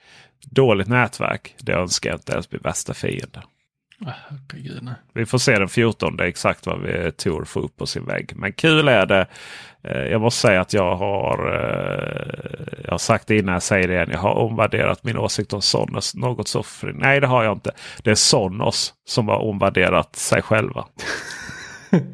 dåligt 0.46 0.88
nätverk, 0.88 1.56
det 1.60 1.74
önskar 1.74 2.10
jag 2.10 2.18
inte 2.18 2.32
ens 2.32 2.50
bli 2.50 2.60
värsta 2.64 2.94
fienden 2.94 3.44
fiende. 4.52 4.96
Vi 5.14 5.26
får 5.26 5.38
se 5.38 5.60
den 5.60 5.70
14 5.70 6.20
exakt 6.20 6.66
vad 6.66 6.82
vi 6.82 7.12
Tor 7.12 7.46
får 7.46 7.62
upp 7.62 7.78
på 7.78 7.86
sin 7.86 8.06
vägg. 8.06 8.34
Men 8.36 8.54
kul 8.54 8.88
är 8.88 9.06
det. 9.06 9.28
Eh, 9.84 10.02
jag 10.02 10.22
måste 10.22 10.42
säga 10.42 10.62
att 10.62 10.74
jag 10.74 10.96
har, 10.96 11.54
eh, 11.54 12.84
jag 12.84 12.92
har 12.92 12.98
sagt 12.98 13.28
det 13.28 13.38
innan 13.38 13.54
jag 13.54 13.64
säger 13.64 13.88
det 13.88 13.94
igen. 13.94 14.10
Jag 14.12 14.20
har 14.20 14.34
omvärderat 14.34 15.04
min 15.04 15.18
åsikt 15.18 15.54
om 15.54 15.62
Sonos 15.62 16.16
något 16.16 16.48
så 16.48 16.64
fri. 16.64 16.92
Nej, 16.96 17.22
det 17.22 17.28
har 17.28 17.44
jag 17.44 17.56
inte. 17.56 17.72
Det 18.04 18.12
är 18.12 18.16
Sonos 18.16 18.94
som 19.06 19.28
har 19.28 19.38
omvärderat 19.38 20.16
sig 20.16 20.42
själva. 20.42 20.86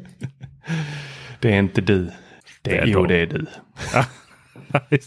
det 1.40 1.52
är 1.52 1.58
inte 1.58 1.80
du. 1.80 2.04
Det, 2.04 2.12
det 2.70 2.78
är 2.78 2.86
jo, 2.86 3.06
det 3.06 3.16
är 3.16 3.26
du. 3.26 3.46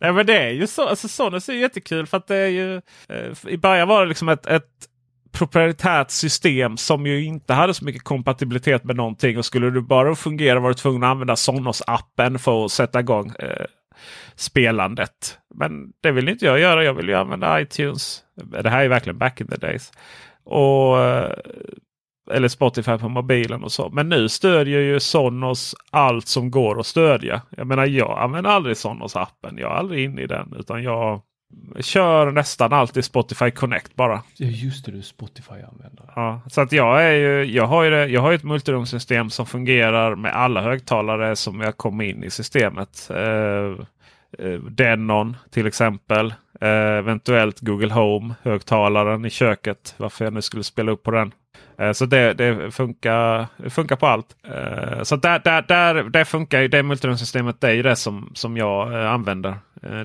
Nej 0.00 0.12
men 0.12 0.26
det 0.26 0.38
är 0.38 0.50
ju 0.50 0.66
så. 0.66 0.88
Alltså, 0.88 1.08
Sonos 1.08 1.48
är 1.48 1.52
jättekul 1.52 2.06
för 2.06 2.16
att 2.16 2.26
det 2.26 2.36
är 2.36 2.48
ju. 2.48 2.76
Eh, 3.08 3.48
I 3.48 3.56
början 3.56 3.88
var 3.88 4.00
det 4.02 4.08
liksom 4.08 4.28
ett, 4.28 4.46
ett 4.46 4.88
proprietärt 5.34 6.10
system 6.10 6.76
som 6.76 7.06
ju 7.06 7.24
inte 7.24 7.52
hade 7.52 7.74
så 7.74 7.84
mycket 7.84 8.04
kompatibilitet 8.04 8.84
med 8.84 8.96
någonting. 8.96 9.38
Och 9.38 9.44
skulle 9.44 9.70
du 9.70 9.80
bara 9.80 10.14
fungera 10.14 10.60
var 10.60 10.68
du 10.68 10.74
tvungen 10.74 11.02
att 11.02 11.10
använda 11.10 11.34
Sonos-appen 11.34 12.38
för 12.38 12.64
att 12.64 12.72
sätta 12.72 13.00
igång 13.00 13.32
eh, 13.38 13.66
spelandet. 14.34 15.38
Men 15.54 15.92
det 16.02 16.12
vill 16.12 16.28
inte 16.28 16.44
jag 16.46 16.60
göra. 16.60 16.84
Jag 16.84 16.94
vill 16.94 17.08
ju 17.08 17.14
använda 17.14 17.60
iTunes. 17.60 18.22
Det 18.62 18.70
här 18.70 18.84
är 18.84 18.88
verkligen 18.88 19.18
back 19.18 19.40
in 19.40 19.46
the 19.46 19.56
days. 19.56 19.92
Och, 20.44 21.00
eh, 21.00 21.32
eller 22.32 22.48
Spotify 22.48 22.98
på 22.98 23.08
mobilen 23.08 23.64
och 23.64 23.72
så. 23.72 23.90
Men 23.90 24.08
nu 24.08 24.28
stödjer 24.28 24.80
ju 24.80 25.00
Sonos 25.00 25.74
allt 25.90 26.28
som 26.28 26.50
går 26.50 26.80
att 26.80 26.86
stödja. 26.86 27.42
Jag 27.50 27.66
menar 27.66 27.86
jag 27.86 28.18
använder 28.18 28.50
aldrig 28.50 28.76
Sonos-appen. 28.76 29.60
Jag 29.60 29.72
är 29.72 29.76
aldrig 29.76 30.04
inne 30.04 30.22
i 30.22 30.26
den. 30.26 30.54
Utan 30.58 30.82
jag 30.82 31.20
kör 31.80 32.30
nästan 32.30 32.72
alltid 32.72 33.04
Spotify 33.04 33.50
Connect 33.50 33.94
bara. 33.94 34.22
Ja 34.36 34.46
just 34.46 34.84
det, 34.84 34.92
du 34.92 34.98
är 34.98 35.02
Spotify-användare. 35.02 36.12
Ja, 36.16 36.40
så 36.50 36.60
att 36.60 36.72
jag, 36.72 37.04
är 37.04 37.12
ju, 37.12 37.44
jag, 37.44 37.66
har 37.66 37.82
ju 37.82 37.90
det, 37.90 38.06
jag 38.06 38.20
har 38.20 38.32
ett 38.32 38.44
multirumsystem 38.44 39.30
som 39.30 39.46
fungerar 39.46 40.16
med 40.16 40.34
alla 40.36 40.62
högtalare 40.62 41.36
som 41.36 41.60
jag 41.60 41.76
kommer 41.76 42.04
in 42.04 42.24
i 42.24 42.30
systemet. 42.30 43.10
Eh, 43.10 43.86
eh, 44.46 44.60
Denon 44.60 45.36
till 45.50 45.66
exempel. 45.66 46.34
Eh, 46.60 46.68
eventuellt 46.68 47.60
Google 47.60 47.92
Home 47.92 48.34
högtalaren 48.42 49.24
i 49.24 49.30
köket. 49.30 49.94
Varför 49.96 50.24
jag 50.24 50.34
nu 50.34 50.42
skulle 50.42 50.64
spela 50.64 50.92
upp 50.92 51.02
på 51.02 51.10
den. 51.10 51.32
Eh, 51.78 51.92
så 51.92 52.06
det, 52.06 52.34
det, 52.34 52.70
funkar, 52.70 53.46
det 53.56 53.70
funkar 53.70 53.96
på 53.96 54.06
allt. 54.06 54.26
Eh, 54.48 55.02
så 55.02 55.16
där, 55.16 55.40
där, 55.44 55.62
där, 55.62 56.02
det 56.02 56.24
funkar 56.24 56.68
det 56.68 56.82
multirumsystemet. 56.82 57.60
Det 57.60 57.68
är 57.68 57.72
ju 57.72 57.82
det 57.82 57.96
som, 57.96 58.30
som 58.34 58.56
jag 58.56 58.92
eh, 58.92 59.10
använder. 59.10 59.54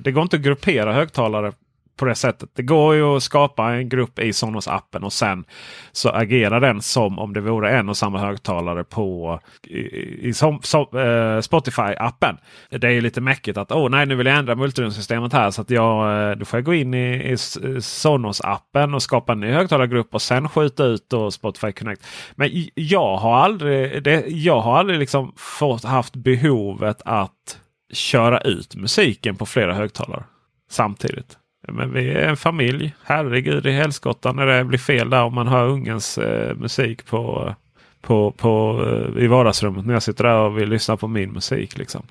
Det 0.02 0.12
går 0.12 0.24
inte 0.24 0.36
att 0.36 0.42
gruppera 0.42 0.94
högtalare 0.94 1.52
på 2.00 2.06
det 2.06 2.16
sättet. 2.16 2.50
Det 2.54 2.64
går 2.64 2.96
ju 2.96 3.04
att 3.04 3.24
skapa 3.24 3.72
en 3.72 3.90
grupp 3.90 4.20
i 4.20 4.32
Sonos-appen 4.32 5.04
och 5.04 5.14
sen 5.14 5.44
så 5.92 6.10
agerar 6.10 6.60
den 6.60 6.82
som 6.82 7.20
om 7.20 7.34
det 7.34 7.42
vore 7.42 7.72
en 7.72 7.90
och 7.90 7.98
samma 7.98 8.20
högtalare 8.20 8.84
på 8.84 9.40
i, 9.68 9.80
i 10.28 10.34
som, 10.34 10.60
som, 10.62 10.82
eh, 10.82 11.40
Spotify-appen. 11.42 12.38
Det 12.70 12.88
är 12.88 13.02
lite 13.02 13.22
mäckigt 13.22 13.58
att 13.58 13.72
oh, 13.72 13.90
nej, 13.90 14.06
nu 14.06 14.16
vill 14.16 14.28
jag 14.28 14.38
ändra 14.38 14.56
multirumsystemet 14.56 15.34
här 15.34 15.52
så 15.52 15.62
att 15.62 15.70
jag, 15.70 16.30
eh, 16.30 16.36
då 16.36 16.46
får 16.46 16.58
jag 16.58 16.66
gå 16.66 16.74
in 16.74 16.94
i, 16.94 17.32
i 17.32 17.36
Sonos-appen 17.80 18.96
och 18.96 19.04
skapa 19.04 19.32
en 19.32 19.40
ny 19.40 19.52
högtalargrupp 19.52 20.14
och 20.14 20.22
sen 20.22 20.50
skjuta 20.50 20.84
ut 20.84 21.10
då 21.10 21.32
Spotify 21.32 21.72
Connect. 21.72 22.06
Men 22.36 22.50
jag 22.76 23.18
har 23.18 23.38
aldrig, 23.38 24.04
det, 24.04 24.24
jag 24.28 24.62
har 24.62 24.78
aldrig 24.78 25.00
liksom 25.00 25.34
fått 25.38 25.84
haft 25.84 26.16
behovet 26.16 27.02
att 27.06 27.60
köra 27.94 28.42
ut 28.42 28.76
musiken 28.76 29.36
på 29.36 29.46
flera 29.46 29.74
högtalare 29.74 30.24
samtidigt. 30.70 31.38
Men 31.68 31.94
vi 31.94 32.10
är 32.10 32.28
en 32.28 32.38
familj. 32.38 32.96
Herregud 33.04 33.66
i 33.66 33.72
helskotta 33.72 34.32
när 34.32 34.46
det 34.46 34.64
blir 34.64 34.80
fel 34.80 35.10
där 35.10 35.24
om 35.24 35.34
man 35.34 35.48
hör 35.48 35.68
ungens 35.68 36.18
eh, 36.18 36.56
musik 36.56 37.06
på, 37.06 37.56
på, 38.02 38.32
på, 38.32 38.84
eh, 38.86 39.24
i 39.24 39.28
vardagsrummet 39.28 39.86
när 39.86 39.94
jag 39.94 40.04
sitter 40.04 40.24
där 40.24 40.36
och 40.36 40.58
vill 40.58 40.70
lyssna 40.70 40.98
på 40.98 41.08
min 41.08 41.32
musik. 41.32 41.78
Liksom. 41.78 42.04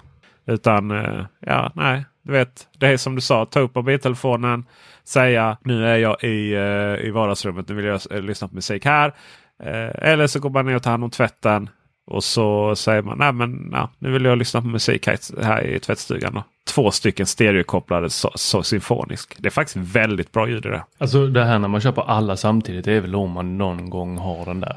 Utan 0.46 0.90
eh, 0.90 1.24
ja, 1.40 1.72
nej, 1.74 2.04
du 2.22 2.32
vet. 2.32 2.68
Det 2.78 2.86
är 2.86 2.96
som 2.96 3.14
du 3.14 3.20
sa, 3.20 3.44
ta 3.44 3.60
upp 3.60 3.74
mobiltelefonen, 3.74 4.64
säga 5.04 5.56
nu 5.64 5.86
är 5.86 5.96
jag 5.96 6.24
i, 6.24 6.54
eh, 6.54 7.06
i 7.06 7.10
vardagsrummet, 7.10 7.68
nu 7.68 7.74
vill 7.74 7.84
jag 7.84 8.00
eh, 8.10 8.20
lyssna 8.20 8.48
på 8.48 8.54
musik 8.54 8.84
här. 8.84 9.14
Eh, 9.62 10.10
eller 10.10 10.26
så 10.26 10.40
går 10.40 10.50
man 10.50 10.66
ner 10.66 10.76
och 10.76 10.82
tar 10.82 10.90
hand 10.90 11.04
om 11.04 11.10
tvätten. 11.10 11.70
Och 12.08 12.24
så 12.24 12.76
säger 12.76 13.02
man 13.02 13.18
nej 13.18 13.32
men 13.32 13.68
ja, 13.72 13.90
nu 13.98 14.10
vill 14.10 14.24
jag 14.24 14.38
lyssna 14.38 14.62
på 14.62 14.66
musik 14.66 15.06
här, 15.06 15.44
här 15.44 15.66
i 15.66 15.80
tvättstugan. 15.80 16.34
Då. 16.34 16.44
Två 16.74 16.90
stycken 16.90 17.26
stereokopplade 17.26 18.10
så, 18.10 18.32
så 18.34 18.62
symfonisk. 18.62 19.36
Det 19.38 19.48
är 19.48 19.50
faktiskt 19.50 19.76
väldigt 19.76 20.32
bra 20.32 20.48
ljud 20.48 20.66
i 20.66 20.68
det. 20.68 20.84
Alltså 20.98 21.26
det 21.26 21.44
här 21.44 21.58
när 21.58 21.68
man 21.68 21.80
köper 21.80 22.02
alla 22.02 22.36
samtidigt 22.36 22.84
det 22.84 22.92
är 22.92 23.00
väl 23.00 23.14
om 23.14 23.30
man 23.30 23.58
någon 23.58 23.90
gång 23.90 24.18
har 24.18 24.44
den 24.44 24.60
där 24.60 24.76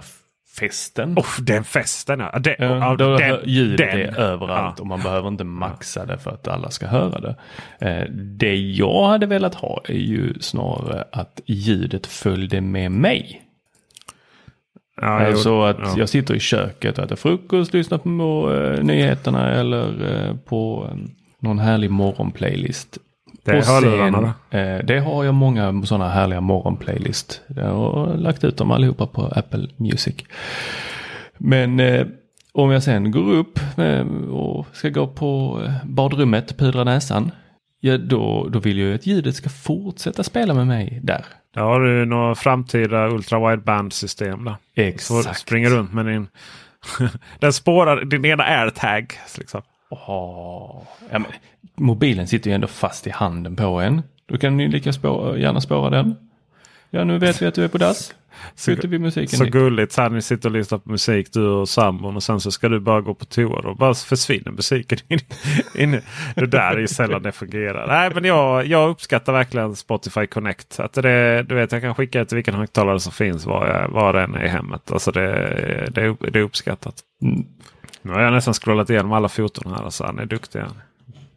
festen. 0.59 1.17
Oh, 1.17 1.41
den 1.41 1.63
festen 1.63 2.19
ja. 2.19 2.39
Den, 2.39 2.55
ja 2.59 2.95
då 2.95 3.17
den, 3.17 3.39
ljudet 3.45 3.77
den, 3.77 3.99
är 3.99 4.19
överallt 4.19 4.75
ja. 4.77 4.81
och 4.81 4.87
man 4.87 5.01
behöver 5.01 5.27
inte 5.27 5.43
maxa 5.43 6.05
det 6.05 6.17
för 6.17 6.31
att 6.31 6.47
alla 6.47 6.69
ska 6.69 6.87
höra 6.87 7.19
det. 7.19 7.35
Eh, 7.79 8.09
det 8.11 8.55
jag 8.55 9.07
hade 9.07 9.25
velat 9.25 9.55
ha 9.55 9.81
är 9.85 9.93
ju 9.93 10.33
snarare 10.39 11.03
att 11.11 11.41
ljudet 11.45 12.07
följde 12.07 12.61
med 12.61 12.91
mig. 12.91 13.41
Ja, 15.01 15.27
alltså 15.27 15.61
att 15.61 15.77
ja. 15.79 15.93
jag 15.97 16.09
sitter 16.09 16.35
i 16.35 16.39
köket 16.39 16.97
och 16.97 17.03
äter 17.03 17.15
frukost, 17.15 17.73
lyssnar 17.73 17.97
på 17.97 18.49
uh, 18.49 18.83
nyheterna 18.83 19.51
eller 19.51 20.03
uh, 20.11 20.35
på 20.37 20.89
um, 20.91 21.11
någon 21.39 21.59
härlig 21.59 21.91
morgonplaylist. 21.91 22.97
Det 23.43 23.57
och 23.57 23.63
sen, 23.63 24.15
uh, 24.15 24.31
Det 24.83 24.99
har 24.99 25.23
jag 25.23 25.33
många 25.33 25.83
sådana 25.85 26.09
härliga 26.09 26.41
morgonplaylist. 26.41 27.41
Jag 27.47 27.73
har 27.73 28.17
lagt 28.17 28.43
ut 28.43 28.57
dem 28.57 28.71
allihopa 28.71 29.07
på 29.07 29.21
Apple 29.25 29.67
Music. 29.77 30.15
Men 31.37 31.79
om 32.53 32.71
jag 32.71 32.83
sen 32.83 33.11
går 33.11 33.33
upp 33.33 33.59
eh, 33.77 34.07
och 34.29 34.65
ska 34.73 34.89
gå 34.89 35.07
på 35.07 35.61
eh, 35.65 35.73
badrummet, 35.85 36.57
pudra 36.57 36.83
näsan. 36.83 37.31
Ja, 37.79 37.97
då, 37.97 38.47
då 38.49 38.59
vill 38.59 38.77
jag 38.77 38.87
ju 38.87 38.95
att 38.95 39.05
ljudet 39.05 39.35
ska 39.35 39.49
fortsätta 39.49 40.23
spela 40.23 40.53
med 40.53 40.67
mig 40.67 40.99
där. 41.03 41.25
Där 41.53 41.61
har 41.61 41.79
du 41.79 42.05
några 42.05 42.35
framtida 42.35 43.07
ultra 43.07 43.49
wideband 43.49 43.93
system. 43.93 44.43
Då. 44.43 44.55
Exakt. 44.75 45.27
Så 45.27 45.33
springer 45.33 45.69
runt 45.69 45.93
med 45.93 46.05
din... 46.05 46.27
den 47.39 47.53
spårar 47.53 48.05
din 48.05 48.25
ena 48.25 48.43
airtag. 48.43 49.13
Liksom. 49.37 49.61
Oh, 49.89 50.83
ja, 51.11 51.19
men, 51.19 51.31
mobilen 51.75 52.27
sitter 52.27 52.49
ju 52.49 52.53
ändå 52.53 52.67
fast 52.67 53.07
i 53.07 53.09
handen 53.09 53.55
på 53.55 53.81
en. 53.81 54.01
Då 54.25 54.37
kan 54.37 54.57
ni 54.57 54.67
lika 54.67 54.93
spåra, 54.93 55.37
gärna 55.37 55.61
spåra 55.61 55.89
den. 55.89 56.15
Ja, 56.89 57.03
nu 57.03 57.17
vet 57.17 57.41
vi 57.41 57.45
att 57.45 57.55
du 57.55 57.63
är 57.63 57.67
på 57.67 57.77
dass. 57.77 58.13
Så, 58.55 58.75
vi 58.83 58.99
musiken 58.99 59.39
så 59.39 59.45
gulligt 59.45 59.91
så 59.91 60.01
här 60.01 60.09
ni 60.09 60.21
sitter 60.21 60.49
och 60.49 60.55
lyssnar 60.55 60.77
på 60.77 60.89
musik 60.89 61.33
du 61.33 61.47
och 61.47 61.69
sambon 61.69 62.15
och 62.15 62.23
sen 62.23 62.39
så 62.39 62.51
ska 62.51 62.69
du 62.69 62.79
bara 62.79 63.01
gå 63.01 63.13
på 63.13 63.25
toa. 63.25 63.61
Då 63.61 63.75
bara 63.75 63.93
försvinner 63.93 64.51
musiken. 64.51 64.99
In, 65.07 65.19
in. 65.75 66.01
Det 66.35 66.45
där 66.45 66.71
är 66.71 66.79
ju 66.79 66.87
sällan 66.87 67.23
det 67.23 67.31
fungerar. 67.31 67.87
Nej 67.87 68.11
men 68.13 68.23
jag, 68.23 68.65
jag 68.65 68.89
uppskattar 68.89 69.33
verkligen 69.33 69.75
Spotify 69.75 70.27
Connect. 70.27 70.79
Att 70.79 70.93
det, 70.93 71.43
du 71.43 71.55
vet 71.55 71.71
jag 71.71 71.81
kan 71.81 71.95
skicka 71.95 72.25
till 72.25 72.35
vilken 72.35 72.55
högtalare 72.55 72.99
som 72.99 73.11
finns 73.11 73.45
var, 73.45 73.67
jag, 73.67 73.89
var 73.89 74.13
den 74.13 74.35
är 74.35 74.45
i 74.45 74.47
hemmet. 74.47 74.91
Alltså 74.91 75.11
det, 75.11 75.31
det, 75.91 76.15
det 76.31 76.39
är 76.39 76.43
uppskattat. 76.43 76.95
Mm. 77.21 77.45
Nu 78.01 78.11
har 78.11 78.21
jag 78.21 78.33
nästan 78.33 78.53
scrollat 78.53 78.89
igenom 78.89 79.11
alla 79.11 79.29
foton 79.29 79.73
här. 79.73 79.83
Alltså, 79.83 80.03
han 80.03 80.19
är 80.19 80.25
duktig. 80.25 80.61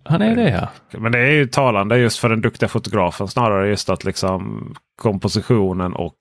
Han 0.04 0.22
är 0.22 0.36
det 0.36 0.50
ja. 0.50 0.98
Men 0.98 1.12
det 1.12 1.18
är 1.18 1.30
ju 1.30 1.46
talande 1.46 1.98
just 1.98 2.18
för 2.18 2.28
den 2.28 2.40
duktiga 2.40 2.68
fotografen 2.68 3.28
snarare 3.28 3.68
just 3.68 3.90
att 3.90 4.04
liksom 4.04 4.74
kompositionen 5.02 5.92
och 5.92 6.18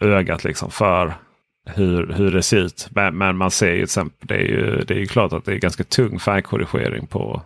ögat 0.00 0.44
liksom 0.44 0.70
för 0.70 1.14
hur, 1.66 2.12
hur 2.12 2.30
det 2.30 2.42
ser 2.42 2.56
ut. 2.56 2.88
Men, 2.90 3.18
men 3.18 3.36
man 3.36 3.50
ser 3.50 3.70
ju 3.70 3.76
till 3.76 3.84
exempel, 3.84 4.28
det 4.28 4.34
är 4.34 4.46
ju, 4.46 4.84
det 4.84 4.94
är 4.94 4.98
ju 4.98 5.06
klart 5.06 5.32
att 5.32 5.44
det 5.44 5.52
är 5.52 5.56
ganska 5.56 5.84
tung 5.84 6.18
färgkorrigering 6.18 7.06
på 7.06 7.42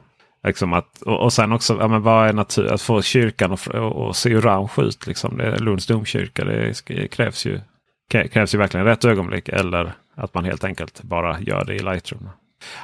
Liksom 0.46 0.72
att, 0.72 1.02
och, 1.02 1.22
och 1.22 1.32
sen 1.32 1.52
också, 1.52 1.76
ja, 1.80 1.88
men 1.88 2.02
vad 2.02 2.28
är 2.28 2.32
natur? 2.32 2.72
Att 2.72 2.82
få 2.82 3.02
kyrkan 3.02 3.52
att 3.52 3.66
och 3.68 4.16
se 4.16 4.36
orange 4.36 4.72
ut. 4.76 5.06
Liksom. 5.06 5.36
Det 5.36 5.44
är 5.44 5.58
Lunds 5.58 5.86
domkyrka. 5.86 6.44
Det 6.44 7.08
krävs 7.10 7.46
ju, 7.46 7.60
krävs 8.08 8.54
ju 8.54 8.58
verkligen 8.58 8.86
rätt 8.86 9.04
ögonblick. 9.04 9.48
Eller 9.48 9.92
att 10.14 10.34
man 10.34 10.44
helt 10.44 10.64
enkelt 10.64 11.02
bara 11.02 11.40
gör 11.40 11.64
det 11.64 11.74
i 11.74 11.78
Lightroom. 11.78 12.28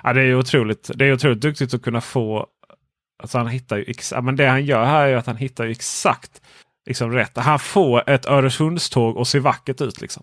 Ja, 0.03 0.13
det 0.13 0.21
är 0.21 0.25
ju 0.25 0.37
otroligt, 0.37 0.91
det 0.95 1.05
är 1.05 1.13
otroligt 1.13 1.41
duktigt 1.41 1.75
att 1.75 1.83
kunna 1.83 2.01
få 2.01 2.47
Alltså 3.23 3.39
han 3.39 3.47
hittar 3.47 3.77
ju 3.77 3.95
ja, 4.13 4.21
men 4.21 4.37
det 4.37 4.47
han 4.47 4.65
gör 4.65 4.85
här 4.85 5.09
är 5.09 5.17
att 5.17 5.27
han 5.27 5.37
hittar 5.37 5.65
ju 5.65 5.71
exakt 5.71 6.43
liksom 6.91 7.13
rätt. 7.13 7.37
Han 7.37 7.59
får 7.59 8.11
ett 8.11 8.27
Öresundståg 8.27 9.19
att 9.19 9.29
se 9.29 9.39
vackert 9.39 9.81
ut. 9.81 10.01
Liksom. 10.01 10.23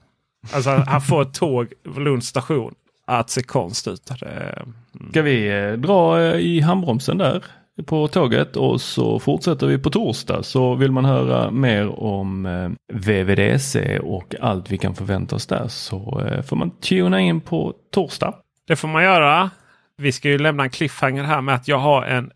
Alltså 0.54 0.70
han 0.70 1.02
får 1.02 1.22
ett 1.22 1.34
tåg 1.34 1.74
på 1.94 2.00
Lunds 2.00 2.28
station 2.28 2.76
att 3.06 3.30
se 3.30 3.44
konst 3.44 3.88
ut. 3.88 4.12
Mm. 4.22 4.74
Ska 5.10 5.22
vi 5.22 5.48
eh, 5.48 5.74
dra 5.74 6.22
eh, 6.22 6.40
i 6.40 6.62
handbromsen 6.62 7.18
där 7.18 7.46
på 7.86 8.08
tåget 8.08 8.56
och 8.56 8.82
så 8.82 9.20
fortsätter 9.20 9.68
vi 9.68 9.78
på 9.78 9.90
torsdag. 9.90 10.44
Så 10.44 10.76
vill 10.76 10.92
man 10.92 11.06
höra 11.06 11.52
mer 11.52 12.00
om 12.00 12.46
eh, 12.46 12.70
VVDC 12.94 14.00
och 14.00 14.36
allt 14.42 14.72
vi 14.72 14.78
kan 14.78 14.96
förvänta 14.96 15.36
oss 15.36 15.48
där 15.48 15.68
så 15.68 16.24
får 16.48 16.56
man 16.56 16.72
tuna 16.72 17.20
in 17.20 17.42
på 17.42 17.74
torsdag. 17.94 18.34
Det 18.68 18.76
får 18.76 18.88
man 18.88 19.04
göra. 19.04 19.50
Vi 19.98 20.12
ska 20.12 20.30
ju 20.30 20.38
lämna 20.38 20.64
en 20.64 20.70
cliffhanger 20.70 21.24
här 21.24 21.42
med 21.42 21.56
att 21.56 21.68
jag 21.68 21.78
har 21.78 22.04
en 22.04 22.32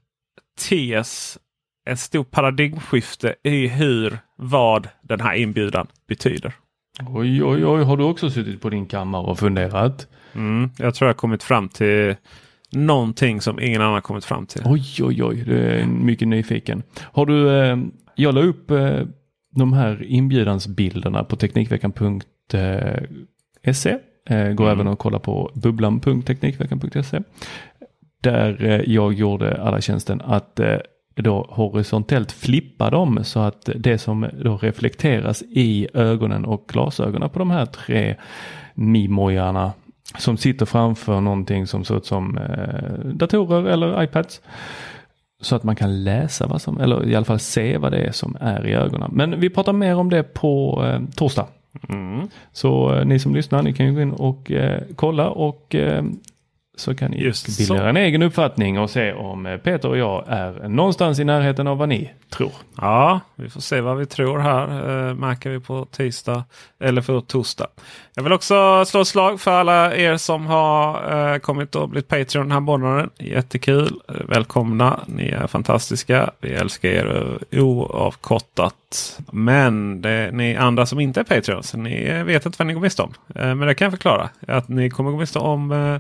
tes, 0.70 1.38
ett 1.90 2.00
stort 2.00 2.32
paradigmskifte 2.32 3.36
i 3.44 3.68
hur, 3.68 4.20
vad 4.36 4.88
den 5.02 5.22
här 5.22 5.36
inbjudan 5.36 5.88
betyder. 6.08 6.54
Oj, 7.10 7.44
oj, 7.44 7.66
oj. 7.66 7.84
Har 7.84 7.98
du 7.98 8.04
också 8.04 8.30
suttit 8.30 8.62
på 8.62 8.70
din 8.70 8.86
kammare 8.86 9.22
och 9.22 9.40
funderat? 9.40 10.08
Mm, 10.34 10.70
jag 10.78 10.96
tror 10.96 11.10
jag 11.10 11.18
kommit 11.18 11.44
fram 11.44 11.70
till 11.70 12.16
någonting 12.72 13.42
som 13.42 13.60
ingen 13.60 13.82
annan 13.82 14.02
kommit 14.02 14.26
fram 14.26 14.46
till. 14.46 14.62
Oj, 14.66 14.84
oj, 15.02 15.24
oj. 15.24 15.44
Du 15.46 15.58
är 15.58 15.86
mycket 15.86 16.28
nyfiken. 16.28 16.84
Har 17.00 17.26
du, 17.26 17.62
eh, 17.62 17.78
jag 18.16 18.36
la 18.36 18.42
upp 18.42 18.72
eh, 18.72 19.00
de 19.56 19.74
här 19.74 20.04
inbjudansbilderna 20.04 21.24
på 21.24 21.36
Teknikveckan.se. 21.36 23.98
Eh, 24.30 24.54
går 24.54 24.66
mm. 24.66 24.80
även 24.80 24.88
att 24.88 25.00
kolla 25.00 25.20
på 25.20 25.52
bubblan.teknikveckan.se 25.56 27.22
där 28.22 28.66
eh, 28.66 28.94
jag 28.94 29.14
gjorde 29.14 29.62
alla 29.62 29.82
tjänsten 29.82 30.22
att 30.22 30.60
eh, 30.60 30.78
då 31.16 31.48
horisontellt 31.50 32.32
flippa 32.32 32.90
dem 32.90 33.20
så 33.24 33.40
att 33.40 33.70
det 33.76 33.98
som 33.98 34.30
då 34.44 34.58
reflekteras 34.58 35.42
i 35.42 35.88
ögonen 35.94 36.46
och 36.46 36.66
glasögonen 36.68 37.30
på 37.30 37.40
de 37.40 37.52
här 37.52 37.66
tre 37.66 38.16
mimojarna 38.74 39.72
som 40.18 40.38
sitter 40.38 40.66
framför 40.66 41.22
någonting 41.22 41.68
som 41.68 41.84
ser 41.84 41.98
ut 41.98 42.06
som 42.06 42.38
eh, 42.38 43.06
datorer 43.06 43.66
eller 43.66 44.04
iPads. 44.04 44.42
Så 45.42 45.56
att 45.56 45.64
man 45.64 45.76
kan 45.76 46.04
läsa 46.04 46.48
vad 46.48 46.62
som, 46.62 46.80
eller 46.80 47.08
i 47.08 47.16
alla 47.16 47.26
fall 47.26 47.40
se 47.40 47.78
vad 47.78 47.92
det 47.92 47.98
är 47.98 48.12
som 48.12 48.38
är 48.40 48.68
i 48.68 48.74
ögonen. 48.74 49.12
Men 49.14 49.40
vi 49.40 49.50
pratar 49.50 49.74
mer 49.74 49.96
om 49.96 50.10
det 50.10 50.24
på 50.24 50.84
eh, 50.86 51.02
torsdag. 51.16 51.48
Mm. 51.90 52.28
Så 52.52 52.96
eh, 52.96 53.06
ni 53.06 53.20
som 53.20 53.36
lyssnar, 53.36 53.64
ni 53.64 53.74
kan 53.74 53.86
ju 53.86 53.94
gå 53.94 54.02
in 54.02 54.12
och 54.12 54.52
eh, 54.52 54.82
kolla 54.96 55.30
och 55.30 55.76
så 56.78 56.96
kan 56.96 57.12
ni 57.12 57.24
Just 57.24 57.58
bilda 57.58 57.78
så. 57.78 57.84
en 57.84 57.98
egen 57.98 58.22
uppfattning 58.22 58.80
och 58.80 58.90
se 58.90 59.14
om 59.14 59.46
eh, 59.46 59.58
Peter 59.58 59.90
och 59.90 59.98
jag 59.98 60.24
är 60.28 60.68
någonstans 60.68 61.20
i 61.20 61.24
närheten 61.24 61.68
av 61.68 61.78
vad 61.78 61.90
ni 61.90 62.12
tror. 62.30 62.52
Ja, 62.78 63.20
vi 63.36 63.50
får 63.50 63.62
se 63.62 63.82
vad 63.82 63.98
vi 63.98 64.06
tror 64.06 64.40
här. 64.40 64.68
Eh, 65.10 65.16
märker 65.16 65.50
vi 65.50 65.60
på 65.60 65.86
tisdag 65.92 66.44
eller 66.80 67.02
för 67.02 67.22
torsdag. 67.22 67.68
Jag 68.16 68.24
vill 68.24 68.34
också 68.34 68.86
slå 68.86 69.02
ett 69.02 69.08
slag 69.08 69.42
för 69.42 69.52
alla 69.52 69.96
er 69.96 70.18
som 70.18 70.46
har 70.46 71.34
eh, 71.34 71.38
kommit 71.40 71.76
och 71.76 71.90
blivit 71.90 72.08
Patreon 72.08 72.46
den 72.46 72.52
här 72.52 72.60
månaden. 72.60 73.10
Jättekul! 73.18 74.00
Välkomna! 74.08 75.00
Ni 75.06 75.30
är 75.30 75.48
fantastiska. 75.48 76.32
Vi 76.40 76.54
älskar 76.54 76.90
er 76.90 77.38
oavkortat. 77.52 79.20
Men 79.32 80.02
det, 80.02 80.30
ni 80.34 80.56
andra 80.56 80.86
som 80.86 81.00
inte 81.00 81.20
är 81.20 81.24
Patreons, 81.24 81.74
ni 81.74 82.24
vet 82.24 82.46
inte 82.46 82.56
vad 82.60 82.68
ni 82.68 82.74
går 82.74 82.82
miste 82.82 83.02
om. 83.02 83.14
Eh, 83.36 83.56
men 83.56 83.60
det 83.60 83.76
kan 83.76 83.86
jag 83.86 83.94
förklara. 83.94 84.30
Att 84.48 84.68
ni 84.70 84.90
kommer 84.90 85.12
gå 85.12 85.18
miste 85.18 85.40
om 85.40 85.72
eh, 85.72 85.98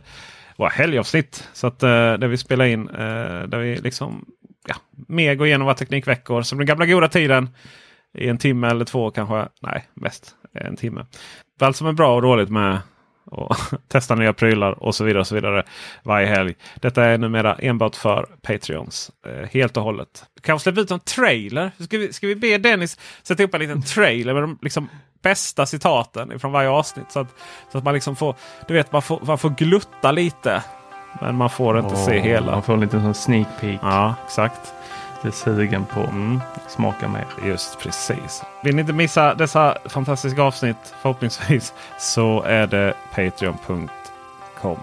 våra 0.57 0.69
helgavsnitt. 0.69 1.49
Så 1.53 1.67
att, 1.67 1.83
uh, 1.83 1.89
där 1.89 2.27
vi 2.27 2.37
spelar 2.37 2.65
in, 2.65 2.89
uh, 2.89 3.47
där 3.47 3.57
vi 3.57 3.75
liksom 3.75 4.25
ja, 4.67 4.75
mer 5.07 5.35
går 5.35 5.47
igenom 5.47 5.65
våra 5.65 5.75
teknikveckor 5.75 6.41
som 6.41 6.57
den 6.57 6.67
gamla 6.67 6.85
goda 6.85 7.07
tiden. 7.07 7.49
I 8.13 8.27
en 8.27 8.37
timme 8.37 8.67
eller 8.67 8.85
två 8.85 9.11
kanske. 9.11 9.47
Nej, 9.61 9.87
mest 9.93 10.35
en 10.53 10.75
timme. 10.75 11.05
Allt 11.59 11.75
som 11.75 11.87
är 11.87 11.93
bra 11.93 12.15
och 12.15 12.21
dåligt 12.21 12.49
med 12.49 12.79
och 13.25 13.55
testa 13.87 14.15
nya 14.15 14.33
prylar 14.33 14.83
och 14.83 14.95
så 14.95 15.03
vidare. 15.03 15.19
och 15.19 15.27
så 15.27 15.35
vidare 15.35 15.63
Varje 16.03 16.27
helg. 16.27 16.55
Detta 16.75 17.05
är 17.05 17.17
numera 17.17 17.55
enbart 17.55 17.95
för 17.95 18.25
Patreons. 18.41 19.11
Eh, 19.27 19.49
helt 19.51 19.77
och 19.77 19.83
hållet. 19.83 20.23
Kanske 20.41 20.63
släppa 20.63 20.81
ut 20.81 20.91
en 20.91 20.99
trailer. 20.99 21.71
Ska 21.79 21.97
vi, 21.97 22.13
ska 22.13 22.27
vi 22.27 22.35
be 22.35 22.57
Dennis 22.57 22.99
sätta 23.23 23.43
upp 23.43 23.53
en 23.53 23.61
liten 23.61 23.81
trailer 23.81 24.33
med 24.33 24.43
de 24.43 24.57
liksom, 24.61 24.89
bästa 25.21 25.65
citaten 25.65 26.39
från 26.39 26.51
varje 26.51 26.69
avsnitt. 26.69 27.11
Så 27.11 27.19
att, 27.19 27.27
så 27.71 27.77
att 27.77 27.83
man 27.83 27.93
liksom 27.93 28.15
får, 28.15 28.35
du 28.67 28.73
vet, 28.73 28.91
man 28.91 29.01
får, 29.01 29.21
man 29.23 29.37
får 29.37 29.49
glutta 29.49 30.11
lite. 30.11 30.63
Men 31.21 31.35
man 31.35 31.49
får 31.49 31.79
inte 31.79 31.95
oh, 31.95 32.05
se 32.05 32.19
hela. 32.19 32.51
Man 32.51 32.63
får 32.63 32.73
en 32.73 32.79
liten 32.79 33.13
sneak 33.13 33.47
peek. 33.59 33.79
Ja, 33.83 34.15
exakt. 34.25 34.73
Lite 35.23 35.37
sugen 35.37 35.85
på 35.85 35.99
mm. 35.99 36.41
smaka 36.67 37.07
mer. 37.07 37.27
Just 37.45 37.79
precis. 37.79 38.43
Vill 38.63 38.75
ni 38.75 38.81
inte 38.81 38.93
missa 38.93 39.33
dessa 39.33 39.77
fantastiska 39.85 40.43
avsnitt 40.43 40.93
förhoppningsvis 41.01 41.73
så 41.99 42.43
är 42.43 42.67
det 42.67 42.93
patreon.com 43.15 44.79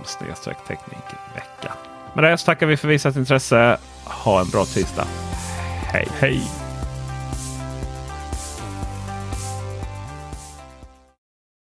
teknikvecka. 0.67 1.73
Med 2.15 2.25
det 2.25 2.39
så 2.39 2.45
tackar 2.45 2.67
vi 2.67 2.77
för 2.77 2.89
visat 2.89 3.17
intresse. 3.17 3.79
Ha 4.05 4.41
en 4.41 4.51
bra 4.51 4.65
tisdag. 4.65 5.07
Hej! 5.93 6.09
Hej! 6.21 6.68